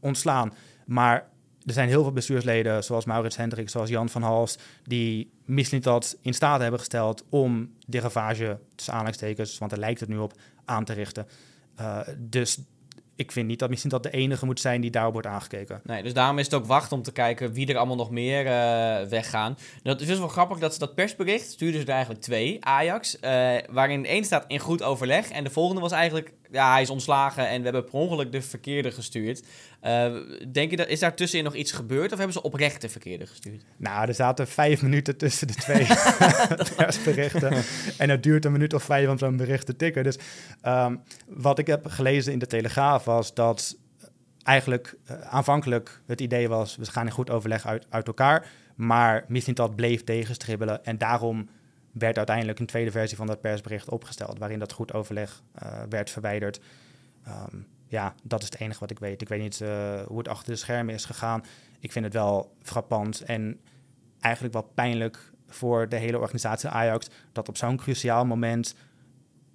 ontslaan. 0.00 0.54
Maar 0.86 1.28
er 1.64 1.72
zijn 1.72 1.88
heel 1.88 2.02
veel 2.02 2.12
bestuursleden, 2.12 2.84
zoals 2.84 3.04
Maurits 3.04 3.36
Hendrik, 3.36 3.68
zoals 3.68 3.88
Jan 3.88 4.08
van 4.08 4.22
Hals, 4.22 4.58
die 4.84 5.30
misschien 5.44 5.80
dat 5.80 6.16
in 6.20 6.34
staat 6.34 6.60
hebben 6.60 6.78
gesteld 6.78 7.24
om 7.28 7.72
de 7.86 8.00
ravage, 8.00 8.58
tussen 8.74 8.92
aanhalingstekens, 8.92 9.58
want 9.58 9.70
daar 9.70 9.80
lijkt 9.80 10.00
het 10.00 10.08
nu 10.08 10.18
op, 10.18 10.32
aan 10.64 10.84
te 10.84 10.92
richten. 10.92 11.26
Uh, 11.80 12.00
dus 12.18 12.58
ik 13.16 13.32
vind 13.32 13.46
niet 13.46 13.58
dat 13.58 13.68
misschien 13.68 13.90
dat 13.90 14.02
de 14.02 14.10
enige 14.10 14.46
moet 14.46 14.60
zijn 14.60 14.80
die 14.80 14.90
daarop 14.90 15.12
wordt 15.12 15.28
aangekeken. 15.28 15.80
Nee, 15.84 16.02
dus 16.02 16.14
daarom 16.14 16.38
is 16.38 16.44
het 16.44 16.54
ook 16.54 16.66
wachten 16.66 16.96
om 16.96 17.02
te 17.02 17.12
kijken 17.12 17.52
wie 17.52 17.66
er 17.66 17.76
allemaal 17.76 17.96
nog 17.96 18.10
meer 18.10 18.46
uh, 18.46 19.08
weggaan. 19.08 19.56
Dat 19.82 20.00
is 20.00 20.06
dus 20.06 20.18
wel 20.18 20.28
grappig 20.28 20.58
dat 20.58 20.72
ze 20.72 20.78
dat 20.78 20.94
persbericht 20.94 21.50
stuurden 21.50 21.80
ze 21.80 21.86
er 21.86 21.92
eigenlijk 21.92 22.22
twee, 22.22 22.64
Ajax, 22.64 23.16
uh, 23.16 23.54
waarin 23.70 24.06
één 24.06 24.24
staat 24.24 24.44
in 24.48 24.58
goed 24.58 24.82
overleg 24.82 25.30
en 25.30 25.44
de 25.44 25.50
volgende 25.50 25.80
was 25.80 25.92
eigenlijk 25.92 26.32
ja, 26.52 26.72
hij 26.72 26.82
is 26.82 26.90
ontslagen 26.90 27.48
en 27.48 27.58
we 27.58 27.64
hebben 27.64 27.84
per 27.84 27.94
ongeluk 27.94 28.32
de 28.32 28.42
verkeerde 28.42 28.90
gestuurd. 28.90 29.42
Uh, 29.82 30.16
denk 30.52 30.70
je 30.70 30.76
dat, 30.76 30.88
is 30.88 31.00
daar 31.00 31.14
tussenin 31.14 31.44
nog 31.44 31.54
iets 31.54 31.72
gebeurd 31.72 32.12
of 32.12 32.16
hebben 32.16 32.32
ze 32.32 32.42
oprecht 32.42 32.80
de 32.80 32.88
verkeerde 32.88 33.26
gestuurd? 33.26 33.64
Nou, 33.76 34.08
er 34.08 34.14
zaten 34.14 34.48
vijf 34.48 34.82
minuten 34.82 35.16
tussen 35.16 35.46
de 35.46 35.54
twee 35.54 35.86
persberichten. 36.76 37.62
en 37.98 38.10
het 38.10 38.22
duurt 38.22 38.44
een 38.44 38.52
minuut 38.52 38.74
of 38.74 38.82
vijf 38.82 39.08
om 39.08 39.18
zo'n 39.18 39.36
bericht 39.36 39.66
te 39.66 39.76
tikken. 39.76 40.04
Dus 40.04 40.18
um, 40.66 41.02
wat 41.26 41.58
ik 41.58 41.66
heb 41.66 41.86
gelezen 41.86 42.32
in 42.32 42.38
de 42.38 42.46
Telegraaf 42.46 43.04
was 43.04 43.34
dat 43.34 43.76
eigenlijk 44.42 44.94
uh, 45.10 45.20
aanvankelijk 45.20 46.00
het 46.06 46.20
idee 46.20 46.48
was... 46.48 46.76
we 46.76 46.84
gaan 46.84 47.06
in 47.06 47.12
goed 47.12 47.30
overleg 47.30 47.66
uit, 47.66 47.86
uit 47.90 48.06
elkaar. 48.06 48.46
Maar 48.74 49.26
dat 49.54 49.76
bleef 49.76 50.04
tegenstribbelen 50.04 50.84
en 50.84 50.98
daarom 50.98 51.48
werd 51.92 52.16
uiteindelijk 52.16 52.58
een 52.58 52.66
tweede 52.66 52.90
versie 52.90 53.16
van 53.16 53.26
dat 53.26 53.40
persbericht 53.40 53.88
opgesteld, 53.88 54.38
waarin 54.38 54.58
dat 54.58 54.72
goed 54.72 54.92
overleg 54.92 55.42
uh, 55.62 55.82
werd 55.88 56.10
verwijderd. 56.10 56.60
Um, 57.28 57.66
ja, 57.86 58.14
dat 58.22 58.42
is 58.42 58.48
het 58.48 58.60
enige 58.60 58.80
wat 58.80 58.90
ik 58.90 58.98
weet. 58.98 59.22
Ik 59.22 59.28
weet 59.28 59.40
niet 59.40 59.60
uh, 59.60 60.00
hoe 60.02 60.18
het 60.18 60.28
achter 60.28 60.52
de 60.52 60.58
schermen 60.58 60.94
is 60.94 61.04
gegaan. 61.04 61.44
Ik 61.78 61.92
vind 61.92 62.04
het 62.04 62.14
wel 62.14 62.54
frappant 62.62 63.20
en 63.20 63.60
eigenlijk 64.20 64.54
wel 64.54 64.70
pijnlijk 64.74 65.32
voor 65.46 65.88
de 65.88 65.96
hele 65.96 66.18
organisatie 66.18 66.68
Ajax 66.68 67.08
dat 67.32 67.48
op 67.48 67.56
zo'n 67.56 67.76
cruciaal 67.76 68.24
moment 68.24 68.74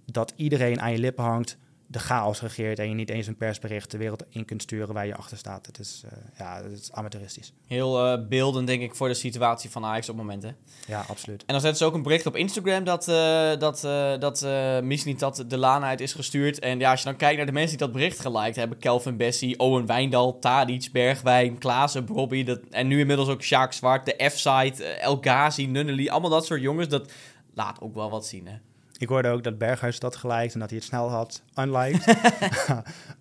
dat 0.05 0.33
iedereen 0.35 0.81
aan 0.81 0.91
je 0.91 0.97
lippen 0.97 1.23
hangt, 1.23 1.57
de 1.87 1.99
chaos 1.99 2.41
regeert 2.41 2.79
en 2.79 2.89
je 2.89 2.95
niet 2.95 3.09
eens 3.09 3.27
een 3.27 3.37
persbericht 3.37 3.91
de 3.91 3.97
wereld 3.97 4.23
in 4.29 4.45
kunt 4.45 4.61
sturen 4.61 4.93
waar 4.93 5.05
je 5.05 5.15
achter 5.15 5.37
staat. 5.37 5.65
Het 5.65 5.79
is, 5.79 6.03
uh, 6.05 6.11
ja, 6.37 6.63
het 6.63 6.71
is 6.71 6.91
amateuristisch. 6.91 7.53
Heel 7.67 8.05
uh, 8.05 8.27
beeldend, 8.27 8.67
denk 8.67 8.81
ik, 8.81 8.95
voor 8.95 9.07
de 9.07 9.13
situatie 9.13 9.69
van 9.69 9.85
Ajax 9.85 10.09
op 10.09 10.17
het 10.17 10.25
moment. 10.25 10.43
Hè? 10.43 10.49
Ja, 10.87 11.05
absoluut. 11.07 11.41
En 11.45 11.53
dan 11.53 11.61
zetten 11.61 11.79
ze 11.79 11.85
ook 11.85 11.93
een 11.93 12.01
bericht 12.01 12.25
op 12.25 12.35
Instagram 12.35 12.83
dat, 12.83 13.07
uh, 13.07 13.15
dat, 13.57 13.81
dat 14.19 14.45
niet 14.83 15.19
dat 15.19 15.43
de 15.47 15.57
laan 15.57 15.83
uit 15.83 16.01
is 16.01 16.13
gestuurd. 16.13 16.59
En 16.59 16.79
ja, 16.79 16.91
als 16.91 16.99
je 16.99 17.05
dan 17.05 17.15
kijkt 17.15 17.37
naar 17.37 17.45
de 17.45 17.51
mensen 17.51 17.77
die 17.77 17.85
dat 17.85 17.95
bericht 17.95 18.19
geliked 18.19 18.55
hebben, 18.55 18.77
Kelvin 18.77 19.17
Bessie, 19.17 19.59
Owen 19.59 19.85
Wijndal, 19.85 20.39
Tadic, 20.39 20.89
Bergwijn, 20.91 21.57
Klaassen, 21.57 22.05
Bobby, 22.05 22.43
dat, 22.43 22.59
en 22.71 22.87
nu 22.87 22.99
inmiddels 22.99 23.29
ook 23.29 23.41
Sjaak 23.43 23.73
Zwart, 23.73 24.05
de 24.05 24.29
F-site, 24.29 24.83
El 24.85 25.17
Ghazi, 25.21 25.65
Nunnely, 25.65 26.07
allemaal 26.07 26.29
dat 26.29 26.45
soort 26.45 26.61
jongens, 26.61 26.87
dat 26.87 27.11
laat 27.53 27.81
ook 27.81 27.93
wel 27.93 28.09
wat 28.09 28.25
zien, 28.25 28.47
hè? 28.47 28.55
Ik 28.97 29.07
hoorde 29.07 29.29
ook 29.29 29.43
dat 29.43 29.57
Berghuis 29.57 29.99
dat 29.99 30.15
gelijk 30.15 30.53
en 30.53 30.59
dat 30.59 30.69
hij 30.69 30.77
het 30.77 30.87
snel 30.87 31.09
had, 31.09 31.43
unliked. 31.55 32.17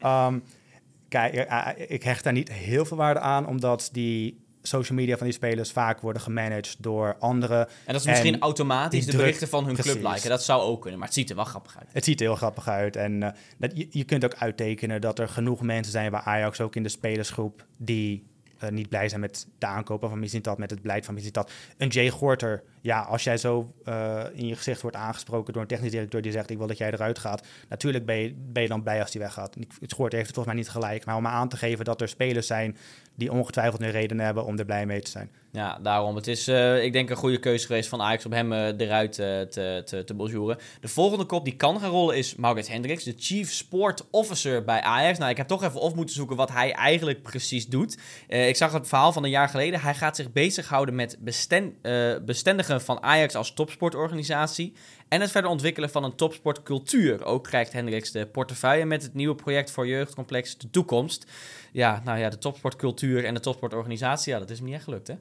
um, 0.02 0.42
kijk, 1.08 1.34
eh, 1.34 1.68
ik 1.88 2.02
hecht 2.02 2.24
daar 2.24 2.32
niet 2.32 2.52
heel 2.52 2.84
veel 2.84 2.96
waarde 2.96 3.20
aan, 3.20 3.46
omdat 3.46 3.88
die 3.92 4.44
social 4.66 4.98
media 4.98 5.16
van 5.16 5.26
die 5.26 5.34
spelers 5.34 5.70
vaak 5.70 6.00
worden 6.00 6.22
gemanaged 6.22 6.76
door 6.78 7.16
anderen. 7.18 7.68
En 7.68 7.92
dat 7.92 8.00
is 8.00 8.06
misschien 8.06 8.40
automatisch 8.40 9.06
de 9.06 9.16
berichten 9.16 9.48
van 9.48 9.66
hun 9.66 9.74
club 9.74 10.02
liken. 10.02 10.28
Dat 10.28 10.44
zou 10.44 10.62
ook 10.62 10.80
kunnen, 10.80 10.98
maar 10.98 11.08
het 11.08 11.16
ziet 11.16 11.30
er 11.30 11.36
wel 11.36 11.44
grappig 11.44 11.78
uit. 11.78 11.88
Het 11.92 12.04
ziet 12.04 12.20
er 12.20 12.26
heel 12.26 12.36
grappig 12.36 12.68
uit. 12.68 12.96
En 12.96 13.12
uh, 13.22 13.28
dat, 13.58 13.70
je, 13.74 13.86
je 13.90 14.04
kunt 14.04 14.24
ook 14.24 14.34
uittekenen 14.34 15.00
dat 15.00 15.18
er 15.18 15.28
genoeg 15.28 15.60
mensen 15.62 15.92
zijn 15.92 16.10
waar 16.10 16.22
Ajax 16.22 16.60
ook 16.60 16.76
in 16.76 16.82
de 16.82 16.88
spelersgroep 16.88 17.66
die 17.76 18.26
uh, 18.64 18.70
niet 18.70 18.88
blij 18.88 19.08
zijn 19.08 19.20
met 19.20 19.46
de 19.58 19.66
aankopen 19.66 20.08
van 20.08 20.18
Mislintat, 20.18 20.58
met 20.58 20.70
het 20.70 20.82
beleid 20.82 21.04
van 21.04 21.14
Mislintat. 21.14 21.50
Een 21.76 21.88
Jay 21.88 22.10
Gorter, 22.10 22.62
ja, 22.80 23.00
als 23.00 23.24
jij 23.24 23.36
zo 23.36 23.72
uh, 23.84 24.24
in 24.32 24.46
je 24.46 24.56
gezicht 24.56 24.82
wordt 24.82 24.96
aangesproken 24.96 25.52
door 25.52 25.62
een 25.62 25.68
technisch 25.68 25.90
directeur 25.90 26.22
die 26.22 26.32
zegt, 26.32 26.50
ik 26.50 26.58
wil 26.58 26.66
dat 26.66 26.78
jij 26.78 26.92
eruit 26.92 27.18
gaat. 27.18 27.46
Natuurlijk 27.68 28.06
ben 28.06 28.16
je, 28.16 28.34
ben 28.36 28.62
je 28.62 28.68
dan 28.68 28.82
blij 28.82 29.00
als 29.00 29.10
die 29.10 29.20
weggaat. 29.20 29.56
Het 29.80 29.92
Gorter 29.92 30.18
heeft 30.18 30.26
het 30.26 30.36
volgens 30.36 30.54
mij 30.54 30.54
niet 30.54 30.68
gelijk, 30.68 31.04
maar 31.04 31.16
om 31.16 31.26
aan 31.26 31.48
te 31.48 31.56
geven 31.56 31.84
dat 31.84 32.00
er 32.00 32.08
spelers 32.08 32.46
zijn 32.46 32.76
die 33.14 33.32
ongetwijfeld 33.32 33.82
een 33.82 33.90
reden 33.90 34.20
hebben 34.20 34.44
om 34.44 34.58
er 34.58 34.64
blij 34.64 34.86
mee 34.86 35.00
te 35.00 35.10
zijn. 35.10 35.30
Ja, 35.56 35.78
daarom. 35.82 36.16
Het 36.16 36.26
is, 36.26 36.48
uh, 36.48 36.84
ik 36.84 36.92
denk, 36.92 37.10
een 37.10 37.16
goede 37.16 37.38
keuze 37.38 37.66
geweest 37.66 37.88
van 37.88 38.02
Ajax 38.02 38.26
om 38.26 38.32
hem 38.32 38.52
uh, 38.52 38.80
eruit 38.80 39.18
uh, 39.18 39.40
te, 39.40 39.82
te, 39.84 40.04
te 40.04 40.14
bonjouren. 40.14 40.58
De 40.80 40.88
volgende 40.88 41.24
kop 41.24 41.44
die 41.44 41.56
kan 41.56 41.80
gaan 41.80 41.90
rollen 41.90 42.16
is 42.16 42.34
Maurits 42.34 42.68
Hendricks, 42.68 43.04
de 43.04 43.14
Chief 43.16 43.52
Sport 43.52 44.06
Officer 44.10 44.64
bij 44.64 44.80
Ajax. 44.80 45.18
Nou, 45.18 45.30
ik 45.30 45.36
heb 45.36 45.46
toch 45.46 45.64
even 45.64 45.80
op 45.80 45.94
moeten 45.94 46.14
zoeken 46.14 46.36
wat 46.36 46.52
hij 46.52 46.72
eigenlijk 46.72 47.22
precies 47.22 47.66
doet. 47.66 47.98
ik 48.26 48.56
zag 48.56 48.72
het 48.72 48.88
verhaal 48.88 49.12
van 49.12 49.24
een 49.24 49.30
jaar 49.30 49.48
geleden. 49.48 49.80
Hij 49.80 49.94
gaat 49.94 50.16
zich 50.16 50.32
bezighouden 50.32 50.94
met 50.94 51.16
besten, 51.20 51.76
bestendigen 52.24 52.80
van 52.80 53.02
Ajax 53.02 53.34
als 53.34 53.54
topsportorganisatie. 53.54 54.74
En 55.08 55.20
het 55.20 55.30
verder 55.30 55.50
ontwikkelen 55.50 55.90
van 55.90 56.04
een 56.04 56.14
topsportcultuur. 56.14 57.24
Ook 57.24 57.44
krijgt 57.44 57.72
Hendricks 57.72 58.10
de 58.10 58.26
portefeuille 58.26 58.84
met 58.84 59.02
het 59.02 59.14
nieuwe 59.14 59.34
project 59.34 59.70
voor 59.70 59.86
jeugdcomplex 59.86 60.58
De 60.58 60.70
Toekomst. 60.70 61.30
Ja, 61.72 62.02
nou 62.04 62.18
ja, 62.18 62.28
de 62.28 62.38
topsportcultuur 62.38 63.24
en 63.24 63.34
de 63.34 63.40
topsportorganisatie, 63.40 64.32
ja, 64.32 64.38
dat 64.38 64.50
is 64.50 64.56
hem 64.56 64.66
niet 64.66 64.74
echt 64.74 64.84
gelukt, 64.84 65.06
hè? 65.06 65.14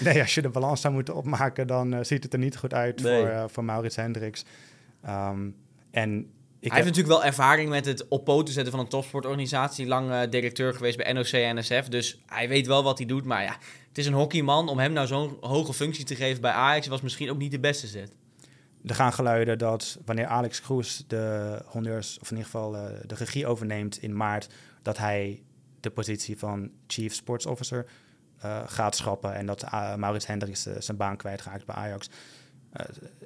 nee, 0.10 0.20
als 0.20 0.34
je 0.34 0.42
de 0.42 0.48
balans 0.48 0.80
zou 0.80 0.94
moeten 0.94 1.14
opmaken, 1.14 1.66
dan 1.66 1.94
uh, 1.94 1.98
ziet 2.02 2.22
het 2.22 2.32
er 2.32 2.38
niet 2.38 2.56
goed 2.56 2.74
uit 2.74 3.00
voor, 3.00 3.10
uh, 3.10 3.44
voor 3.46 3.64
Maurits 3.64 3.96
Hendricks. 3.96 4.44
Um, 5.08 5.56
en 5.90 6.18
ik 6.60 6.72
hij 6.72 6.80
heeft 6.82 6.96
natuurlijk 6.96 7.20
wel 7.20 7.24
ervaring 7.24 7.68
met 7.68 7.84
het 7.84 8.08
op 8.08 8.24
poten 8.24 8.54
zetten 8.54 8.72
van 8.72 8.82
een 8.82 8.88
topsportorganisatie. 8.88 9.86
Lang 9.86 10.10
uh, 10.10 10.20
directeur 10.30 10.74
geweest 10.74 10.96
bij 10.96 11.12
NOC 11.12 11.26
en 11.26 11.56
NSF. 11.56 11.88
Dus 11.88 12.22
hij 12.26 12.48
weet 12.48 12.66
wel 12.66 12.82
wat 12.82 12.98
hij 12.98 13.06
doet. 13.06 13.24
Maar 13.24 13.42
ja, 13.42 13.56
het 13.88 13.98
is 13.98 14.06
een 14.06 14.12
hockeyman. 14.12 14.68
Om 14.68 14.78
hem 14.78 14.92
nou 14.92 15.06
zo'n 15.06 15.36
hoge 15.40 15.72
functie 15.72 16.04
te 16.04 16.14
geven 16.14 16.40
bij 16.40 16.50
Ajax 16.50 16.86
was 16.86 17.00
misschien 17.00 17.30
ook 17.30 17.38
niet 17.38 17.50
de 17.50 17.60
beste 17.60 17.86
zet 17.86 18.12
er 18.86 18.94
gaan 18.94 19.12
geluiden 19.12 19.58
dat 19.58 19.98
wanneer 20.04 20.26
Alex 20.26 20.60
Kroes 20.60 21.04
de 21.06 21.58
honneurs, 21.66 22.18
of 22.20 22.30
in 22.30 22.36
ieder 22.36 22.50
geval 22.50 22.74
uh, 22.74 22.84
de 23.06 23.14
regie 23.14 23.46
overneemt 23.46 24.02
in 24.02 24.16
maart, 24.16 24.48
dat 24.82 24.98
hij 24.98 25.42
de 25.80 25.90
positie 25.90 26.38
van 26.38 26.70
Chief 26.86 27.14
Sports 27.14 27.46
Officer 27.46 27.86
uh, 28.44 28.62
gaat 28.66 28.96
schrappen 28.96 29.34
en 29.34 29.46
dat 29.46 29.62
uh, 29.62 29.94
Maurits 29.94 30.26
Hendricks 30.26 30.62
zijn 30.62 30.96
baan 30.96 31.16
kwijtraakt 31.16 31.66
bij 31.66 31.74
Ajax. 31.74 32.10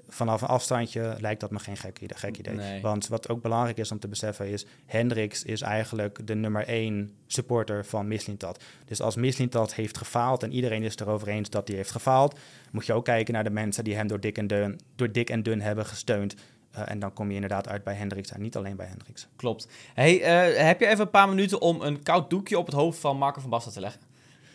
Vanaf 0.09 0.43
een 0.43 0.49
afstandje 0.49 1.17
lijkt 1.19 1.41
dat 1.41 1.51
me 1.51 1.59
geen 1.59 1.77
gek 1.77 2.01
idee. 2.01 2.19
Gek 2.19 2.39
idee. 2.39 2.81
Want 2.83 3.09
wat 3.09 3.29
ook 3.29 3.43
belangrijk 3.43 3.79
is 3.79 3.93
om 3.93 3.99
te 3.99 4.09
beseffen 4.09 4.47
is... 4.47 4.67
Hendricks 4.87 5.43
is 5.43 5.61
eigenlijk 5.61 6.27
de 6.27 6.35
nummer 6.35 6.67
één 6.67 7.11
supporter 7.27 7.85
van 7.85 8.09
Mislintat. 8.09 8.65
Dus 8.85 9.01
als 9.01 9.17
Mislintat 9.17 9.75
heeft 9.75 9.99
gefaald 9.99 10.43
en 10.43 10.53
iedereen 10.53 10.83
is 10.83 10.97
erover 10.97 11.29
eens 11.29 11.51
dat 11.51 11.69
hij 11.69 11.77
heeft 11.77 11.91
gefaald... 11.91 12.39
moet 12.71 12.87
je 12.87 12.93
ook 12.93 13.05
kijken 13.05 13.35
naar 13.35 13.45
de 13.45 13.51
mensen 13.51 13.85
die 13.85 13.95
hem 13.95 14.07
door 14.07 14.21
dik 14.21 14.39
en 14.39 14.47
dun, 14.47 14.81
door 14.97 15.13
dik 15.13 15.31
en 15.31 15.43
dun 15.43 15.61
hebben 15.61 15.87
gesteund... 15.87 16.35
Uh, 16.77 16.83
en 16.85 16.99
dan 16.99 17.13
kom 17.13 17.29
je 17.29 17.35
inderdaad 17.35 17.69
uit 17.69 17.85
bij 17.85 17.95
Hendricks 17.95 18.33
en 18.33 18.41
niet 18.41 18.57
alleen 18.57 18.77
bij 18.77 18.87
Hendricks. 18.87 19.29
Klopt. 19.37 19.69
Hey, 19.95 20.19
uh, 20.19 20.67
heb 20.67 20.81
je 20.81 20.87
even 20.87 21.01
een 21.01 21.11
paar 21.11 21.29
minuten 21.29 21.61
om 21.61 21.81
een 21.81 22.03
koud 22.03 22.31
doekje 22.31 22.59
op 22.59 22.67
het 22.67 22.75
hoofd 22.75 22.99
van 22.99 23.17
Marco 23.17 23.41
van 23.41 23.51
Basten 23.51 23.73
te 23.73 23.81
leggen? 23.81 24.01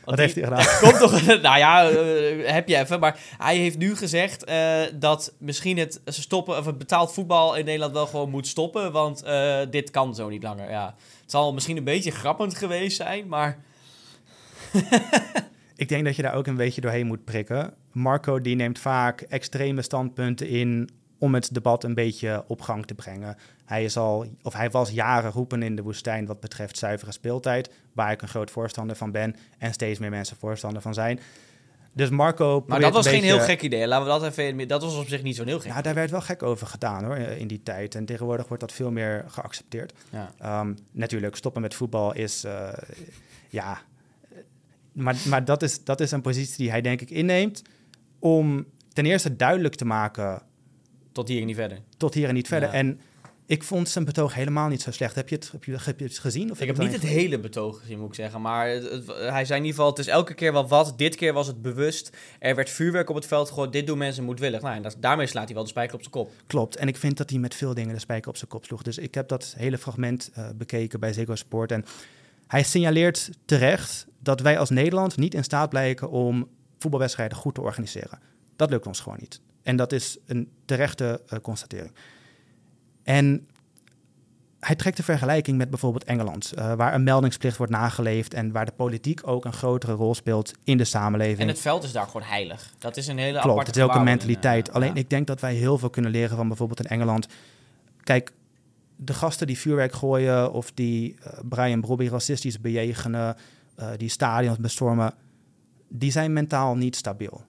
Wat 0.05 0.17
heeft 0.17 0.35
hij 0.35 0.43
gedaan? 0.43 0.65
Komt 0.89 0.99
toch, 0.99 1.25
nou 1.41 1.57
ja, 1.57 1.91
uh, 1.91 2.47
heb 2.47 2.67
je 2.67 2.77
even. 2.77 2.99
Maar 2.99 3.19
hij 3.37 3.57
heeft 3.57 3.77
nu 3.77 3.95
gezegd 3.95 4.49
uh, 4.49 4.81
dat 4.93 5.33
misschien 5.37 5.77
het 5.77 6.01
stoppen 6.05 6.57
of 6.57 6.65
het 6.65 6.77
betaald 6.77 7.13
voetbal 7.13 7.55
in 7.55 7.65
Nederland 7.65 7.93
wel 7.93 8.07
gewoon 8.07 8.29
moet 8.29 8.47
stoppen. 8.47 8.91
Want 8.91 9.23
uh, 9.25 9.59
dit 9.69 9.89
kan 9.89 10.15
zo 10.15 10.29
niet 10.29 10.43
langer. 10.43 10.69
Ja, 10.69 10.95
het 11.21 11.31
zal 11.31 11.53
misschien 11.53 11.77
een 11.77 11.83
beetje 11.83 12.11
grappend 12.11 12.55
geweest 12.55 12.97
zijn, 12.97 13.27
maar. 13.27 13.57
Ik 15.75 15.89
denk 15.89 16.05
dat 16.05 16.15
je 16.15 16.21
daar 16.21 16.33
ook 16.33 16.47
een 16.47 16.55
beetje 16.55 16.81
doorheen 16.81 17.07
moet 17.07 17.23
prikken. 17.23 17.73
Marco 17.91 18.39
die 18.39 18.55
neemt 18.55 18.79
vaak 18.79 19.21
extreme 19.21 19.81
standpunten 19.81 20.47
in 20.47 20.89
om 21.17 21.33
het 21.33 21.53
debat 21.53 21.83
een 21.83 21.93
beetje 21.93 22.43
op 22.47 22.61
gang 22.61 22.85
te 22.85 22.93
brengen. 22.93 23.37
Hij, 23.65 23.83
is 23.83 23.97
al, 23.97 24.25
of 24.41 24.53
hij 24.53 24.69
was 24.69 24.89
jaren 24.89 25.31
roepen 25.31 25.63
in 25.63 25.75
de 25.75 25.81
woestijn 25.81 26.25
wat 26.25 26.39
betreft 26.39 26.77
zuivere 26.77 27.11
speeltijd, 27.11 27.69
waar 27.93 28.11
ik 28.11 28.21
een 28.21 28.27
groot 28.27 28.51
voorstander 28.51 28.95
van 28.95 29.11
ben 29.11 29.35
en 29.57 29.73
steeds 29.73 29.99
meer 29.99 30.09
mensen 30.09 30.37
voorstander 30.37 30.81
van 30.81 30.93
zijn. 30.93 31.19
Dus 31.93 32.09
Marco. 32.09 32.63
Maar 32.67 32.79
dat 32.79 32.93
was 32.93 33.07
geen 33.07 33.23
heel 33.23 33.39
gek 33.39 33.61
idee. 33.61 33.87
Laten 33.87 34.05
we 34.05 34.19
dat 34.19 34.37
even. 34.37 34.67
Dat 34.67 34.83
was 34.83 34.97
op 34.97 35.07
zich 35.07 35.23
niet 35.23 35.35
zo'n 35.35 35.47
heel 35.47 35.59
gek. 35.59 35.71
Nou, 35.71 35.81
daar 35.81 35.93
werd 35.93 36.11
wel 36.11 36.21
gek 36.21 36.43
over 36.43 36.67
gedaan 36.67 37.03
hoor, 37.03 37.17
in 37.17 37.47
die 37.47 37.63
tijd. 37.63 37.95
En 37.95 38.05
tegenwoordig 38.05 38.47
wordt 38.47 38.63
dat 38.63 38.71
veel 38.71 38.91
meer 38.91 39.25
geaccepteerd. 39.27 39.93
Ja. 40.09 40.59
Um, 40.59 40.77
natuurlijk, 40.91 41.35
stoppen 41.35 41.61
met 41.61 41.73
voetbal 41.73 42.13
is. 42.13 42.45
Uh, 42.45 42.67
ja. 43.49 43.81
Maar, 44.95 45.15
maar 45.27 45.45
dat, 45.45 45.63
is, 45.63 45.83
dat 45.83 45.99
is 45.99 46.11
een 46.11 46.21
positie 46.21 46.57
die 46.57 46.69
hij 46.69 46.81
denk 46.81 47.01
ik 47.01 47.09
inneemt. 47.09 47.61
Om 48.19 48.65
ten 48.93 49.05
eerste 49.05 49.35
duidelijk 49.35 49.75
te 49.75 49.85
maken 49.85 50.41
tot 51.11 51.27
hier 51.27 51.39
en 51.39 51.45
niet 51.45 51.55
verder. 51.55 51.79
Tot 51.97 52.13
hier 52.13 52.27
en 52.27 52.33
niet 52.33 52.47
verder. 52.47 52.69
En 52.69 52.99
ik 53.45 53.63
vond 53.63 53.89
zijn 53.89 54.05
betoog 54.05 54.33
helemaal 54.33 54.67
niet 54.67 54.81
zo 54.81 54.91
slecht. 54.91 55.15
Heb 55.15 55.29
je 55.29 55.35
het, 55.35 55.51
heb 55.51 55.63
je, 55.63 55.77
heb 55.79 55.99
je 55.99 56.05
het 56.05 56.17
gezien? 56.17 56.51
Of 56.51 56.61
ik 56.61 56.67
heb 56.67 56.77
niet 56.77 56.91
het 56.91 57.01
hele 57.01 57.39
betoog 57.39 57.79
gezien, 57.79 57.99
moet 57.99 58.07
ik 58.07 58.15
zeggen. 58.15 58.41
Maar 58.41 58.67
hij 58.67 59.45
zei 59.45 59.59
in 59.59 59.65
ieder 59.65 59.67
geval, 59.67 59.89
het 59.89 59.99
is 59.99 60.07
elke 60.07 60.33
keer 60.33 60.53
wel 60.53 60.67
wat. 60.67 60.93
Dit 60.97 61.15
keer 61.15 61.33
was 61.33 61.47
het 61.47 61.61
bewust. 61.61 62.17
Er 62.39 62.55
werd 62.55 62.69
vuurwerk 62.69 63.09
op 63.09 63.15
het 63.15 63.25
veld 63.25 63.47
gegooid. 63.47 63.71
Dit 63.71 63.87
doen 63.87 63.97
mensen 63.97 64.23
moedwillig. 64.23 64.61
Nou, 64.61 64.75
en 64.75 64.81
dat, 64.81 64.95
daarmee 64.99 65.27
slaat 65.27 65.45
hij 65.45 65.53
wel 65.53 65.63
de 65.63 65.69
spijker 65.69 65.95
op 65.95 66.01
zijn 66.01 66.13
kop. 66.13 66.31
Klopt. 66.47 66.75
En 66.75 66.87
ik 66.87 66.97
vind 66.97 67.17
dat 67.17 67.29
hij 67.29 67.39
met 67.39 67.55
veel 67.55 67.73
dingen 67.73 67.93
de 67.93 67.99
spijker 67.99 68.29
op 68.29 68.37
zijn 68.37 68.49
kop 68.49 68.65
sloeg. 68.65 68.81
Dus 68.81 68.97
ik 68.97 69.13
heb 69.13 69.27
dat 69.27 69.53
hele 69.57 69.77
fragment 69.77 70.31
uh, 70.37 70.47
bekeken 70.55 70.99
bij 70.99 71.13
Ziggo 71.13 71.35
Sport. 71.35 71.71
En 71.71 71.85
hij 72.47 72.63
signaleert 72.63 73.29
terecht 73.45 74.07
dat 74.25 74.39
wij 74.39 74.59
als 74.59 74.69
Nederland 74.69 75.17
niet 75.17 75.33
in 75.33 75.43
staat 75.43 75.69
blijken 75.69 76.09
om 76.09 76.47
voetbalwedstrijden 76.79 77.37
goed 77.37 77.55
te 77.55 77.61
organiseren. 77.61 78.19
Dat 78.55 78.69
lukt 78.69 78.87
ons 78.87 78.99
gewoon 78.99 79.17
niet. 79.19 79.41
En 79.63 79.75
dat 79.75 79.91
is 79.91 80.17
een 80.25 80.49
terechte 80.65 81.21
uh, 81.33 81.39
constatering. 81.39 81.93
En 83.03 83.47
hij 84.59 84.75
trekt 84.75 84.97
de 84.97 85.03
vergelijking 85.03 85.57
met 85.57 85.69
bijvoorbeeld 85.69 86.03
Engeland, 86.03 86.53
uh, 86.57 86.73
waar 86.73 86.93
een 86.93 87.03
meldingsplicht 87.03 87.57
wordt 87.57 87.71
nageleefd 87.71 88.33
en 88.33 88.51
waar 88.51 88.65
de 88.65 88.71
politiek 88.71 89.27
ook 89.27 89.45
een 89.45 89.53
grotere 89.53 89.93
rol 89.93 90.15
speelt 90.15 90.51
in 90.63 90.77
de 90.77 90.83
samenleving. 90.83 91.39
En 91.39 91.47
het 91.47 91.59
veld 91.59 91.83
is 91.83 91.91
daar 91.91 92.05
gewoon 92.05 92.27
heilig. 92.27 92.73
Dat 92.77 92.97
is 92.97 93.07
een 93.07 93.17
hele 93.17 93.39
Klopt, 93.39 93.47
aparte 93.47 93.69
het 93.69 93.79
is 93.79 93.83
ook 93.83 93.95
een 93.95 94.03
mentaliteit. 94.03 94.73
Alleen 94.73 94.93
ja. 94.93 94.99
ik 94.99 95.09
denk 95.09 95.27
dat 95.27 95.39
wij 95.39 95.53
heel 95.53 95.77
veel 95.77 95.89
kunnen 95.89 96.11
leren 96.11 96.37
van 96.37 96.47
bijvoorbeeld 96.47 96.79
in 96.79 96.89
Engeland. 96.89 97.27
Kijk, 98.03 98.31
de 98.95 99.13
gasten 99.13 99.47
die 99.47 99.57
vuurwerk 99.57 99.93
gooien 99.93 100.51
of 100.51 100.71
die 100.71 101.15
Brian 101.49 101.81
Brobby 101.81 102.07
racistisch 102.07 102.61
bejegenen, 102.61 103.35
uh, 103.79 103.89
die 103.97 104.09
stadions 104.09 104.57
bestormen, 104.57 105.13
die 105.89 106.11
zijn 106.11 106.33
mentaal 106.33 106.75
niet 106.75 106.95
stabiel. 106.95 107.45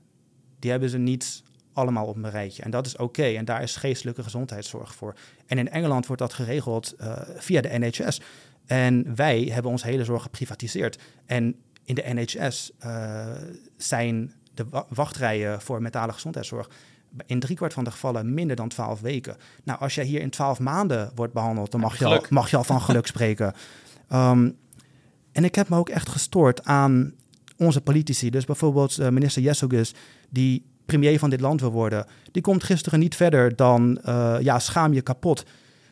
Die 0.58 0.70
hebben 0.70 0.90
ze 0.90 0.98
niet 0.98 1.42
allemaal 1.72 2.06
op 2.06 2.16
een 2.16 2.30
rijtje. 2.30 2.62
En 2.62 2.70
dat 2.70 2.86
is 2.86 2.96
oké. 2.96 3.22
En 3.24 3.44
daar 3.44 3.62
is 3.62 3.76
geestelijke 3.76 4.22
gezondheidszorg 4.22 4.94
voor. 4.94 5.14
En 5.46 5.58
in 5.58 5.70
Engeland 5.70 6.06
wordt 6.06 6.22
dat 6.22 6.32
geregeld 6.32 6.94
uh, 7.00 7.16
via 7.36 7.60
de 7.60 7.78
NHS. 7.78 8.20
En 8.66 9.14
wij 9.14 9.42
hebben 9.52 9.70
onze 9.70 9.86
hele 9.86 10.04
zorg 10.04 10.22
geprivatiseerd. 10.22 10.98
En 11.26 11.56
in 11.84 11.94
de 11.94 12.04
NHS 12.06 12.72
uh, 12.84 13.20
eh, 13.20 13.42
zijn 13.76 14.32
de 14.54 14.66
wachtrijen 14.88 15.60
voor 15.60 15.82
mentale 15.82 16.12
gezondheidszorg 16.12 16.70
in 17.26 17.40
driekwart 17.40 17.72
van 17.72 17.84
de 17.84 17.90
gevallen 17.90 18.34
minder 18.34 18.56
dan 18.56 18.68
12 18.68 19.00
weken. 19.00 19.36
Nou, 19.64 19.80
als 19.80 19.94
jij 19.94 20.04
hier 20.04 20.20
in 20.20 20.30
12 20.30 20.58
maanden 20.58 21.10
wordt 21.14 21.32
behandeld, 21.32 21.70
dan 21.70 21.80
mag 21.80 21.98
je, 21.98 22.04
al, 22.04 22.24
mag 22.28 22.50
je 22.50 22.56
al 22.56 22.64
van 22.64 22.80
geluk 22.80 23.06
spreken. 23.16 23.52
Um, 24.12 24.56
en 25.36 25.44
ik 25.44 25.54
heb 25.54 25.68
me 25.68 25.76
ook 25.76 25.88
echt 25.88 26.08
gestoord 26.08 26.64
aan 26.64 27.12
onze 27.56 27.80
politici. 27.80 28.30
Dus 28.30 28.44
bijvoorbeeld 28.44 28.98
uh, 28.98 29.08
minister 29.08 29.42
Jessogus, 29.42 29.94
die 30.30 30.64
premier 30.86 31.18
van 31.18 31.30
dit 31.30 31.40
land 31.40 31.60
wil 31.60 31.70
worden, 31.70 32.06
die 32.30 32.42
komt 32.42 32.64
gisteren 32.64 32.98
niet 32.98 33.16
verder 33.16 33.56
dan 33.56 33.98
uh, 34.04 34.36
ja, 34.40 34.58
schaam 34.58 34.92
je 34.92 35.00
kapot. 35.00 35.44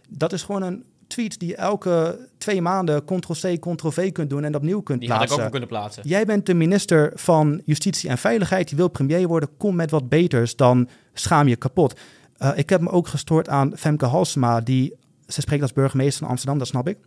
Dat 0.08 0.32
is 0.32 0.42
gewoon 0.42 0.62
een 0.62 0.84
tweet 1.06 1.38
die 1.38 1.48
je 1.48 1.56
elke 1.56 2.28
twee 2.38 2.62
maanden 2.62 3.04
Ctrl-C, 3.04 3.60
Ctrl-V 3.60 4.12
kunt 4.12 4.30
doen 4.30 4.44
en 4.44 4.54
opnieuw 4.54 4.80
kunt 4.80 5.00
die 5.00 5.08
plaatsen. 5.08 5.28
Die 5.28 5.36
had 5.36 5.38
ik 5.38 5.44
ook 5.44 5.50
kunnen 5.50 5.68
plaatsen. 5.68 6.02
Jij 6.06 6.24
bent 6.24 6.46
de 6.46 6.54
minister 6.54 7.12
van 7.14 7.62
Justitie 7.64 8.10
en 8.10 8.18
Veiligheid, 8.18 8.70
je 8.70 8.76
wil 8.76 8.88
premier 8.88 9.28
worden, 9.28 9.56
kom 9.56 9.76
met 9.76 9.90
wat 9.90 10.08
beters 10.08 10.56
dan 10.56 10.88
schaam 11.12 11.48
je 11.48 11.56
kapot. 11.56 12.00
Uh, 12.38 12.50
ik 12.54 12.70
heb 12.70 12.80
me 12.80 12.90
ook 12.90 13.08
gestoord 13.08 13.48
aan 13.48 13.76
Femke 13.76 14.06
Halsema, 14.06 14.60
die, 14.60 14.94
ze 15.26 15.40
spreekt 15.40 15.62
als 15.62 15.72
burgemeester 15.72 16.18
van 16.18 16.28
Amsterdam, 16.28 16.58
dat 16.58 16.68
snap 16.68 16.88
ik. 16.88 16.98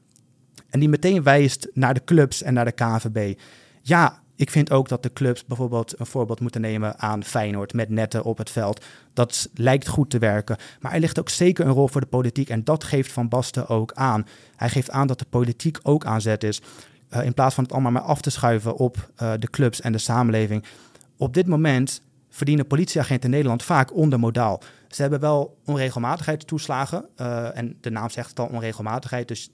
En 0.69 0.79
die 0.79 0.89
meteen 0.89 1.23
wijst 1.23 1.67
naar 1.73 1.93
de 1.93 2.03
clubs 2.03 2.41
en 2.41 2.53
naar 2.53 2.65
de 2.65 2.71
KNVB. 2.71 3.39
Ja, 3.81 4.21
ik 4.37 4.51
vind 4.51 4.71
ook 4.71 4.89
dat 4.89 5.03
de 5.03 5.13
clubs 5.13 5.45
bijvoorbeeld 5.45 5.99
een 5.99 6.05
voorbeeld 6.05 6.39
moeten 6.39 6.61
nemen 6.61 6.99
aan 6.99 7.23
Feyenoord 7.23 7.73
met 7.73 7.89
netten 7.89 8.23
op 8.23 8.37
het 8.37 8.49
veld. 8.49 8.85
Dat 9.13 9.49
lijkt 9.53 9.87
goed 9.87 10.09
te 10.09 10.19
werken. 10.19 10.57
Maar 10.79 10.93
er 10.93 10.99
ligt 10.99 11.19
ook 11.19 11.29
zeker 11.29 11.65
een 11.65 11.71
rol 11.71 11.87
voor 11.87 12.01
de 12.01 12.07
politiek 12.07 12.49
en 12.49 12.63
dat 12.63 12.83
geeft 12.83 13.11
Van 13.11 13.27
Basten 13.27 13.67
ook 13.67 13.91
aan. 13.93 14.27
Hij 14.55 14.69
geeft 14.69 14.89
aan 14.89 15.07
dat 15.07 15.19
de 15.19 15.25
politiek 15.29 15.79
ook 15.83 16.05
aan 16.05 16.21
zet 16.21 16.43
is. 16.43 16.61
Uh, 17.09 17.25
in 17.25 17.33
plaats 17.33 17.55
van 17.55 17.63
het 17.63 17.73
allemaal 17.73 17.91
maar 17.91 18.01
af 18.01 18.21
te 18.21 18.29
schuiven 18.29 18.75
op 18.75 19.11
uh, 19.21 19.33
de 19.39 19.49
clubs 19.49 19.81
en 19.81 19.91
de 19.91 19.97
samenleving. 19.97 20.63
Op 21.17 21.33
dit 21.33 21.47
moment 21.47 22.01
verdienen 22.29 22.67
politieagenten 22.67 23.25
in 23.25 23.35
Nederland 23.35 23.63
vaak 23.63 23.95
ondermodaal. 23.95 24.61
Ze 24.87 25.01
hebben 25.01 25.19
wel 25.19 25.57
onregelmatigheidstoeslagen. 25.65 27.05
Uh, 27.17 27.57
en 27.57 27.77
de 27.81 27.89
naam 27.89 28.09
zegt 28.09 28.29
het 28.29 28.39
al 28.39 28.47
onregelmatigheid, 28.47 29.27
dus 29.27 29.49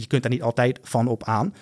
je 0.00 0.06
kunt 0.06 0.22
daar 0.22 0.32
niet 0.32 0.42
altijd 0.42 0.78
van 0.82 1.06
op 1.06 1.24
aan. 1.24 1.54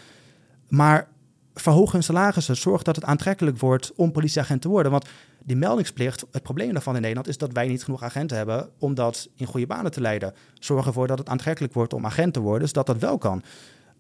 Maar 0.69 1.09
verhoog 1.55 1.93
hun 1.93 2.03
salarissen. 2.03 2.57
Zorg 2.57 2.83
dat 2.83 2.97
het 2.97 3.05
aantrekkelijk 3.05 3.59
wordt 3.59 3.93
om 3.95 4.13
politieagent 4.13 4.63
te 4.63 4.69
worden. 4.69 4.93
Want 4.93 5.09
die 5.45 5.57
meldingsplicht, 5.57 6.25
het 6.31 6.43
probleem 6.43 6.73
daarvan 6.73 6.95
in 6.95 7.01
Nederland 7.01 7.29
is 7.29 7.39
dat 7.39 7.53
wij 7.53 7.69
niet 7.69 7.85
genoeg 7.85 8.03
agenten 8.03 8.37
hebben 8.37 8.69
om 8.79 8.95
dat 8.95 9.29
in 9.35 9.47
goede 9.47 9.67
banen 9.67 9.91
te 9.91 10.01
leiden. 10.01 10.35
Zorg 10.55 10.87
ervoor 10.87 11.07
dat 11.07 11.19
het 11.19 11.29
aantrekkelijk 11.29 11.75
wordt 11.75 11.93
om 11.93 12.07
agent 12.07 12.33
te 12.33 12.41
worden, 12.41 12.69
zodat 12.69 12.87
dat 12.87 12.99
wel 12.99 13.19
kan. 13.19 13.43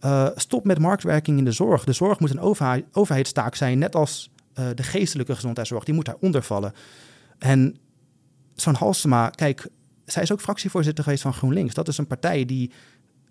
Uh, 0.05 0.29
stop 0.35 0.64
met 0.64 0.79
marktwerking 0.79 1.38
in 1.38 1.44
de 1.44 1.53
zorg. 1.53 1.85
De 1.85 1.92
zorg 1.92 2.20
moet 2.20 2.31
een 2.31 2.40
overheid, 2.40 2.85
overheidstaak 2.92 3.55
zijn, 3.55 3.79
net 3.79 3.94
als 3.94 4.31
uh, 4.59 4.66
de 4.74 4.83
geestelijke 4.83 5.35
gezondheidszorg. 5.35 5.85
Die 5.85 5.94
moet 5.94 6.05
daaronder 6.05 6.42
vallen. 6.42 6.72
En 7.38 7.77
zo'n 8.55 8.74
Halsema, 8.74 9.31
kijk, 9.31 9.68
zij 10.05 10.22
is 10.22 10.33
ook 10.33 10.40
fractievoorzitter 10.40 11.05
geweest 11.05 11.22
van 11.22 11.35
GroenLinks. 11.35 11.74
Dat 11.74 11.88
is 11.88 11.98
een 11.98 12.07
partij 12.07 12.44
die 12.44 12.72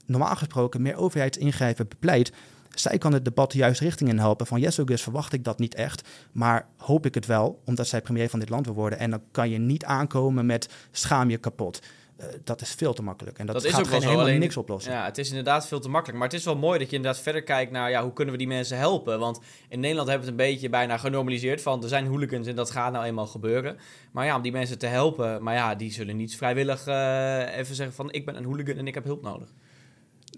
normaal 0.07 0.35
gesproken 0.35 0.81
meer 0.81 0.95
overheidsingrijpen 0.95 1.87
bepleit. 1.87 2.31
Zij 2.69 2.97
kan 2.97 3.13
het 3.13 3.25
debat 3.25 3.51
de 3.51 3.57
juiste 3.57 3.83
richting 3.83 4.09
in 4.09 4.17
helpen. 4.17 4.45
Van 4.45 4.59
Jessogus 4.59 5.01
verwacht 5.01 5.33
ik 5.33 5.43
dat 5.43 5.59
niet 5.59 5.75
echt, 5.75 6.07
maar 6.31 6.67
hoop 6.77 7.05
ik 7.05 7.13
het 7.13 7.25
wel, 7.25 7.61
omdat 7.65 7.87
zij 7.87 8.01
premier 8.01 8.29
van 8.29 8.39
dit 8.39 8.49
land 8.49 8.65
wil 8.65 8.75
worden. 8.75 8.99
En 8.99 9.09
dan 9.09 9.21
kan 9.31 9.49
je 9.49 9.57
niet 9.57 9.85
aankomen 9.85 10.45
met 10.45 10.69
schaam 10.91 11.29
je 11.29 11.37
kapot. 11.37 11.81
Uh, 12.19 12.25
dat 12.43 12.61
is 12.61 12.71
veel 12.71 12.93
te 12.93 13.03
makkelijk. 13.03 13.39
En 13.39 13.45
dat, 13.45 13.55
dat 13.55 13.63
gaat 13.63 13.73
is 13.73 13.85
ook 13.85 13.91
wel 13.91 14.01
helemaal 14.01 14.21
alleen, 14.21 14.39
niks 14.39 14.57
oplossen. 14.57 14.91
Ja, 14.91 15.05
het 15.05 15.17
is 15.17 15.29
inderdaad 15.29 15.67
veel 15.67 15.79
te 15.79 15.89
makkelijk. 15.89 16.19
Maar 16.19 16.27
het 16.27 16.37
is 16.37 16.45
wel 16.45 16.55
mooi 16.55 16.79
dat 16.79 16.89
je 16.89 16.95
inderdaad 16.95 17.21
verder 17.21 17.43
kijkt 17.43 17.71
naar 17.71 17.89
ja, 17.89 18.03
hoe 18.03 18.13
kunnen 18.13 18.33
we 18.33 18.39
die 18.39 18.47
mensen 18.47 18.77
helpen. 18.77 19.19
Want 19.19 19.39
in 19.69 19.79
Nederland 19.79 20.09
hebben 20.09 20.27
we 20.27 20.31
het 20.31 20.41
een 20.41 20.51
beetje 20.51 20.69
bijna 20.69 20.97
genormaliseerd 20.97 21.61
van 21.61 21.83
er 21.83 21.89
zijn 21.89 22.07
hooligans 22.07 22.47
en 22.47 22.55
dat 22.55 22.71
gaat 22.71 22.91
nou 22.91 23.05
eenmaal 23.05 23.27
gebeuren. 23.27 23.77
Maar 24.11 24.25
ja, 24.25 24.35
om 24.35 24.41
die 24.41 24.51
mensen 24.51 24.77
te 24.77 24.85
helpen, 24.85 25.43
maar 25.43 25.53
ja, 25.53 25.75
die 25.75 25.91
zullen 25.91 26.15
niet 26.15 26.35
vrijwillig 26.35 26.87
uh, 26.87 27.57
even 27.57 27.75
zeggen 27.75 27.95
van 27.95 28.11
ik 28.11 28.25
ben 28.25 28.35
een 28.35 28.45
hooligan 28.45 28.77
en 28.77 28.87
ik 28.87 28.93
heb 28.93 29.03
hulp 29.03 29.21
nodig. 29.21 29.53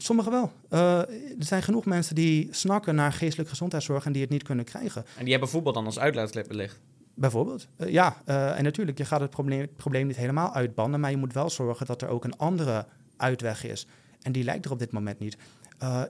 Sommigen 0.02 0.32
wel. 0.32 0.52
Uh, 0.70 1.00
er 1.00 1.36
zijn 1.40 1.64
genoeg 1.64 1.86
mensen 1.86 2.16
die 2.16 2.48
snakken 2.52 2.96
naar 2.96 3.14
geestelijke 3.14 3.52
gezondheidszorg 3.52 4.06
en 4.06 4.12
die 4.12 4.22
het 4.22 4.32
niet 4.32 4.44
kunnen 4.44 4.66
krijgen. 4.66 5.06
En 5.18 5.24
die 5.24 5.32
hebben 5.32 5.50
voetbal 5.50 5.74
dan 5.74 5.86
als 5.86 6.00
uitlaatklep 6.00 6.48
belegd? 6.48 6.80
Bijvoorbeeld. 7.14 7.68
Uh, 7.78 7.90
ja, 7.90 8.22
uh, 8.26 8.58
en 8.58 8.64
natuurlijk, 8.64 8.98
je 8.98 9.06
gaat 9.06 9.20
het 9.20 9.30
probleem, 9.30 9.60
het 9.60 9.76
probleem 9.76 10.08
niet 10.08 10.16
helemaal 10.16 10.54
uitbannen, 10.54 11.00
maar 11.00 11.12
je 11.12 11.18
moet 11.18 11.34
wel 11.34 11.50
zorgen 11.50 11.86
dat 11.86 12.02
er 12.02 12.08
ook 12.08 12.24
een 12.24 12.38
andere 12.38 12.86
uitweg 13.18 13.64
is. 13.64 13.88
En 14.22 14.32
die 14.32 14.44
lijkt 14.44 14.66
er 14.66 14.72
op 14.72 14.80
dit 14.80 14.92
moment 14.92 15.20
niet. 15.20 15.38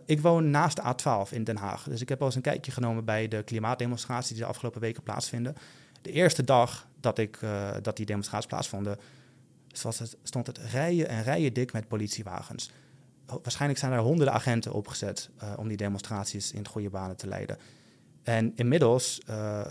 ik 0.05 0.21
woon 0.21 0.49
naast 0.49 0.75
de 0.75 0.83
A12 0.83 1.33
in 1.33 1.43
Den 1.43 1.57
Haag. 1.57 1.83
Dus 1.83 2.01
ik 2.01 2.09
heb 2.09 2.19
al 2.19 2.25
eens 2.25 2.35
een 2.35 2.41
kijkje 2.41 2.71
genomen 2.71 3.05
bij 3.05 3.27
de 3.27 3.43
klimaatdemonstraties 3.43 4.29
die 4.29 4.43
de 4.43 4.45
afgelopen 4.45 4.81
weken 4.81 5.03
plaatsvinden. 5.03 5.55
De 6.01 6.11
eerste 6.11 6.43
dag 6.43 6.87
dat, 6.99 7.17
ik, 7.17 7.41
uh, 7.41 7.69
dat 7.81 7.97
die 7.97 8.05
demonstraties 8.05 8.47
plaatsvonden, 8.47 8.97
het, 9.71 10.17
stond 10.23 10.47
het 10.47 10.57
rijen 10.57 11.07
en 11.07 11.23
rijen 11.23 11.53
dik 11.53 11.73
met 11.73 11.87
politiewagens. 11.87 12.71
Waarschijnlijk 13.41 13.79
zijn 13.79 13.91
er 13.91 13.99
honderden 13.99 14.33
agenten 14.33 14.73
opgezet 14.73 15.29
uh, 15.43 15.53
om 15.57 15.67
die 15.67 15.77
demonstraties 15.77 16.51
in 16.51 16.67
goede 16.67 16.89
banen 16.89 17.15
te 17.15 17.27
leiden. 17.27 17.57
En 18.23 18.51
inmiddels 18.55 19.21
uh, 19.29 19.61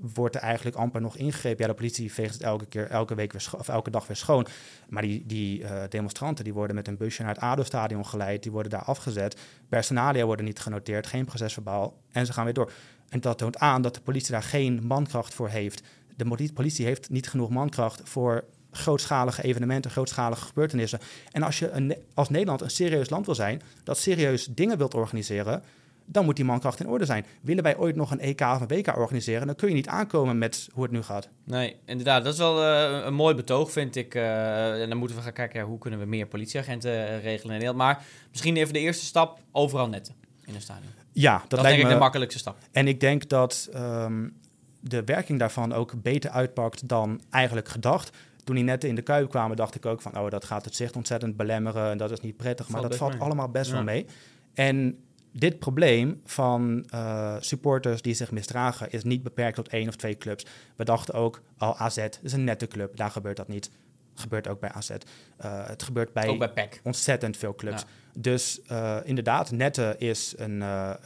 wordt 0.00 0.34
er 0.34 0.40
eigenlijk 0.40 0.76
amper 0.76 1.00
nog 1.00 1.16
ingegrepen. 1.16 1.64
Ja, 1.64 1.70
de 1.70 1.76
politie 1.76 2.12
veegt 2.12 2.34
het 2.34 2.42
elke, 2.42 2.66
keer, 2.66 2.86
elke, 2.90 3.14
week 3.14 3.32
weer 3.32 3.50
of 3.58 3.68
elke 3.68 3.90
dag 3.90 4.06
weer 4.06 4.16
schoon. 4.16 4.46
Maar 4.88 5.02
die, 5.02 5.26
die 5.26 5.60
uh, 5.60 5.82
demonstranten 5.88 6.44
die 6.44 6.54
worden 6.54 6.76
met 6.76 6.88
een 6.88 6.96
busje 6.96 7.22
naar 7.22 7.34
het 7.34 7.42
ADO-stadion 7.42 8.06
geleid. 8.06 8.42
Die 8.42 8.52
worden 8.52 8.70
daar 8.70 8.82
afgezet. 8.82 9.40
Personalia 9.68 10.24
worden 10.24 10.44
niet 10.44 10.60
genoteerd, 10.60 11.06
geen 11.06 11.24
procesverbaal. 11.24 12.02
En 12.10 12.26
ze 12.26 12.32
gaan 12.32 12.44
weer 12.44 12.54
door. 12.54 12.72
En 13.08 13.20
dat 13.20 13.38
toont 13.38 13.58
aan 13.58 13.82
dat 13.82 13.94
de 13.94 14.00
politie 14.00 14.32
daar 14.32 14.42
geen 14.42 14.86
mankracht 14.86 15.34
voor 15.34 15.48
heeft. 15.48 15.82
De 16.16 16.52
politie 16.54 16.86
heeft 16.86 17.10
niet 17.10 17.28
genoeg 17.28 17.50
mankracht 17.50 18.00
voor 18.04 18.44
grootschalige 18.76 19.42
evenementen, 19.42 19.90
grootschalige 19.90 20.44
gebeurtenissen. 20.44 20.98
En 21.30 21.42
als 21.42 21.58
je 21.58 21.70
een, 21.70 21.96
als 22.14 22.28
Nederland 22.28 22.60
een 22.60 22.70
serieus 22.70 23.10
land 23.10 23.26
wil 23.26 23.34
zijn, 23.34 23.62
dat 23.84 23.98
serieus 23.98 24.46
dingen 24.46 24.78
wilt 24.78 24.94
organiseren, 24.94 25.62
dan 26.06 26.24
moet 26.24 26.36
die 26.36 26.44
mankracht 26.44 26.80
in 26.80 26.88
orde 26.88 27.04
zijn. 27.04 27.26
Willen 27.40 27.62
wij 27.62 27.76
ooit 27.76 27.96
nog 27.96 28.10
een 28.10 28.20
EK 28.20 28.40
of 28.40 28.60
een 28.60 28.66
WK 28.66 28.96
organiseren, 28.96 29.46
dan 29.46 29.56
kun 29.56 29.68
je 29.68 29.74
niet 29.74 29.88
aankomen 29.88 30.38
met 30.38 30.68
hoe 30.72 30.82
het 30.82 30.92
nu 30.92 31.02
gaat. 31.02 31.28
Nee, 31.44 31.76
inderdaad. 31.84 32.24
Dat 32.24 32.32
is 32.32 32.38
wel 32.38 32.62
uh, 32.62 33.04
een 33.04 33.14
mooi 33.14 33.34
betoog, 33.34 33.72
vind 33.72 33.96
ik. 33.96 34.14
Uh, 34.14 34.82
en 34.82 34.88
dan 34.88 34.98
moeten 34.98 35.16
we 35.16 35.22
gaan 35.22 35.32
kijken, 35.32 35.62
hoe 35.62 35.78
kunnen 35.78 36.00
we 36.00 36.06
meer 36.06 36.26
politieagenten 36.26 36.90
uh, 36.90 37.22
regelen 37.22 37.54
in 37.54 37.60
Nederland. 37.60 37.76
Maar 37.76 38.04
misschien 38.30 38.56
even 38.56 38.72
de 38.72 38.78
eerste 38.78 39.04
stap, 39.04 39.40
overal 39.52 39.88
netten 39.88 40.14
in 40.44 40.54
een 40.54 40.60
stadion. 40.60 40.90
Ja, 41.12 41.38
dat, 41.38 41.50
dat 41.50 41.60
lijkt 41.60 41.76
denk 41.76 41.82
me... 41.82 41.88
ik 41.88 41.94
de 41.94 42.02
makkelijkste 42.02 42.38
stap. 42.38 42.56
En 42.72 42.88
ik 42.88 43.00
denk 43.00 43.28
dat 43.28 43.68
um, 43.74 44.36
de 44.80 45.04
werking 45.04 45.38
daarvan 45.38 45.72
ook 45.72 46.02
beter 46.02 46.30
uitpakt 46.30 46.88
dan 46.88 47.20
eigenlijk 47.30 47.68
gedacht 47.68 48.16
toen 48.46 48.54
die 48.54 48.64
netten 48.64 48.88
in 48.88 48.94
de 48.94 49.02
kuip 49.02 49.30
kwamen, 49.30 49.56
dacht 49.56 49.74
ik 49.74 49.86
ook 49.86 50.00
van, 50.02 50.18
oh, 50.18 50.30
dat 50.30 50.44
gaat 50.44 50.64
het 50.64 50.74
zicht 50.74 50.96
ontzettend 50.96 51.36
belemmeren 51.36 51.90
en 51.90 51.98
dat 51.98 52.10
is 52.10 52.20
niet 52.20 52.36
prettig. 52.36 52.68
Maar 52.68 52.78
Valt 52.78 52.90
dat 52.90 53.00
valt 53.00 53.12
mee. 53.12 53.20
allemaal 53.22 53.48
best 53.48 53.66
Ja. 53.70 53.72
wel 53.74 53.84
mee. 53.84 54.06
En 54.54 54.98
dit 55.32 55.58
probleem 55.58 56.20
van 56.24 56.84
eh, 56.90 57.36
supporters 57.40 58.02
die 58.02 58.14
zich 58.14 58.30
misdragen 58.30 58.90
is 58.90 59.04
niet 59.04 59.22
beperkt 59.22 59.56
tot 59.56 59.68
één 59.68 59.88
of 59.88 59.96
twee 59.96 60.16
clubs. 60.18 60.46
We 60.76 60.84
dachten 60.84 61.14
ook, 61.14 61.42
al 61.58 61.76
AZ 61.76 62.06
is 62.22 62.32
een 62.32 62.44
nette 62.44 62.66
club, 62.66 62.96
daar 62.96 63.10
gebeurt 63.10 63.36
dat 63.36 63.48
niet. 63.48 63.70
Gebeurt 64.14 64.48
ook 64.48 64.60
bij 64.60 64.70
AZ. 64.70 64.90
Eh, 64.90 65.66
het 65.66 65.82
gebeurt 65.82 66.12
bij, 66.12 66.28
Ook 66.28 66.38
bij 66.38 66.52
PEC. 66.52 66.80
ontzettend 66.84 67.36
veel 67.36 67.54
clubs. 67.54 67.82
Ja. 67.82 67.88
Dus 68.20 68.62
eh, 68.62 68.96
inderdaad, 69.04 69.50
netten 69.50 69.98
is 70.00 70.34
een, 70.36 70.60
een 70.60 70.96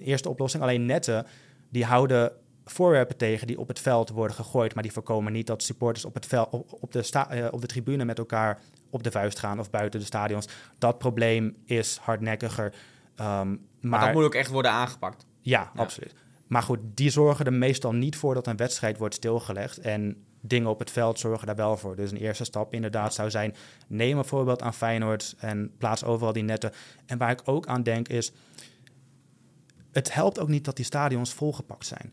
eerste 0.00 0.28
oplossing. 0.28 0.62
Alleen 0.62 0.86
netten, 0.86 1.26
die 1.68 1.84
houden 1.84 2.32
voorwerpen 2.70 3.16
tegen 3.16 3.46
die 3.46 3.58
op 3.58 3.68
het 3.68 3.78
veld 3.80 4.10
worden 4.10 4.36
gegooid, 4.36 4.74
maar 4.74 4.82
die 4.82 4.92
voorkomen 4.92 5.32
niet 5.32 5.46
dat 5.46 5.62
supporters 5.62 6.04
op, 6.04 6.14
het 6.14 6.26
veld, 6.26 6.48
op, 6.50 6.76
op, 6.80 6.92
de, 6.92 7.02
sta, 7.02 7.30
eh, 7.30 7.46
op 7.50 7.60
de 7.60 7.66
tribune 7.66 8.04
met 8.04 8.18
elkaar 8.18 8.60
op 8.90 9.02
de 9.02 9.10
vuist 9.10 9.38
gaan 9.38 9.58
of 9.58 9.70
buiten 9.70 10.00
de 10.00 10.06
stadions. 10.06 10.48
Dat 10.78 10.98
probleem 10.98 11.56
is 11.64 11.98
hardnekkiger. 12.02 12.74
Ehm, 13.16 13.48
Maar, 13.48 13.58
maar 13.80 14.00
dat 14.00 14.12
moet 14.12 14.24
ook 14.24 14.34
echt 14.34 14.50
worden 14.50 14.70
aangepakt. 14.70 15.26
ja, 15.40 15.70
Ja. 15.74 15.80
absoluut. 15.82 16.14
Maar 16.46 16.62
goed, 16.62 16.78
die 16.94 17.10
zorgen 17.10 17.46
er 17.46 17.52
meestal 17.52 17.92
niet 17.92 18.16
voor 18.16 18.34
dat 18.34 18.46
een 18.46 18.56
wedstrijd 18.56 18.98
wordt 18.98 19.14
stilgelegd. 19.14 19.78
En 19.78 20.24
dingen 20.40 20.70
op 20.70 20.78
het 20.78 20.90
veld 20.90 21.18
zorgen 21.18 21.46
daar 21.46 21.56
wel 21.56 21.76
voor. 21.76 21.96
Dus 21.96 22.10
een 22.10 22.16
eerste 22.16 22.44
stap 22.44 22.72
inderdaad 22.74 23.14
zou 23.14 23.30
zijn... 23.30 23.54
neem 23.86 24.18
een 24.18 24.24
voorbeeld 24.24 24.62
aan 24.62 24.74
Feyenoord 24.74 25.34
en 25.38 25.72
plaats 25.78 26.04
overal 26.04 26.32
die 26.32 26.42
netten. 26.42 26.72
En 27.06 27.18
waar 27.18 27.30
ik 27.30 27.40
ook 27.44 27.66
aan 27.66 27.82
denk 27.82 28.08
is... 28.08 28.32
het 29.92 30.14
helpt 30.14 30.38
ook 30.38 30.48
niet 30.48 30.64
dat 30.64 30.76
die 30.76 30.84
stadions 30.84 31.32
volgepakt 31.32 31.86
zijn. 31.86 32.12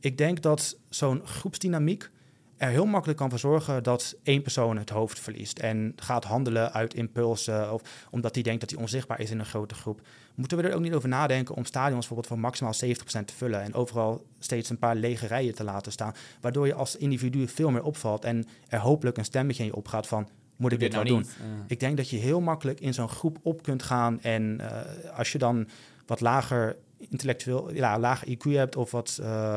Ik 0.00 0.18
denk 0.18 0.42
dat 0.42 0.78
zo'n 0.88 1.26
groepsdynamiek 1.26 2.10
er 2.56 2.68
heel 2.68 2.86
makkelijk 2.86 3.18
kan 3.18 3.30
voor 3.30 3.38
zorgen 3.38 3.82
dat 3.82 4.16
één 4.22 4.42
persoon 4.42 4.76
het 4.76 4.90
hoofd 4.90 5.20
verliest 5.20 5.58
en 5.58 5.92
gaat 5.96 6.24
handelen 6.24 6.72
uit 6.72 6.94
impulsen 6.94 7.72
of 7.72 8.06
omdat 8.10 8.34
hij 8.34 8.42
denkt 8.42 8.60
dat 8.60 8.70
hij 8.70 8.78
onzichtbaar 8.78 9.20
is 9.20 9.30
in 9.30 9.38
een 9.38 9.46
grote 9.46 9.74
groep. 9.74 10.00
Moeten 10.34 10.58
we 10.58 10.68
er 10.68 10.74
ook 10.74 10.80
niet 10.80 10.94
over 10.94 11.08
nadenken 11.08 11.54
om 11.54 11.64
stadions 11.64 11.98
bijvoorbeeld 11.98 12.26
voor 12.26 12.38
maximaal 12.38 12.74
70% 12.74 13.24
te 13.24 13.34
vullen 13.36 13.62
en 13.62 13.74
overal 13.74 14.26
steeds 14.38 14.70
een 14.70 14.78
paar 14.78 14.96
lege 14.96 15.26
rijen 15.26 15.54
te 15.54 15.64
laten 15.64 15.92
staan, 15.92 16.14
waardoor 16.40 16.66
je 16.66 16.74
als 16.74 16.96
individu 16.96 17.48
veel 17.48 17.70
meer 17.70 17.82
opvalt 17.82 18.24
en 18.24 18.46
er 18.68 18.78
hopelijk 18.78 19.16
een 19.16 19.24
stemmetje 19.24 19.62
in 19.62 19.68
je 19.68 19.76
opgaat 19.76 20.06
van 20.06 20.28
moet 20.56 20.72
ik 20.72 20.78
dit 20.78 20.92
nou 20.92 21.04
doen? 21.04 21.18
niet? 21.18 21.36
Ja. 21.38 21.64
Ik 21.66 21.80
denk 21.80 21.96
dat 21.96 22.10
je 22.10 22.16
heel 22.16 22.40
makkelijk 22.40 22.80
in 22.80 22.94
zo'n 22.94 23.08
groep 23.08 23.38
op 23.42 23.62
kunt 23.62 23.82
gaan. 23.82 24.22
En 24.22 24.60
eh, 24.60 25.18
als 25.18 25.32
je 25.32 25.38
dan 25.38 25.68
wat 26.06 26.20
lager 26.20 26.76
intellectueel, 26.98 27.74
ja, 27.74 27.98
lager 27.98 28.28
IQ 28.28 28.42
hebt 28.42 28.76
of 28.76 28.90
wat 28.90 29.18
eh, 29.22 29.56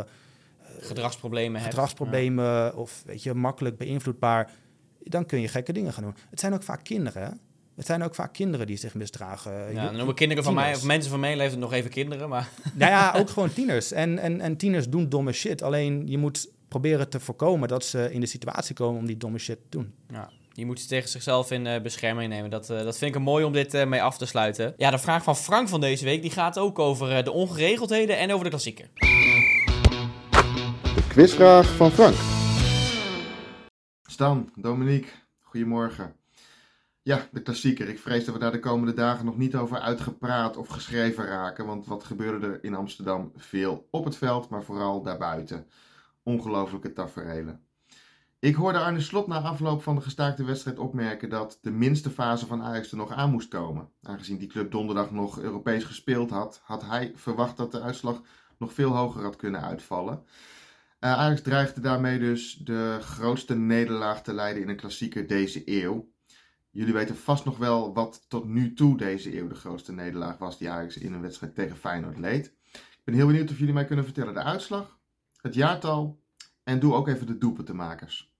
Gedragsproblemen 0.79 1.61
hebt. 1.61 1.73
gedragsproblemen 1.73 2.75
of 2.75 3.03
weet 3.05 3.23
je, 3.23 3.33
makkelijk 3.33 3.77
beïnvloedbaar, 3.77 4.51
dan 5.03 5.25
kun 5.25 5.41
je 5.41 5.47
gekke 5.47 5.73
dingen 5.73 5.93
gaan 5.93 6.03
doen. 6.03 6.15
Het 6.29 6.39
zijn 6.39 6.53
ook 6.53 6.63
vaak 6.63 6.83
kinderen. 6.83 7.23
hè? 7.23 7.29
Het 7.75 7.85
zijn 7.87 8.03
ook 8.03 8.15
vaak 8.15 8.33
kinderen 8.33 8.67
die 8.67 8.77
zich 8.77 8.93
misdragen. 8.93 9.73
Ja, 9.73 9.85
dan 9.85 9.95
noemen 9.95 10.15
kinderen 10.15 10.43
van 10.43 10.53
mij, 10.53 10.75
of 10.75 10.83
mensen 10.83 11.11
van 11.11 11.19
mijn 11.19 11.37
leeftijd 11.37 11.59
nog 11.59 11.73
even 11.73 11.89
kinderen, 11.89 12.29
maar 12.29 12.49
Nou 12.73 12.91
ja, 12.91 13.13
ook 13.15 13.29
gewoon 13.29 13.53
tieners. 13.53 13.91
En, 13.91 14.19
en, 14.19 14.41
en 14.41 14.57
tieners 14.57 14.89
doen 14.89 15.09
domme 15.09 15.31
shit. 15.31 15.61
Alleen 15.61 16.07
je 16.07 16.17
moet 16.17 16.49
proberen 16.67 17.09
te 17.09 17.19
voorkomen 17.19 17.67
dat 17.67 17.85
ze 17.85 18.11
in 18.11 18.19
de 18.19 18.25
situatie 18.25 18.75
komen 18.75 18.99
om 18.99 19.05
die 19.05 19.17
domme 19.17 19.37
shit 19.37 19.57
te 19.57 19.77
doen. 19.77 19.93
ja, 20.11 20.29
je 20.53 20.65
moet 20.65 20.79
ze 20.79 20.87
tegen 20.87 21.09
zichzelf 21.09 21.51
in 21.51 21.67
eh, 21.67 21.81
bescherming 21.81 22.29
nemen. 22.29 22.49
Dat, 22.49 22.69
eh, 22.69 22.83
dat 22.83 22.97
vind 22.97 23.11
ik 23.11 23.15
een 23.17 23.23
mooi 23.23 23.43
om 23.45 23.53
dit 23.53 23.73
eh, 23.73 23.85
mee 23.85 24.01
af 24.01 24.17
te 24.17 24.25
sluiten. 24.25 24.73
Ja, 24.77 24.91
de 24.91 24.97
vraag 24.97 25.23
van 25.23 25.35
Frank 25.35 25.69
van 25.69 25.81
deze 25.81 26.05
week, 26.05 26.21
die 26.21 26.31
gaat 26.31 26.57
ook 26.57 26.79
over 26.79 27.23
de 27.23 27.31
ongeregeldheden 27.31 28.17
en 28.17 28.31
over 28.31 28.43
de 28.43 28.49
klassieker. 28.49 28.89
Quizvraag 31.09 31.75
van 31.75 31.91
Frank. 31.91 32.15
Stan, 34.03 34.49
Dominique, 34.55 35.09
goedemorgen. 35.41 36.15
Ja, 37.01 37.27
de 37.31 37.41
klassieker. 37.41 37.89
Ik 37.89 37.99
vrees 37.99 38.25
dat 38.25 38.33
we 38.33 38.39
daar 38.39 38.51
de 38.51 38.59
komende 38.59 38.93
dagen 38.93 39.25
nog 39.25 39.37
niet 39.37 39.55
over 39.55 39.79
uitgepraat 39.79 40.57
of 40.57 40.67
geschreven 40.67 41.25
raken. 41.25 41.65
Want 41.65 41.85
wat 41.85 42.03
gebeurde 42.03 42.47
er 42.47 42.63
in 42.63 42.75
Amsterdam? 42.75 43.31
Veel 43.35 43.87
op 43.91 44.05
het 44.05 44.15
veld, 44.15 44.49
maar 44.49 44.63
vooral 44.63 45.01
daarbuiten. 45.01 45.67
Ongelofelijke 46.23 46.93
taferelen. 46.93 47.63
Ik 48.39 48.55
hoorde 48.55 48.79
Arne 48.79 49.01
Slot 49.01 49.27
na 49.27 49.41
afloop 49.41 49.83
van 49.83 49.95
de 49.95 50.01
gestaakte 50.01 50.43
wedstrijd 50.43 50.79
opmerken 50.79 51.29
dat 51.29 51.57
de 51.61 51.71
minste 51.71 52.09
fase 52.09 52.45
van 52.47 52.61
Ajax 52.61 52.91
er 52.91 52.97
nog 52.97 53.11
aan 53.11 53.31
moest 53.31 53.47
komen. 53.47 53.89
Aangezien 54.01 54.37
die 54.37 54.47
club 54.47 54.71
donderdag 54.71 55.11
nog 55.11 55.39
Europees 55.39 55.83
gespeeld 55.83 56.29
had, 56.29 56.61
had 56.63 56.81
hij 56.85 57.11
verwacht 57.15 57.57
dat 57.57 57.71
de 57.71 57.81
uitslag 57.81 58.21
nog 58.57 58.73
veel 58.73 58.95
hoger 58.95 59.23
had 59.23 59.35
kunnen 59.35 59.61
uitvallen. 59.61 60.23
Eh, 60.99 61.13
Ajax 61.13 61.41
dreigde 61.41 61.81
daarmee 61.81 62.19
dus 62.19 62.53
de 62.63 62.97
grootste 63.01 63.55
nederlaag 63.55 64.23
te 64.23 64.33
leiden 64.33 64.63
in 64.63 64.69
een 64.69 64.75
klassieker 64.75 65.27
deze 65.27 65.61
eeuw. 65.65 66.11
Jullie 66.71 66.93
weten 66.93 67.17
vast 67.17 67.45
nog 67.45 67.57
wel 67.57 67.93
wat 67.93 68.25
tot 68.27 68.45
nu 68.45 68.73
toe 68.73 68.97
deze 68.97 69.37
eeuw 69.37 69.47
de 69.47 69.55
grootste 69.55 69.91
nederlaag 69.91 70.37
was 70.37 70.57
die 70.57 70.69
Ajax 70.69 70.97
in 70.97 71.13
een 71.13 71.21
wedstrijd 71.21 71.55
tegen 71.55 71.77
Feyenoord 71.77 72.17
leed. 72.17 72.45
Ik 72.73 73.01
ben 73.03 73.13
heel 73.15 73.27
benieuwd 73.27 73.51
of 73.51 73.57
jullie 73.57 73.73
mij 73.73 73.85
kunnen 73.85 74.05
vertellen 74.05 74.33
de 74.33 74.43
uitslag, 74.43 74.97
het 75.41 75.53
jaartal 75.53 76.19
en 76.63 76.79
doe 76.79 76.93
ook 76.93 77.07
even 77.07 77.27
de 77.27 77.37
doelpuntenmakers. 77.37 78.33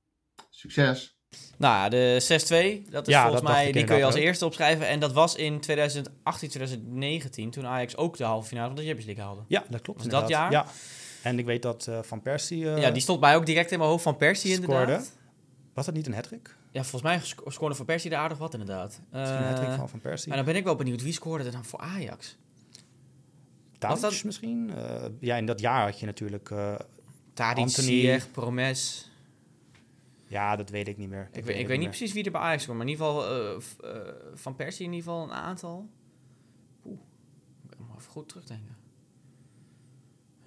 Succes! 0.49 1.17
Nou, 1.57 1.73
ja, 1.75 1.89
de 1.89 2.83
6-2, 2.87 2.89
dat 2.91 3.07
is 3.07 3.13
Ja, 3.13 3.21
volgens 3.21 3.41
dat 3.41 3.51
mij, 3.51 3.71
die 3.71 3.83
kun 3.83 3.97
je 3.97 4.03
als 4.03 4.15
ook. 4.15 4.21
eerste 4.21 4.45
opschrijven. 4.45 4.87
En 4.87 4.99
dat 4.99 5.13
was 5.13 5.35
in 5.35 5.59
2018, 5.59 6.49
2019, 6.49 7.49
toen 7.49 7.65
Ajax 7.65 7.97
ook 7.97 8.17
de 8.17 8.23
halve 8.23 8.47
finale 8.47 8.67
van 8.67 8.75
de 8.75 8.81
Champions 8.81 9.05
League 9.05 9.23
haalde. 9.23 9.41
Ja, 9.47 9.63
dat 9.69 9.81
klopt. 9.81 9.99
Was 9.99 10.07
dat 10.07 10.29
jaar? 10.29 10.51
Ja. 10.51 10.65
En 11.23 11.39
ik 11.39 11.45
weet 11.45 11.61
dat 11.61 11.87
eh, 11.87 12.01
Van 12.01 12.21
Persie 12.21 12.69
eh, 12.73 12.81
ja, 12.81 12.91
die 12.91 13.01
stond 13.01 13.19
mij 13.19 13.35
ook 13.35 13.45
direct 13.45 13.71
in 13.71 13.77
mijn 13.77 13.89
hoofd 13.89 14.03
van 14.03 14.17
Persie 14.17 14.53
scoorde. 14.53 14.73
inderdaad. 14.81 15.17
Was 15.73 15.85
dat 15.85 15.95
niet 15.95 16.07
een 16.07 16.13
hattrick? 16.13 16.55
Ja, 16.71 16.81
volgens 16.81 17.01
mij 17.01 17.19
sco- 17.19 17.49
scoorde 17.49 17.75
Van 17.75 17.85
Persie 17.85 18.11
er 18.11 18.17
aardig 18.17 18.37
wat 18.37 18.53
inderdaad. 18.53 19.01
Misschien 19.11 19.37
een 19.37 19.43
Eh, 19.43 19.49
hattrick 19.49 19.71
van 19.77 19.89
Van 19.89 19.99
Persie? 19.99 20.27
maar 20.27 20.37
dan 20.37 20.45
ben 20.45 20.55
ik 20.55 20.63
wel 20.63 20.75
benieuwd, 20.75 21.01
wie 21.03 21.13
scoorde 21.13 21.43
er 21.43 21.51
dan 21.51 21.65
voor 21.65 21.79
Ajax? 21.79 22.37
Tadic 23.77 24.01
dat- 24.01 24.23
misschien? 24.23 24.71
Eh, 24.75 25.05
ja, 25.19 25.35
in 25.35 25.45
dat 25.45 25.59
jaar 25.59 25.85
had 25.85 25.99
je 25.99 26.05
natuurlijk... 26.05 26.49
eh, 26.51 26.75
Tadic, 27.33 27.63
Anthony. 27.63 28.21
Promes. 28.31 29.11
ja, 30.27 30.55
dat 30.55 30.69
weet 30.69 30.87
ik 30.87 30.97
niet 30.97 31.09
meer. 31.09 31.27
Dat 31.27 31.37
Ik 31.37 31.43
weet, 31.45 31.57
ik 31.59 31.67
weet 31.67 31.79
niet 31.79 31.87
precies 31.87 32.13
wie 32.13 32.23
er 32.23 32.31
bij 32.31 32.41
Ajax 32.41 32.63
scoorde, 32.63 32.83
maar 32.83 32.87
in 32.93 32.99
ieder 32.99 33.07
geval 33.13 33.29
eh, 33.83 33.97
eh, 34.07 34.13
Van 34.33 34.55
Persie 34.55 34.85
in 34.85 34.93
ieder 34.93 35.09
geval 35.09 35.23
een 35.23 35.31
aantal. 35.35 35.89
Oeh, 36.85 36.99
ik 37.69 37.77
moet 37.79 37.97
even 37.99 38.11
goed 38.11 38.29
terugdenken. 38.29 38.75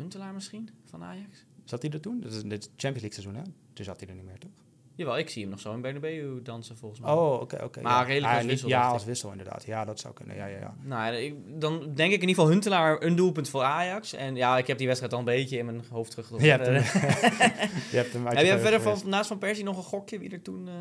Huntelaar 0.02 0.32
misschien, 0.34 0.68
van 0.84 1.02
Ajax? 1.04 1.44
Zat 1.64 1.82
hij 1.82 1.90
er 1.90 2.00
toen? 2.00 2.20
Dat 2.20 2.32
is 2.32 2.42
dit 2.42 2.64
Champions 2.76 3.02
League 3.02 3.12
seizoen, 3.22 3.34
hè? 3.34 3.42
Toen 3.72 3.84
zat 3.84 4.00
hij 4.00 4.08
er 4.08 4.14
niet 4.14 4.24
meer, 4.24 4.38
toch? 4.38 4.50
Jawel, 4.94 5.18
ik 5.18 5.28
zie 5.30 5.42
hem 5.42 5.50
nog 5.50 5.60
zo 5.60 5.74
in 5.74 5.80
Bernabeu 5.80 6.42
dansen 6.42 6.76
volgens 6.76 7.00
mij. 7.00 7.12
Oh, 7.12 7.40
oké, 7.40 7.64
oké. 7.64 7.80
Maar 7.80 7.92
ja. 7.92 8.02
redelijk 8.02 8.32
Ah, 8.32 8.36
als 8.38 8.46
wissel, 8.46 8.68
Ja, 8.68 8.88
als 8.88 9.04
wissel 9.04 9.30
inderdaad. 9.30 9.64
Ja, 9.64 9.84
dat 9.84 10.00
zou 10.00 10.14
kunnen. 10.14 10.36
Ja, 10.36 10.46
ja, 10.46 10.58
ja. 10.58 10.74
Nou, 10.82 11.14
ik, 11.14 11.34
dan 11.60 11.78
denk 11.78 12.12
ik 12.12 12.22
in 12.22 12.28
ieder 12.28 12.28
geval 12.28 12.48
Huntelaar 12.48 13.02
een 13.02 13.16
doelpunt 13.16 13.48
voor 13.48 13.62
Ajax. 13.62 14.12
En 14.12 14.36
ja, 14.36 14.58
ik 14.58 14.66
heb 14.66 14.78
die 14.78 14.86
wedstrijd 14.86 15.12
al 15.12 15.18
een 15.18 15.24
beetje 15.24 15.58
in 15.58 15.64
mijn 15.64 15.82
hoofd 15.90 16.10
teruggeroepen. 16.10 16.48
Je 16.48 16.52
hebt 16.54 16.66
hem, 16.66 16.74
je 17.90 17.96
hebt 17.96 18.12
hem 18.12 18.26
uit 18.28 18.36
Heb 18.36 18.46
je 18.46 18.58
verder 18.58 18.80
van, 18.80 18.98
naast 19.08 19.28
Van 19.28 19.38
Persie 19.38 19.64
nog 19.64 19.76
een 19.76 19.82
gokje 19.82 20.18
wie 20.18 20.30
er 20.30 20.42
toen... 20.42 20.68
eh 20.68 20.74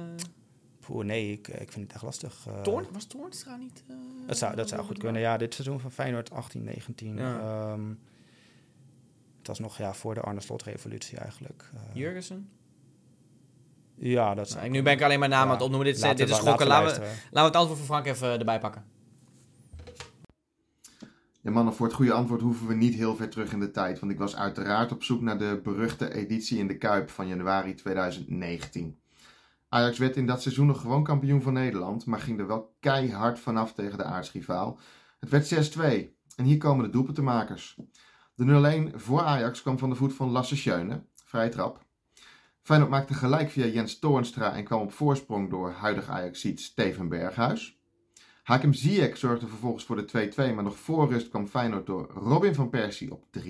Poeh, 0.79 1.05
nee, 1.05 1.31
ik, 1.31 1.47
ik 1.47 1.71
vind 1.71 1.85
het 1.85 1.93
echt 1.93 2.03
lastig. 2.03 2.45
eh. 2.47 2.61
Toorn, 2.61 2.85
was 2.91 3.05
Toornstra 3.05 3.55
niet... 3.55 3.83
eh, 3.87 3.95
dat 4.27 4.37
zou, 4.37 4.55
dat 4.55 4.69
zou 4.69 4.83
goed 4.83 4.97
kunnen. 4.97 5.21
Ja, 5.21 5.37
dit 5.37 5.53
seizoen 5.53 5.79
van 5.79 5.91
Feyenoord 5.91 6.31
18, 6.31 6.63
19. 6.63 7.15
Ja. 7.17 7.39
ehm, 7.39 7.81
Het 9.41 9.49
was 9.49 9.59
nog 9.59 9.77
ja, 9.77 9.93
voor 9.93 10.13
de 10.13 10.21
Arne 10.21 10.41
Slot-revolutie 10.41 11.17
eigenlijk. 11.17 11.69
Uh, 11.73 11.79
Jurgensen? 11.93 12.49
Ja, 13.95 14.35
dat 14.35 14.47
is. 14.47 14.53
Nou, 14.53 14.69
nu 14.69 14.81
ben 14.81 14.93
ik 14.93 15.01
alleen 15.01 15.19
maar 15.19 15.29
namen 15.29 15.45
ja, 15.45 15.51
aan 15.51 15.57
het 15.57 15.65
opnoemen. 15.65 15.91
Dit, 15.91 16.01
laten 16.01 16.17
dit 16.17 16.29
is 16.29 16.35
schokken. 16.35 16.67
Laten 16.67 17.01
we, 17.01 17.07
laten 17.07 17.29
we 17.31 17.39
het 17.39 17.55
antwoord 17.55 17.77
van 17.77 17.87
Frank 17.87 18.05
even 18.05 18.39
erbij 18.39 18.59
pakken. 18.59 18.85
Ja, 21.41 21.51
mannen, 21.51 21.73
voor 21.73 21.85
het 21.85 21.95
goede 21.95 22.13
antwoord 22.13 22.41
hoeven 22.41 22.67
we 22.67 22.73
niet 22.73 22.93
heel 22.93 23.15
ver 23.15 23.29
terug 23.29 23.53
in 23.53 23.59
de 23.59 23.71
tijd. 23.71 23.99
Want 23.99 24.11
ik 24.11 24.17
was 24.17 24.35
uiteraard 24.35 24.91
op 24.91 25.03
zoek 25.03 25.21
naar 25.21 25.37
de 25.37 25.59
beruchte 25.63 26.13
editie 26.13 26.57
in 26.57 26.67
de 26.67 26.77
Kuip 26.77 27.09
van 27.09 27.27
januari 27.27 27.73
2019. 27.73 28.99
Ajax 29.69 29.97
werd 29.97 30.15
in 30.15 30.25
dat 30.25 30.41
seizoen 30.41 30.67
nog 30.67 30.81
gewoon 30.81 31.03
kampioen 31.03 31.41
van 31.41 31.53
Nederland, 31.53 32.05
maar 32.05 32.19
ging 32.19 32.39
er 32.39 32.47
wel 32.47 32.75
keihard 32.79 33.39
vanaf 33.39 33.73
tegen 33.73 33.97
de 33.97 34.03
aartsrivaal. 34.03 34.79
Het 35.19 35.29
werd 35.29 35.75
6-2 35.77 35.81
en 36.35 36.45
hier 36.45 36.57
komen 36.57 36.85
de 36.85 36.91
doelpuntenmakers. 36.91 37.77
De 38.45 38.89
0-1 38.91 38.95
voor 38.95 39.21
Ajax 39.21 39.61
kwam 39.61 39.77
van 39.77 39.89
de 39.89 39.95
voet 39.95 40.13
van 40.13 40.29
Lasse 40.29 40.55
Schöne, 40.55 41.03
vrije 41.25 41.49
trap. 41.49 41.85
Feyenoord 42.61 42.91
maakte 42.91 43.13
gelijk 43.13 43.49
via 43.49 43.65
Jens 43.65 43.99
Toornstra 43.99 44.55
en 44.55 44.63
kwam 44.63 44.81
op 44.81 44.91
voorsprong 44.91 45.49
door 45.49 45.71
huidig 45.71 46.09
Ajaxiet 46.09 46.61
Steven 46.61 47.07
Berghuis. 47.07 47.79
Hakim 48.43 48.73
Ziyech 48.73 49.17
zorgde 49.17 49.47
vervolgens 49.47 49.83
voor 49.85 49.95
de 49.95 50.31
2-2, 50.51 50.53
maar 50.53 50.63
nog 50.63 50.77
voor 50.77 51.09
rust 51.09 51.29
kwam 51.29 51.47
Feyenoord 51.47 51.85
door 51.85 52.11
Robin 52.13 52.55
van 52.55 52.69
Persie 52.69 53.11
op 53.11 53.25
3-2. 53.39 53.41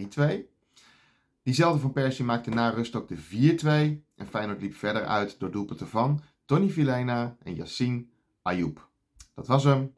Diezelfde 1.43 1.79
van 1.79 1.91
Persie 1.91 2.25
maakte 2.25 2.49
na 2.49 2.69
rust 2.69 2.95
ook 2.95 3.07
de 3.07 3.17
4-2 3.17 4.03
en 4.15 4.27
Feyenoord 4.29 4.61
liep 4.61 4.73
verder 4.73 5.05
uit 5.05 5.39
door 5.39 5.51
doelpunten 5.51 5.87
van 5.87 6.21
Tony 6.45 6.69
Vilena 6.69 7.37
en 7.43 7.55
Yassine 7.55 8.05
Ayoub. 8.41 8.89
Dat 9.35 9.47
was 9.47 9.63
hem. 9.63 9.93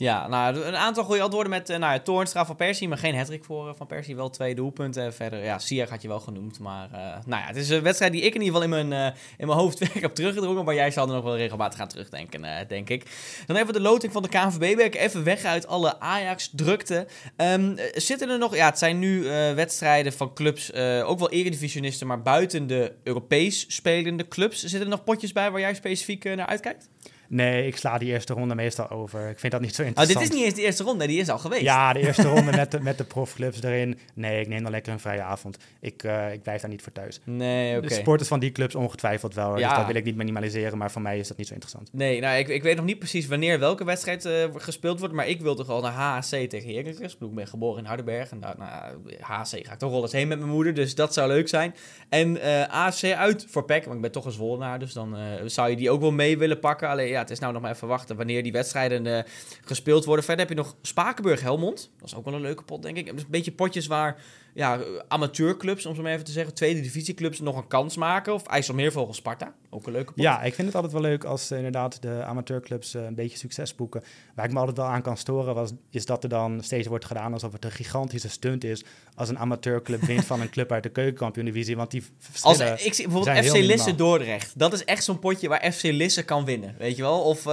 Ja, 0.00 0.28
nou, 0.28 0.60
een 0.60 0.76
aantal 0.76 1.04
goede 1.04 1.22
antwoorden 1.22 1.50
met 1.50 1.70
uh, 1.70 1.76
nou, 1.76 1.92
ja, 1.92 2.00
Toornstra 2.00 2.46
van 2.46 2.56
Persie, 2.56 2.88
maar 2.88 2.98
geen 2.98 3.16
hattrick 3.16 3.44
voor 3.44 3.68
uh, 3.68 3.74
Van 3.76 3.86
Persie. 3.86 4.16
Wel 4.16 4.30
twee 4.30 4.54
doelpunten. 4.54 5.14
Verder, 5.14 5.44
ja, 5.44 5.58
Siak 5.58 5.88
had 5.88 6.02
je 6.02 6.08
wel 6.08 6.20
genoemd. 6.20 6.58
Maar 6.58 6.88
uh, 6.92 6.98
nou 6.98 7.42
ja, 7.42 7.46
het 7.46 7.56
is 7.56 7.68
een 7.68 7.82
wedstrijd 7.82 8.12
die 8.12 8.22
ik 8.22 8.34
in 8.34 8.40
ieder 8.40 8.60
geval 8.60 8.62
in 8.62 8.88
mijn, 8.88 9.14
in 9.38 9.46
mijn 9.46 9.58
hoofd 9.58 9.78
weer 9.92 10.02
heb 10.02 10.14
teruggedrongen. 10.14 10.64
Maar 10.64 10.74
jij 10.74 10.90
zal 10.90 11.06
er 11.06 11.14
nog 11.14 11.24
wel 11.24 11.36
regelmatig 11.36 11.78
gaan 11.78 11.88
terugdenken, 11.88 12.68
denk 12.68 12.88
ik. 12.88 13.06
Dan 13.46 13.56
even 13.56 13.72
de 13.72 13.80
loting 13.80 14.12
van 14.12 14.22
de 14.22 14.28
KNVB. 14.28 14.78
Ik 14.78 14.94
even 14.94 15.24
weg 15.24 15.44
uit 15.44 15.66
alle 15.66 16.00
Ajax-drukte. 16.00 17.06
Um, 17.36 17.76
zitten 17.94 18.30
er 18.30 18.38
nog, 18.38 18.56
ja, 18.56 18.66
het 18.66 18.78
zijn 18.78 18.98
nu 18.98 19.22
wedstrijden 19.54 20.12
van 20.12 20.34
clubs, 20.34 20.74
ook 21.04 21.18
wel 21.18 21.30
eredivisionisten, 21.30 22.06
maar 22.06 22.22
buiten 22.22 22.66
de 22.66 22.92
Europees 23.02 23.74
spelende 23.74 24.28
clubs. 24.28 24.60
Zitten 24.60 24.80
er 24.80 24.88
nog 24.88 25.04
potjes 25.04 25.32
bij 25.32 25.50
waar 25.50 25.60
jij 25.60 25.74
specifiek 25.74 26.24
naar 26.24 26.46
uitkijkt? 26.46 26.88
Nee, 27.30 27.66
ik 27.66 27.76
sla 27.76 27.98
die 27.98 28.08
eerste 28.08 28.32
ronde 28.32 28.54
meestal 28.54 28.90
over. 28.90 29.28
Ik 29.28 29.38
vind 29.38 29.52
dat 29.52 29.60
niet 29.60 29.74
zo 29.74 29.82
interessant. 29.82 30.16
Oh, 30.16 30.22
dit 30.22 30.32
is 30.32 30.38
niet 30.38 30.46
eens 30.46 30.58
de 30.58 30.62
eerste 30.62 30.82
ronde, 30.82 31.06
die 31.06 31.20
is 31.20 31.28
al 31.28 31.38
geweest. 31.38 31.62
Ja, 31.62 31.92
de 31.92 32.00
eerste 32.00 32.28
ronde 32.34 32.50
met 32.50 32.70
de, 32.70 32.80
met 32.80 32.98
de 32.98 33.04
profclubs 33.04 33.62
erin. 33.62 33.98
Nee, 34.14 34.40
ik 34.40 34.48
neem 34.48 34.62
dan 34.62 34.70
lekker 34.70 34.92
een 34.92 35.00
vrije 35.00 35.22
avond. 35.22 35.56
Ik, 35.80 36.02
uh, 36.02 36.32
ik 36.32 36.42
blijf 36.42 36.60
daar 36.60 36.70
niet 36.70 36.82
voor 36.82 36.92
thuis. 36.92 37.20
Nee, 37.24 37.76
oké. 37.76 37.88
De 37.88 37.94
sporters 37.94 38.28
van 38.28 38.40
die 38.40 38.52
clubs 38.52 38.74
ongetwijfeld 38.74 39.34
wel. 39.34 39.58
Ja. 39.58 39.68
Dus 39.68 39.76
dat 39.76 39.86
wil 39.86 39.94
ik 39.94 40.04
niet 40.04 40.16
minimaliseren, 40.16 40.78
maar 40.78 40.90
voor 40.90 41.02
mij 41.02 41.18
is 41.18 41.28
dat 41.28 41.36
niet 41.36 41.46
zo 41.46 41.52
interessant. 41.52 41.88
Nee, 41.92 42.20
nou, 42.20 42.38
ik, 42.38 42.48
ik 42.48 42.62
weet 42.62 42.76
nog 42.76 42.84
niet 42.84 42.98
precies 42.98 43.26
wanneer 43.26 43.58
welke 43.58 43.84
wedstrijd 43.84 44.24
uh, 44.24 44.32
gespeeld 44.54 44.98
wordt, 44.98 45.14
maar 45.14 45.28
ik 45.28 45.40
wil 45.40 45.54
toch 45.54 45.66
wel 45.66 45.80
naar 45.80 45.92
HC 45.92 46.48
tegen 46.48 46.74
Heracles. 46.74 47.16
Ik 47.20 47.34
ben 47.34 47.48
geboren 47.48 47.78
in 47.78 47.88
Hardenberg 47.88 48.30
en 48.30 48.40
daar, 48.40 48.54
nou, 48.58 48.98
HC 49.20 49.66
ga 49.66 49.72
ik 49.72 49.78
toch 49.78 49.90
wel 49.90 50.02
eens 50.02 50.12
heen 50.12 50.28
met 50.28 50.38
mijn 50.38 50.50
moeder, 50.50 50.74
dus 50.74 50.94
dat 50.94 51.14
zou 51.14 51.28
leuk 51.28 51.48
zijn. 51.48 51.74
En 52.08 52.36
uh, 52.36 52.62
eh, 52.62 52.68
AFC 52.70 53.04
uit 53.04 53.46
voor 53.48 53.64
PEC, 53.64 53.84
want 53.84 53.96
ik 53.96 54.02
ben 54.02 54.12
toch 54.12 54.24
een 54.24 54.32
Zwollenaar, 54.32 54.78
dus 54.78 54.92
dan 54.92 55.16
zou 55.44 55.70
je 55.70 55.76
die 55.76 55.90
ook 55.90 56.00
wel 56.00 56.12
mee 56.12 56.38
willen 56.38 56.58
pakken. 56.60 56.88
Alleen 56.88 57.08
ja, 57.08 57.19
het 57.20 57.30
is 57.30 57.38
nou 57.38 57.52
nog 57.52 57.62
maar 57.62 57.70
even 57.70 57.88
wachten 57.88 58.16
wanneer 58.16 58.42
die 58.42 58.52
wedstrijden 58.52 59.06
uh, 59.06 59.18
gespeeld 59.64 60.04
worden. 60.04 60.24
Verder 60.24 60.46
heb 60.46 60.56
je 60.56 60.62
nog 60.62 60.76
Spakenburg-Helmond. 60.82 61.90
Dat 61.98 62.08
is 62.08 62.14
ook 62.14 62.24
wel 62.24 62.34
een 62.34 62.40
leuke 62.40 62.62
pot, 62.62 62.82
denk 62.82 62.96
ik. 62.96 63.08
Een 63.08 63.24
beetje 63.28 63.52
potjes 63.52 63.86
waar 63.86 64.22
ja, 64.54 64.80
amateurclubs, 65.08 65.86
om 65.86 65.94
zo 65.94 66.02
maar 66.02 66.12
even 66.12 66.24
te 66.24 66.32
zeggen, 66.32 66.54
tweede 66.54 66.80
divisieclubs 66.80 67.40
nog 67.40 67.56
een 67.56 67.66
kans 67.66 67.96
maken. 67.96 68.34
Of 68.34 68.46
IJsselmeervogel 68.46 69.14
Sparta, 69.14 69.54
ook 69.70 69.86
een 69.86 69.92
leuke 69.92 70.12
pot. 70.12 70.22
Ja, 70.22 70.42
ik 70.42 70.54
vind 70.54 70.66
het 70.66 70.76
altijd 70.76 70.92
wel 70.92 71.02
leuk 71.02 71.24
als 71.24 71.50
uh, 71.50 71.56
inderdaad 71.56 72.02
de 72.02 72.24
amateurclubs 72.24 72.94
uh, 72.94 73.04
een 73.04 73.14
beetje 73.14 73.38
succes 73.38 73.74
boeken. 73.74 74.02
Waar 74.34 74.44
ik 74.44 74.52
me 74.52 74.58
altijd 74.58 74.76
wel 74.76 74.86
aan 74.86 75.02
kan 75.02 75.16
storen, 75.16 75.54
was, 75.54 75.70
is 75.90 76.06
dat 76.06 76.22
er 76.22 76.28
dan 76.28 76.62
steeds 76.62 76.86
wordt 76.86 77.04
gedaan 77.04 77.32
alsof 77.32 77.52
het 77.52 77.64
een 77.64 77.70
gigantische 77.70 78.28
stunt 78.28 78.64
is 78.64 78.84
als 79.14 79.28
een 79.28 79.38
amateurclub 79.38 80.00
wint 80.00 80.24
van 80.24 80.40
een 80.40 80.50
club 80.50 80.72
uit 80.72 80.82
de 80.82 80.88
keukenkampioen-divisie. 80.88 81.76
Want 81.76 81.90
die 81.90 82.02
als, 82.42 82.60
ik 82.60 82.94
zie 82.94 83.08
bijvoorbeeld 83.08 83.46
FC 83.46 83.54
Lisse 83.54 83.94
Dordrecht. 83.94 84.58
Dat 84.58 84.72
is 84.72 84.84
echt 84.84 85.04
zo'n 85.04 85.18
potje 85.18 85.48
waar 85.48 85.72
FC 85.72 85.82
Lisse 85.82 86.22
kan 86.22 86.44
winnen, 86.44 86.74
weet 86.78 86.96
je 86.96 87.02
wel? 87.02 87.20
Of... 87.20 87.46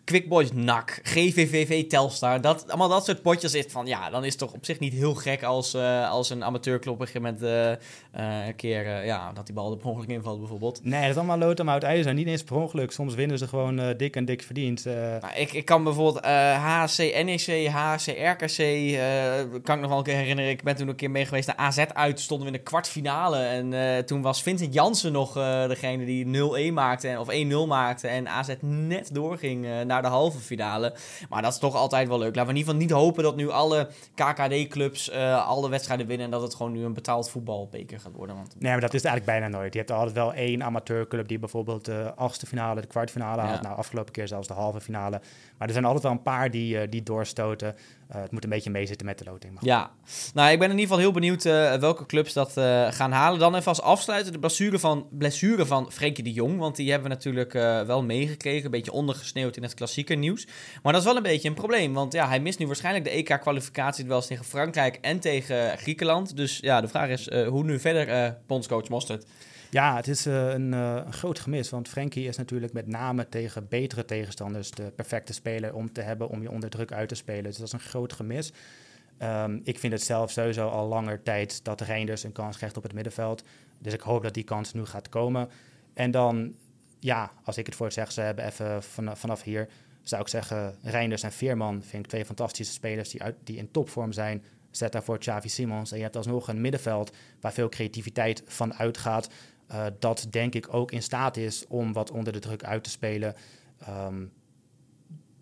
Uh, 0.00 0.04
Quick 0.04 0.28
Boys 0.28 0.52
NAC, 0.52 1.00
GVVV 1.02 1.88
Telstar. 1.88 2.40
Dat, 2.40 2.68
allemaal 2.68 2.88
dat 2.88 3.04
soort 3.04 3.22
potjes 3.22 3.54
is 3.54 3.64
van, 3.68 3.86
ja, 3.86 4.10
dan 4.10 4.24
is 4.24 4.30
het 4.30 4.38
toch 4.38 4.52
op 4.52 4.64
zich 4.64 4.78
niet 4.78 4.92
heel 4.92 5.14
gek 5.14 5.42
als, 5.42 5.74
uh, 5.74 6.10
als 6.10 6.30
een 6.30 6.44
amateurclub 6.44 7.00
gegeven 7.00 7.22
moment 7.22 7.42
uh, 7.42 8.46
een 8.46 8.56
keer, 8.56 9.04
ja, 9.04 9.32
dat 9.32 9.46
die 9.46 9.54
bal 9.54 9.70
er 9.70 9.76
per 9.76 9.88
ongeluk 9.88 10.08
invalt 10.08 10.38
bijvoorbeeld. 10.38 10.80
Nee, 10.84 11.00
dat 11.00 11.10
is 11.10 11.16
allemaal 11.16 11.38
lood 11.38 11.68
uit 11.68 11.82
ijzer. 11.82 12.14
Niet 12.14 12.26
eens 12.26 12.42
per 12.42 12.56
ongeluk. 12.56 12.92
Soms 12.92 13.14
winnen 13.14 13.38
ze 13.38 13.48
gewoon 13.48 13.94
dik 13.96 14.16
en 14.16 14.24
dik 14.24 14.42
verdiend. 14.42 14.84
Nou, 14.84 15.34
ik, 15.34 15.52
ik 15.52 15.64
kan 15.64 15.84
bijvoorbeeld 15.84 16.24
HC 16.24 16.98
NEC, 17.24 17.68
HC 17.68 18.06
RKC, 18.06 18.56
kan 19.62 19.74
ik 19.74 19.80
nog 19.80 19.88
wel 19.88 19.98
een 19.98 20.04
keer 20.04 20.14
herinneren. 20.14 20.50
Ik 20.50 20.62
ben 20.62 20.76
toen 20.76 20.88
een 20.88 20.96
keer 20.96 21.10
mee 21.10 21.24
geweest 21.24 21.46
naar 21.46 21.56
AZ 21.56 21.78
uit. 21.78 22.20
Stonden 22.20 22.46
we 22.46 22.52
in 22.52 22.58
de 22.58 22.64
kwartfinale. 22.70 23.38
En 23.38 24.06
toen 24.06 24.22
was 24.22 24.42
Vincent 24.42 24.74
Jansen 24.74 25.12
nog 25.12 25.32
degene 25.68 26.04
die 26.04 26.70
0-1 26.70 26.72
maakte, 26.72 27.16
of 27.18 27.28
1-0 27.32 27.68
maakte. 27.68 28.08
En 28.08 28.28
AZ 28.28 28.54
net 28.60 29.14
doorging 29.14 29.66
naar 29.90 30.02
de 30.02 30.08
halve 30.08 30.38
finale. 30.38 30.94
Maar 31.28 31.42
dat 31.42 31.52
is 31.52 31.58
toch 31.58 31.74
altijd 31.74 32.08
wel 32.08 32.18
leuk. 32.18 32.34
Laten 32.34 32.52
we 32.54 32.58
in 32.58 32.66
ieder 32.66 32.74
geval 32.74 32.86
niet 32.86 33.04
hopen 33.04 33.22
dat 33.22 33.36
nu 33.36 33.50
alle 33.50 33.88
KKD-clubs 34.14 35.10
uh, 35.10 35.48
alle 35.48 35.68
wedstrijden 35.68 36.06
winnen... 36.06 36.26
en 36.26 36.32
dat 36.32 36.42
het 36.42 36.54
gewoon 36.54 36.72
nu 36.72 36.84
een 36.84 36.94
betaald 36.94 37.30
voetbalbeker 37.30 38.00
gaat 38.00 38.12
worden. 38.12 38.36
Want... 38.36 38.54
Nee, 38.58 38.72
maar 38.72 38.80
dat 38.80 38.94
is 38.94 39.04
eigenlijk 39.04 39.40
bijna 39.40 39.58
nooit. 39.58 39.72
Je 39.72 39.78
hebt 39.78 39.90
altijd 39.90 40.16
wel 40.16 40.32
één 40.32 40.62
amateurclub 40.62 41.28
die 41.28 41.38
bijvoorbeeld 41.38 41.84
de 41.84 42.12
achtste 42.16 42.46
finale, 42.46 42.80
de 42.80 42.86
kwartfinale 42.86 43.40
haalt. 43.40 43.62
Nou, 43.62 43.76
afgelopen 43.76 44.12
keer 44.12 44.28
zelfs 44.28 44.48
de 44.48 44.54
halve 44.54 44.80
finale. 44.80 45.20
Maar 45.58 45.66
er 45.68 45.74
zijn 45.74 45.84
altijd 45.84 46.02
wel 46.02 46.12
een 46.12 46.22
paar 46.22 46.50
die, 46.50 46.74
uh, 46.74 46.82
die 46.90 47.02
doorstoten. 47.02 47.76
Uh, 48.14 48.20
het 48.20 48.30
moet 48.30 48.44
een 48.44 48.50
beetje 48.50 48.70
meezitten 48.70 49.06
met 49.06 49.18
de 49.18 49.24
loting. 49.24 49.58
Ja, 49.60 49.90
nou, 50.34 50.52
ik 50.52 50.58
ben 50.58 50.70
in 50.70 50.78
ieder 50.78 50.86
geval 50.86 50.98
heel 50.98 51.12
benieuwd 51.12 51.44
uh, 51.44 51.74
welke 51.74 52.06
clubs 52.06 52.32
dat 52.32 52.56
uh, 52.56 52.92
gaan 52.92 53.12
halen. 53.12 53.38
Dan 53.38 53.54
even 53.54 53.66
als 53.66 53.80
afsluiten 53.80 54.32
de 54.32 54.38
blessure 54.38 54.78
van, 54.78 55.06
blessure 55.10 55.66
van 55.66 55.92
Frenkie 55.92 56.24
de 56.24 56.32
Jong. 56.32 56.58
Want 56.58 56.76
die 56.76 56.90
hebben 56.90 57.08
we 57.08 57.14
natuurlijk 57.14 57.52
wel 57.86 58.02
meegekregen. 58.02 58.64
Een 58.64 58.70
beetje 58.70 58.92
ondergesneeuwd 58.92 59.56
in 59.56 59.62
het 59.62 59.74
klassieke 59.74 60.14
nieuws. 60.14 60.46
Maar 60.82 60.92
dat 60.92 61.00
is 61.00 61.06
wel 61.06 61.16
een 61.16 61.22
beetje 61.22 61.48
een 61.48 61.54
probleem. 61.54 61.94
Want 61.94 62.12
ja, 62.12 62.28
hij 62.28 62.40
mist 62.40 62.58
nu 62.58 62.66
waarschijnlijk 62.66 63.04
de 63.04 63.10
EK-kwalificatie 63.10 64.06
wel 64.06 64.16
eens 64.16 64.26
tegen 64.26 64.44
Frankrijk 64.44 64.98
en 65.00 65.20
tegen 65.20 65.78
Griekenland. 65.78 66.36
Dus 66.36 66.58
ja, 66.58 66.80
de 66.80 66.88
vraag 66.88 67.08
is 67.08 67.30
hoe 67.30 67.64
nu 67.64 67.80
verder, 67.80 68.36
bondscoach 68.46 68.88
Mostert. 68.88 69.26
Ja, 69.70 69.96
het 69.96 70.08
is 70.08 70.24
een, 70.24 70.72
uh, 70.72 71.02
een, 71.04 71.12
groot 71.12 71.38
gemis. 71.38 71.70
Want 71.70 71.88
Frenkie 71.88 72.26
is 72.26 72.36
natuurlijk 72.36 72.72
met 72.72 72.86
name 72.86 73.28
tegen 73.28 73.68
betere 73.68 74.04
tegenstanders 74.04 74.70
de 74.70 74.92
perfecte 74.96 75.32
speler 75.32 75.74
om 75.74 75.92
te 75.92 76.00
hebben 76.00 76.28
om 76.28 76.42
je 76.42 76.50
onder 76.50 76.70
druk 76.70 76.92
uit 76.92 77.08
te 77.08 77.14
spelen. 77.14 77.44
Dus 77.44 77.56
dat 77.56 77.66
is 77.66 77.72
een 77.72 77.80
groot 77.80 78.12
gemis. 78.12 78.52
Um, 79.22 79.60
ik 79.64 79.78
vind 79.78 79.92
het 79.92 80.02
zelf 80.02 80.30
sowieso 80.30 80.68
al 80.68 80.88
langer 80.88 81.22
tijd 81.22 81.64
dat 81.64 81.80
Reinders 81.80 82.22
een 82.22 82.32
kans 82.32 82.56
krijgt 82.56 82.76
op 82.76 82.82
het 82.82 82.92
middenveld. 82.92 83.42
Dus 83.78 83.92
ik 83.92 84.00
hoop 84.00 84.22
dat 84.22 84.34
die 84.34 84.44
kans 84.44 84.72
nu 84.72 84.84
gaat 84.84 85.08
komen. 85.08 85.48
En 85.94 86.10
dan, 86.10 86.54
ja, 86.98 87.32
als 87.44 87.56
ik 87.58 87.66
het 87.66 87.74
voor 87.74 87.86
het 87.86 87.94
zeggen 87.94 88.12
zou 88.12 88.26
hebben, 88.26 88.44
even 88.44 88.82
van, 88.82 89.16
vanaf 89.16 89.42
hier, 89.42 89.68
zou 90.02 90.22
ik 90.22 90.28
zeggen: 90.28 90.76
Reinders 90.82 91.22
en 91.22 91.32
Veerman 91.32 91.82
vind 91.82 92.04
ik 92.04 92.10
twee 92.10 92.24
fantastische 92.24 92.72
spelers 92.72 93.10
die, 93.10 93.22
uit, 93.22 93.36
die 93.44 93.56
in 93.56 93.70
topvorm 93.70 94.12
zijn. 94.12 94.44
Zet 94.70 94.92
daarvoor 94.92 95.18
Xavi 95.18 95.48
Simons. 95.48 95.90
En 95.90 95.96
je 95.96 96.02
hebt 96.02 96.16
alsnog 96.16 96.48
een 96.48 96.60
middenveld 96.60 97.12
waar 97.40 97.52
veel 97.52 97.68
creativiteit 97.68 98.42
van 98.46 98.74
uitgaat. 98.74 99.28
Uh, 99.72 99.86
dat 99.98 100.26
denk 100.30 100.54
ik 100.54 100.74
ook 100.74 100.92
in 100.92 101.02
staat 101.02 101.36
is 101.36 101.66
om 101.66 101.92
wat 101.92 102.10
onder 102.10 102.32
de 102.32 102.38
druk 102.38 102.64
uit 102.64 102.84
te 102.84 102.90
spelen. 102.90 103.34
Um, 103.88 104.32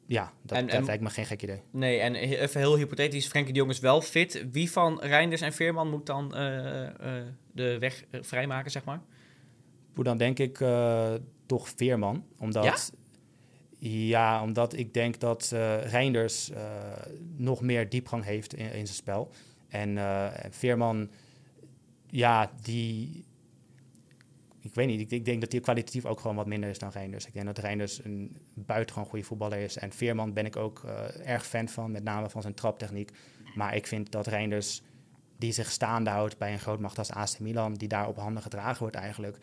ja, 0.07 0.33
dat, 0.43 0.59
en, 0.59 0.67
dat 0.67 0.85
lijkt 0.85 1.03
me 1.03 1.11
geen 1.11 1.27
gek 1.27 1.43
idee. 1.43 1.63
Nee, 1.71 1.99
en 1.99 2.15
even 2.15 2.61
heel 2.61 2.77
hypothetisch, 2.77 3.27
Frenkie 3.27 3.53
de 3.53 3.59
Jong 3.59 3.71
is 3.71 3.79
wel 3.79 4.01
fit. 4.01 4.45
Wie 4.53 4.71
van 4.71 5.01
Reinders 5.01 5.41
en 5.41 5.53
Veerman 5.53 5.91
moet 5.91 6.07
dan 6.07 6.33
uh, 6.35 6.83
uh, 6.83 6.89
de 7.53 7.79
weg 7.79 8.05
vrijmaken, 8.11 8.71
zeg 8.71 8.85
maar? 8.85 9.01
Hoe 9.95 10.05
dan 10.05 10.19
denk 10.19 10.39
ik 10.39 10.59
toch 11.47 11.69
Veerman. 11.77 12.25
Omdat, 12.39 12.93
ja? 13.79 13.89
ja? 13.89 14.43
omdat 14.43 14.77
ik 14.77 14.95
denk 14.95 15.21
dat 15.21 15.55
Reinders 15.83 16.51
nog 17.37 17.61
meer 17.61 17.89
diepgang 17.89 18.25
heeft 18.25 18.55
in, 18.55 18.73
in 18.73 18.87
zijn 18.87 18.99
spel. 18.99 19.31
En 19.69 19.99
Veerman, 20.51 21.11
ja, 22.07 22.51
die 22.63 23.25
ik 24.69 24.75
weet 24.75 24.87
niet, 24.87 25.01
ik, 25.01 25.11
ik, 25.11 25.25
denk 25.25 25.41
dat 25.41 25.53
hij 25.53 25.61
kwalitatief 25.61 26.05
ook 26.05 26.21
gewoon 26.21 26.37
wat 26.37 26.47
minder 26.47 26.71
is 26.71 26.79
dan 26.79 26.91
Reinders. 26.91 27.27
Ik 27.27 27.33
denk 27.33 27.47
dat 27.47 27.59
Reinders 27.59 28.05
een 28.05 28.37
buitengewoon 28.55 29.09
goede 29.09 29.25
voetballer 29.25 29.59
is. 29.59 29.77
En 29.77 29.93
Veerman 29.93 30.33
ben 30.33 30.47
ik 30.47 30.57
ook 30.57 30.83
uh, 30.85 31.29
erg 31.29 31.47
fan 31.47 31.69
van, 31.69 31.91
met 31.91 32.05
name 32.05 32.31
van 32.31 32.43
zijn 32.43 32.55
traptechniek. 32.55 33.11
Maar 33.55 33.75
ik 33.75 33.87
vind 33.87 34.13
dat 34.13 34.27
Reinders, 34.27 34.83
die 35.37 35.53
zich 35.53 35.71
staande 35.71 36.11
houdt 36.11 36.39
bij 36.39 36.53
een 36.53 36.59
grootmacht 36.59 36.99
als 36.99 37.11
AC 37.11 37.39
Milan, 37.39 37.75
die 37.75 37.89
daar 37.89 38.09
op 38.09 38.17
handen 38.17 38.43
gedragen 38.43 38.79
wordt 38.79 38.97
eigenlijk, 38.97 39.39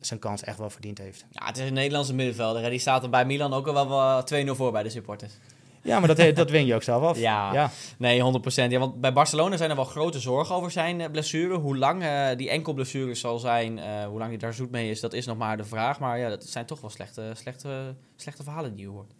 zijn 0.00 0.20
kans 0.20 0.42
echt 0.42 0.58
wel 0.58 0.70
verdiend 0.70 0.98
heeft. 0.98 1.26
Ja, 1.30 1.46
het 1.46 1.58
is 1.58 1.66
een 1.66 1.74
Nederlandse 1.74 2.14
middenvelder. 2.14 2.70
Die 2.70 2.78
staat 2.78 3.02
er 3.02 3.10
bij 3.10 3.24
Milan 3.24 3.52
ook 3.52 3.66
al 3.66 3.88
wel 3.88 4.46
2-0 4.46 4.50
voor 4.50 4.72
bij 4.72 4.82
de 4.82 4.90
supporters. 4.90 5.38
Ja, 5.86 5.98
maar 5.98 6.14
dat, 6.14 6.36
dat 6.36 6.50
win 6.50 6.66
je 6.66 6.74
ook 6.74 6.82
zelf 6.82 7.02
af. 7.02 7.18
Ja. 7.26 7.52
ja. 7.52 7.70
Nee, 7.98 8.20
100%. 8.20 8.22
Ja, 8.54 8.78
want 8.78 9.00
bij 9.00 9.12
Barcelona 9.12 9.56
zijn 9.56 9.70
er 9.70 9.76
wel 9.76 9.84
grote 9.84 10.20
zorgen 10.20 10.54
over 10.54 10.70
zijn 10.70 11.00
uh, 11.00 11.06
blessure. 11.10 11.54
Hoe 11.54 11.76
lang 11.76 12.02
uh, 12.02 12.28
die 12.36 12.50
enkelblessure 12.50 13.14
zal 13.14 13.38
zijn, 13.38 13.78
uh, 13.78 14.04
hoe 14.04 14.18
lang 14.18 14.30
hij 14.30 14.38
daar 14.38 14.54
zoet 14.54 14.70
mee 14.70 14.90
is, 14.90 15.00
dat 15.00 15.12
is 15.12 15.26
nog 15.26 15.36
maar 15.36 15.56
de 15.56 15.64
vraag. 15.64 16.00
Maar 16.00 16.18
ja, 16.18 16.28
dat 16.28 16.44
zijn 16.44 16.66
toch 16.66 16.80
wel 16.80 16.90
slechte, 16.90 17.30
slechte, 17.34 17.94
slechte 18.16 18.42
verhalen 18.42 18.74
die 18.74 18.84
je 18.84 18.90
hoort. 18.90 19.12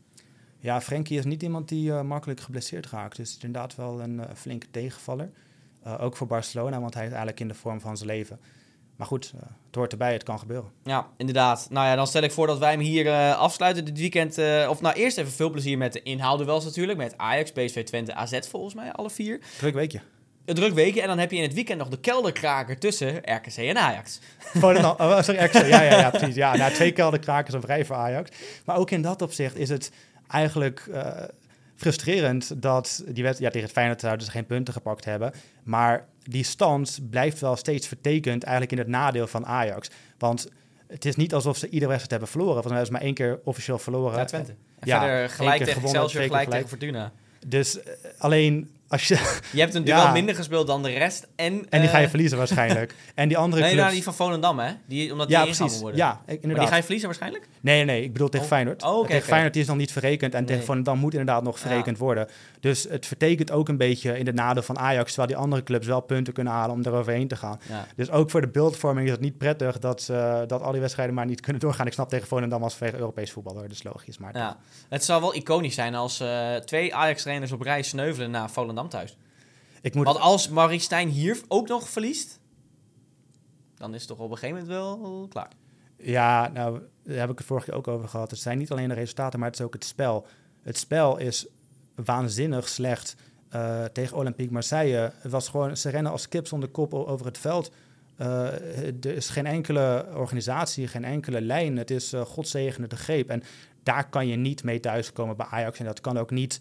Ja, 0.59 0.81
Frenkie 0.81 1.19
is 1.19 1.25
niet 1.25 1.43
iemand 1.43 1.69
die 1.69 1.93
makkelijk 1.93 2.41
geblesseerd 2.41 2.87
raakt. 2.87 3.17
Dus 3.17 3.29
het 3.29 3.39
is 3.39 3.45
inderdaad 3.45 3.75
wel 3.75 4.01
een 4.01 4.21
flinke 4.35 4.67
tegenvaller. 4.71 5.31
ook 5.99 6.17
voor 6.17 6.27
Barcelona, 6.27 6.81
want 6.81 6.95
hij 6.95 7.03
is 7.03 7.09
eigenlijk 7.09 7.41
in 7.41 7.49
de 7.49 7.55
vorm 7.55 7.81
van 7.81 7.97
zijn 7.97 8.09
leven. 8.09 8.41
Maar 8.97 9.07
goed, 9.07 9.33
uh, 9.35 9.41
het 9.67 9.75
hoort 9.75 9.93
erbij, 9.93 10.13
het 10.13 10.23
kan 10.23 10.39
gebeuren. 10.39 10.71
Ja, 10.85 11.07
inderdaad. 11.17 11.67
Nou 11.71 11.87
ja, 11.87 11.95
dan 11.95 12.07
stel 12.07 12.23
ik 12.23 12.33
voor 12.33 12.47
dat 12.47 12.59
wij 12.59 12.71
hem 12.71 12.81
hier 12.81 13.07
uh, 13.07 13.39
afsluiten 13.39 13.85
dit 13.85 13.99
weekend. 13.99 14.39
Uh, 14.39 14.67
of 14.71 14.81
nou, 14.81 14.95
eerst 14.95 15.19
even 15.19 15.33
veel 15.33 15.51
plezier 15.51 15.79
met 15.79 15.93
de 15.93 16.03
inhaalduels 16.03 16.65
natuurlijk. 16.65 16.99
Met 16.99 17.19
Ajax, 17.19 17.53
PSV, 17.53 17.85
Twente, 17.85 18.15
AZ 18.15 18.39
volgens 18.49 18.75
mij, 18.75 18.93
alle 18.93 19.11
vier. 19.11 19.41
Druk 19.59 19.75
weekje. 19.75 20.01
Een 20.45 20.55
druk 20.55 20.75
weekje. 20.75 21.01
En 21.03 21.09
dan 21.09 21.19
heb 21.19 21.31
je 21.31 21.37
in 21.37 21.43
het 21.43 21.55
weekend 21.55 21.79
nog 21.79 21.89
de 21.89 22.01
kelderkraker 22.01 22.79
tussen 22.79 23.17
RKC 23.17 23.57
en 23.57 23.77
Ajax. 23.77 24.21
oh, 24.63 25.21
sorry, 25.23 25.45
RKC. 25.45 25.67
Ja, 25.67 25.83
ja, 25.83 25.99
ja, 25.99 26.11
precies. 26.19 26.35
Ja, 26.35 26.57
nou, 26.57 26.73
twee 26.73 26.93
kelderkrakers 26.93 27.55
en 27.55 27.61
vrij 27.61 27.85
voor 27.85 27.97
Ajax. 27.97 28.31
Maar 28.65 28.77
ook 28.77 28.91
in 28.91 29.03
dat 29.03 29.23
opzicht 29.23 29.57
is 29.57 29.69
het 29.69 29.91
eigenlijk 30.29 30.89
frustrerend 31.77 32.63
dat 32.63 33.03
die 33.07 33.23
wedstrijd... 33.23 33.39
Ja, 33.39 33.49
tegen 33.49 33.63
het 33.63 33.73
Feyenoord 33.73 34.01
zouden 34.01 34.27
ze 34.27 34.31
geen 34.31 34.47
punten 34.47 34.75
gepakt 34.75 35.05
hebben. 35.05 35.33
Maar 35.63 36.07
die 36.23 36.45
stand 36.45 37.01
blijft 37.11 37.41
wel 37.41 37.57
steeds 37.57 37.87
vertekend 37.87 38.43
eigenlijk 38.43 38.73
in 38.73 38.79
het 38.79 38.89
nadeel 38.89 39.27
van 39.27 39.47
Ajax. 39.47 39.91
Want 40.19 40.49
het 40.87 41.05
is 41.05 41.17
niet 41.17 41.35
alsof 41.35 41.57
ze 41.57 41.67
iedere 41.67 41.87
wedstrijd 41.87 42.11
hebben 42.11 42.29
verloren. 42.29 42.55
Volgens 42.55 42.73
mij 42.73 42.83
is 42.83 42.91
maar 42.91 43.01
één 43.01 43.15
keer 43.15 43.41
officieel 43.45 43.79
verloren. 43.79 44.19
Ja, 44.19 44.25
Twente. 44.25 44.55
En 44.79 44.89
ja, 44.89 45.01
verder 45.01 45.31
gelijk 45.31 45.65
tegen 45.65 45.83
Excelsior, 45.83 46.09
gelijk, 46.09 46.29
gelijk 46.29 46.51
tegen 46.51 46.69
Fortuna. 46.69 47.13
Dus 47.47 47.77
uh, 47.77 47.83
alleen 48.19 48.71
als 48.89 49.09
je... 49.09 49.39
Je 49.53 49.61
hebt 49.61 49.75
een 49.75 49.85
duel 49.85 49.97
ja. 49.97 50.13
minder 50.13 50.35
gespeeld 50.35 50.67
dan 50.67 50.83
de 50.83 50.91
rest. 50.91 51.27
En, 51.37 51.67
en 51.71 51.81
die 51.81 51.91
ga 51.91 51.99
je 51.99 52.09
verliezen 52.09 52.39
waarschijnlijk. 52.39 52.95
en 53.15 53.29
die 53.29 53.37
andere 53.37 53.63
nee, 53.63 53.71
clubs... 53.71 53.85
nou, 53.85 53.95
die 53.95 54.05
van 54.05 54.15
Volendam, 54.15 54.59
hè? 54.59 54.73
Die, 54.87 55.13
omdat 55.13 55.29
ja, 55.29 55.45
die 55.45 55.55
precies. 55.55 55.81
worden. 55.81 55.99
Ja, 55.99 56.21
inderdaad. 56.27 56.51
Maar 56.51 56.61
die 56.61 56.69
ga 56.69 56.77
je 56.77 56.83
verliezen 56.83 57.09
waarschijnlijk? 57.09 57.49
Nee, 57.61 57.85
nee, 57.85 58.03
ik 58.03 58.13
bedoel 58.13 58.29
tegen 58.29 58.47
oh. 58.47 58.53
Feyenoord. 58.53 58.83
Oh, 58.83 58.89
okay, 58.89 59.01
tegen 59.03 59.17
okay. 59.17 59.29
Feyenoord 59.29 59.57
is 59.57 59.67
nog 59.67 59.77
niet 59.77 59.93
verrekend. 59.93 60.35
En 60.35 60.39
Nee. 60.39 60.49
tegen 60.49 60.65
Volendam 60.65 60.99
moet 60.99 61.13
inderdaad 61.13 61.43
nog 61.43 61.59
verrekend 61.59 61.99
worden. 61.99 62.29
Dus 62.61 62.87
het 62.89 63.07
vertekent 63.07 63.51
ook 63.51 63.69
een 63.69 63.77
beetje 63.77 64.19
in 64.19 64.27
het 64.27 64.35
nadeel 64.35 64.63
van 64.63 64.79
Ajax... 64.79 65.07
terwijl 65.07 65.29
die 65.29 65.37
andere 65.37 65.63
clubs 65.63 65.87
wel 65.87 66.01
punten 66.01 66.33
kunnen 66.33 66.53
halen 66.53 66.75
om 66.75 66.83
eroverheen 66.83 67.29
te 67.29 67.37
gaan. 67.37 67.61
Ja. 67.69 67.87
Dus 67.97 68.11
ook 68.11 68.31
voor 68.31 68.41
de 68.41 68.49
beeldvorming 68.49 69.07
is 69.07 69.13
het 69.13 69.21
niet 69.21 69.39
prettig... 69.39 69.79
dat, 69.79 70.09
eh, 70.11 70.41
dat 70.47 70.63
al 70.63 70.73
die 70.73 70.81
wedstrijden 70.81 71.15
maar 71.15 71.27
niet 71.27 71.41
kunnen 71.41 71.61
doorgaan. 71.61 71.87
Ik 71.87 71.93
snap 71.93 72.09
tegen 72.09 72.27
Volendam 72.27 72.63
als 72.63 72.81
Europees 72.81 73.33
voetbal, 73.33 73.55
hoor. 73.55 73.69
Dus 73.69 73.83
logisch. 73.83 74.19
Maar 74.19 74.37
Ja. 74.37 74.57
Het 74.89 75.05
zou 75.05 75.21
wel 75.21 75.35
iconisch 75.35 75.75
zijn 75.75 75.95
als 75.95 76.21
eh, 76.21 76.55
twee 76.55 76.95
Ajax-trainers 76.95 77.53
op 77.53 77.61
rij 77.61 77.83
sneuvelen 77.83 78.31
na 78.31 78.49
Volendam 78.49 78.76
thuis. 78.89 79.17
ik 79.81 79.95
moet... 79.95 80.05
Want 80.05 80.19
als 80.19 80.49
Marie 80.49 80.79
Stijn 80.79 81.09
hier 81.09 81.41
ook 81.49 81.69
nog 81.69 81.89
verliest, 81.89 82.41
dan 83.75 83.95
is 83.95 84.01
het 84.01 84.09
toch 84.09 84.19
op 84.19 84.31
een 84.31 84.39
gegeven 84.39 84.67
moment 84.67 84.99
wel 84.99 85.27
klaar. 85.29 85.51
Ja, 85.99 86.49
nou, 86.49 86.81
daar 87.05 87.17
heb 87.17 87.31
ik 87.31 87.39
het 87.39 87.47
vorige 87.47 87.67
keer 87.67 87.75
ook 87.75 87.89
over 87.89 88.09
gehad. 88.09 88.31
Het 88.31 88.41
zijn 88.41 88.59
niet 88.59 88.71
alleen 88.71 88.89
de 88.89 88.95
resultaten, 88.95 89.39
maar 89.39 89.49
het 89.49 89.59
is 89.59 89.65
ook 89.65 89.73
het 89.73 89.85
spel. 89.85 90.27
Het 90.63 90.79
spel 90.79 91.17
is 91.17 91.47
waanzinnig 91.95 92.69
slecht 92.69 93.17
eh, 93.49 93.85
tegen 93.85 94.17
Olympique 94.17 94.53
Marseille. 94.53 95.13
Het 95.17 95.31
was 95.31 95.49
gewoon, 95.49 95.77
ze 95.77 95.89
rennen 95.89 96.13
als 96.13 96.29
kip 96.29 96.47
zonder 96.47 96.69
kop 96.69 96.95
over 96.95 97.27
het 97.27 97.39
veld. 97.39 97.71
Eh, 98.17 98.47
er 98.87 99.07
is 99.07 99.29
geen 99.29 99.47
enkele 99.47 100.07
organisatie, 100.15 100.89
geen 100.89 101.05
enkele 101.05 101.41
lijn. 101.41 101.77
Het 101.77 101.91
is 101.91 102.13
uh, 102.13 102.21
godzegende 102.21 102.89
de 102.89 102.97
greep. 102.97 103.31
En 103.31 103.43
daar 103.83 104.09
kan 104.09 104.27
je 104.27 104.37
niet 104.37 104.65
mee 104.65 104.81
thuiskomen 104.81 105.37
bij 105.37 105.47
Ajax. 105.47 105.79
En 105.79 105.85
dat 105.85 106.01
kan 106.01 106.19
ook 106.19 106.31
niet 106.31 106.61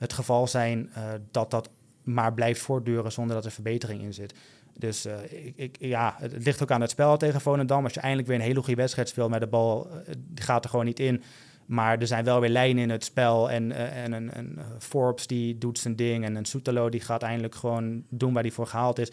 het 0.00 0.12
geval 0.12 0.46
zijn 0.46 0.90
uh, 0.96 1.04
dat 1.30 1.50
dat 1.50 1.70
maar 2.02 2.34
blijft 2.34 2.60
voortduren 2.60 3.12
zonder 3.12 3.34
dat 3.34 3.44
er 3.44 3.50
verbetering 3.50 4.02
in 4.02 4.14
zit. 4.14 4.34
Dus 4.78 5.06
uh, 5.06 5.12
ik, 5.30 5.52
ik, 5.56 5.76
ja, 5.78 6.14
het 6.18 6.44
ligt 6.44 6.62
ook 6.62 6.70
aan 6.70 6.80
het 6.80 6.90
spel 6.90 7.16
tegen 7.16 7.40
Volendam. 7.40 7.84
Als 7.84 7.94
je 7.94 8.00
eindelijk 8.00 8.28
weer 8.28 8.36
een 8.36 8.44
hele 8.44 8.60
goede 8.60 8.80
wedstrijd 8.80 9.08
speelt 9.08 9.30
met 9.30 9.40
de 9.40 9.46
bal, 9.46 9.88
die 10.18 10.44
gaat 10.44 10.64
er 10.64 10.70
gewoon 10.70 10.84
niet 10.84 11.00
in. 11.00 11.22
Maar 11.66 11.98
er 11.98 12.06
zijn 12.06 12.24
wel 12.24 12.40
weer 12.40 12.50
lijnen 12.50 12.82
in 12.82 12.90
het 12.90 13.04
spel. 13.04 13.50
En, 13.50 13.72
en 13.72 14.12
een, 14.12 14.38
een 14.38 14.58
Forbes 14.78 15.26
die 15.26 15.58
doet 15.58 15.78
zijn 15.78 15.96
ding. 15.96 16.24
En 16.24 16.36
een 16.36 16.44
Soetelo 16.44 16.88
die 16.88 17.00
gaat 17.00 17.22
eindelijk 17.22 17.54
gewoon 17.54 18.04
doen 18.08 18.32
waar 18.32 18.42
hij 18.42 18.52
voor 18.52 18.66
gehaald 18.66 18.98
is. 18.98 19.10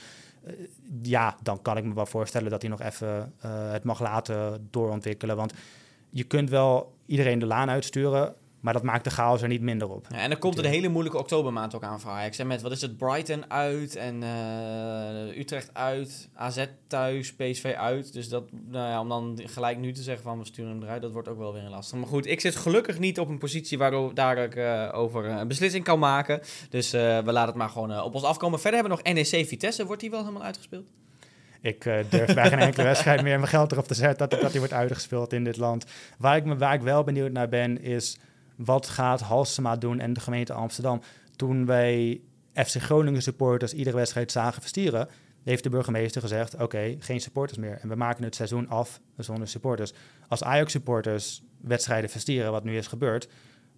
ja, 1.02 1.38
dan 1.44 1.62
kan 1.62 1.78
ik 1.78 1.84
me 1.84 1.94
wel 1.94 2.06
voorstellen 2.06 2.50
dat 2.50 2.62
hij 2.62 2.72
nog 2.72 2.82
even 2.82 3.34
het 3.72 3.84
mag 3.84 4.00
laten 4.00 4.68
doorontwikkelen. 4.72 5.36
Want 5.36 5.54
je 6.10 6.24
kunt 6.24 6.50
wel 6.50 6.94
iedereen 7.06 7.40
de 7.40 7.46
laan 7.46 7.70
uitsturen. 7.70 8.36
Maar 8.60 8.74
dat 8.74 8.84
maakt 8.84 9.04
de 9.04 9.10
chaos 9.10 9.42
er 9.42 9.48
niet 9.48 9.62
minder 9.62 9.90
op. 9.90 10.08
Ja, 10.10 10.18
en 10.18 10.30
dan 10.30 10.40
komt 10.40 10.58
er 10.58 10.66
een 10.66 10.72
hele 10.72 10.88
moeilijke 10.88 11.20
oktobermaand 11.20 11.76
ook 11.76 11.84
aan 11.84 12.00
voor 12.00 12.12
Ajax. 12.12 12.40
En 12.40 12.48
met, 12.48 12.62
wat 12.62 12.72
is 12.72 12.82
het, 12.82 12.98
Brighton 12.98 13.52
uit 13.52 13.96
en 13.96 14.22
uh, 14.22 15.38
Utrecht 15.38 15.70
uit, 15.74 16.30
AZ 16.34 16.66
thuis, 16.88 17.34
PSV 17.34 17.76
uit. 17.78 18.14
Dus 18.14 18.30
dat, 18.30 18.44
nou 18.52 18.90
ja, 18.90 19.00
om 19.00 19.10
dan 19.10 19.40
gelijk 19.44 19.78
nu 19.78 19.92
te 19.92 20.02
zeggen 20.02 20.24
van 20.24 20.40
we 20.40 20.46
sturen 20.46 20.72
hem 20.72 20.84
eruit, 20.84 21.02
dat 21.02 21.12
wordt 21.12 21.28
ook 21.28 21.38
wel 21.38 21.54
weer 21.54 21.70
lastig. 21.70 21.98
Maar 21.98 22.08
goed, 22.08 22.26
ik 22.26 22.42
zit 22.42 22.56
gelukkig 22.56 23.00
niet 23.00 23.20
op 23.20 23.30
een 23.30 23.38
positie 23.38 23.78
waar 23.78 24.14
daar 24.14 24.38
ik 24.38 24.56
uh, 24.56 24.90
over 24.94 25.26
een 25.26 25.48
beslissing 25.48 25.84
kan 25.84 26.00
maken. 26.00 26.42
Dus 26.70 26.94
uh, 26.94 27.02
we 27.20 27.32
laten 27.32 27.50
het 27.50 27.56
maar 27.56 27.70
gewoon 27.70 28.02
op 28.02 28.14
ons 28.14 28.24
afkomen. 28.24 28.60
Verder 28.60 28.80
hebben 28.80 28.98
we 28.98 29.04
nog 29.04 29.16
NEC 29.16 29.48
Vitesse. 29.48 29.86
Wordt 29.86 30.02
die 30.02 30.10
wel 30.10 30.20
helemaal 30.20 30.44
uitgespeeld? 30.44 30.86
Ik 31.62 31.86
uh, 31.86 32.00
durf 32.10 32.34
bij 32.34 32.50
geen 32.50 32.60
enkele 32.60 32.84
wedstrijd 32.92 33.22
meer 33.22 33.38
mijn 33.38 33.52
geld 33.52 33.72
erop 33.72 33.88
te 33.88 33.94
zetten 33.94 34.30
dat, 34.30 34.42
dat 34.42 34.52
die 34.52 34.60
wordt 34.60 34.76
uitgespeeld 34.76 35.34
in 35.34 35.44
dit 35.44 35.58
land. 35.58 35.86
Waar 36.18 36.36
ik, 36.36 36.46
me, 36.46 36.58
waar 36.58 36.74
ik 36.74 36.82
wel 36.82 37.04
benieuwd 37.04 37.32
naar 37.32 37.50
ben, 37.50 37.82
is 37.82 38.18
wat 38.58 38.88
gaat 38.88 39.22
Halsema 39.22 39.76
doen 39.76 40.00
en 40.00 40.14
de 40.14 40.20
gemeente 40.20 40.54
Amsterdam? 40.54 41.02
Toen 41.36 41.66
wij 41.66 42.22
FC 42.54 42.76
Groningen 42.82 43.22
supporters 43.22 43.74
iedere 43.74 43.96
wedstrijd 43.96 44.32
zagen 44.32 44.62
verstieren, 44.62 45.08
heeft 45.44 45.64
de 45.64 45.70
burgemeester 45.70 46.22
gezegd: 46.22 46.62
Oké, 46.62 46.96
geen 47.00 47.22
supporters 47.22 47.60
meer. 47.60 47.78
En 47.82 47.90
we 47.90 47.96
maken 47.96 48.24
het 48.24 48.36
seizoen 48.36 48.70
af 48.70 49.00
zonder 49.18 49.48
supporters. 49.48 49.94
Als 50.28 50.44
Ajax 50.44 50.72
supporters 50.72 51.44
wedstrijden 51.62 52.10
verstieren, 52.10 52.52
wat 52.52 52.64
nu 52.64 52.78
is 52.78 52.88
gebeurd, 52.88 53.28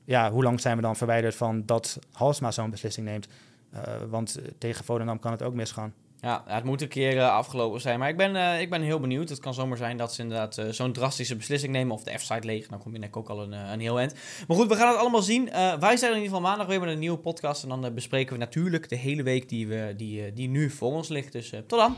ja, 0.06 0.32
hoe 0.32 0.44
lang 0.44 0.60
zijn 0.60 0.76
we 0.76 0.82
dan 0.82 0.96
verwijderd 0.96 1.36
van 1.36 1.66
dat 1.66 2.00
Halsema 2.12 2.52
zo'n 2.52 2.70
beslissing 2.70 3.08
neemt? 3.08 3.28
Uh, 3.74 3.82
want 4.10 4.40
tegen 4.58 4.86
Volendam 4.86 5.20
kan 5.20 5.32
het 5.32 5.44
ook 5.44 5.54
misgaan. 5.54 5.94
Ja, 6.22 6.44
het 6.46 6.64
moet 6.64 6.82
een 6.82 6.88
keer 6.88 7.16
uh, 7.16 7.30
afgelopen 7.30 7.82
zijn. 7.82 8.00
Maar 8.00 8.10
ik 8.10 8.18
ben, 8.18 8.36
uh, 8.36 8.62
ik 8.62 8.70
ben 8.70 8.82
heel 8.82 9.00
benieuwd. 9.00 9.30
Het 9.30 9.40
kan 9.40 9.54
zomaar 9.54 9.78
zijn 9.78 9.98
dat 9.98 10.14
ze 10.14 10.22
inderdaad 10.22 10.58
uh, 10.58 10.70
zo'n 10.70 10.92
drastische 10.92 11.36
beslissing 11.36 11.72
nemen. 11.72 11.94
Of 11.94 12.04
de 12.04 12.18
F-site 12.18 12.48
leeg. 12.48 12.68
Dan 12.68 12.80
kom 12.80 12.94
je 12.94 13.00
net 13.00 13.16
ook 13.16 13.30
al 13.30 13.42
een, 13.42 13.52
een 13.52 13.80
heel 13.80 14.00
eind. 14.00 14.14
Maar 14.48 14.58
goed, 14.58 14.68
we 14.68 14.76
gaan 14.76 14.88
het 14.88 14.98
allemaal 14.98 15.22
zien. 15.22 15.50
wij 15.80 15.98
zijn 15.98 16.12
in 16.12 16.18
ieder 16.18 16.36
geval 16.36 16.42
maandag 16.42 16.68
weer 16.68 16.80
met 16.80 16.90
een 16.90 17.00
nieuwe 17.00 17.18
podcast. 17.18 17.64
En 17.64 17.70
dan 17.70 17.94
bespreken 17.94 18.34
we 18.34 18.40
natuurlijk 18.40 18.90
de 18.90 18.96
hele 18.96 19.24
week 19.24 19.50
die, 19.50 19.68
we, 19.68 19.94
die, 19.98 20.34
die 20.34 20.50
nu 20.50 20.70
voor 20.70 20.92
ons 20.92 21.08
ligt. 21.08 21.32
Dus 21.32 21.50
tot 21.50 21.80
dan. 21.80 21.98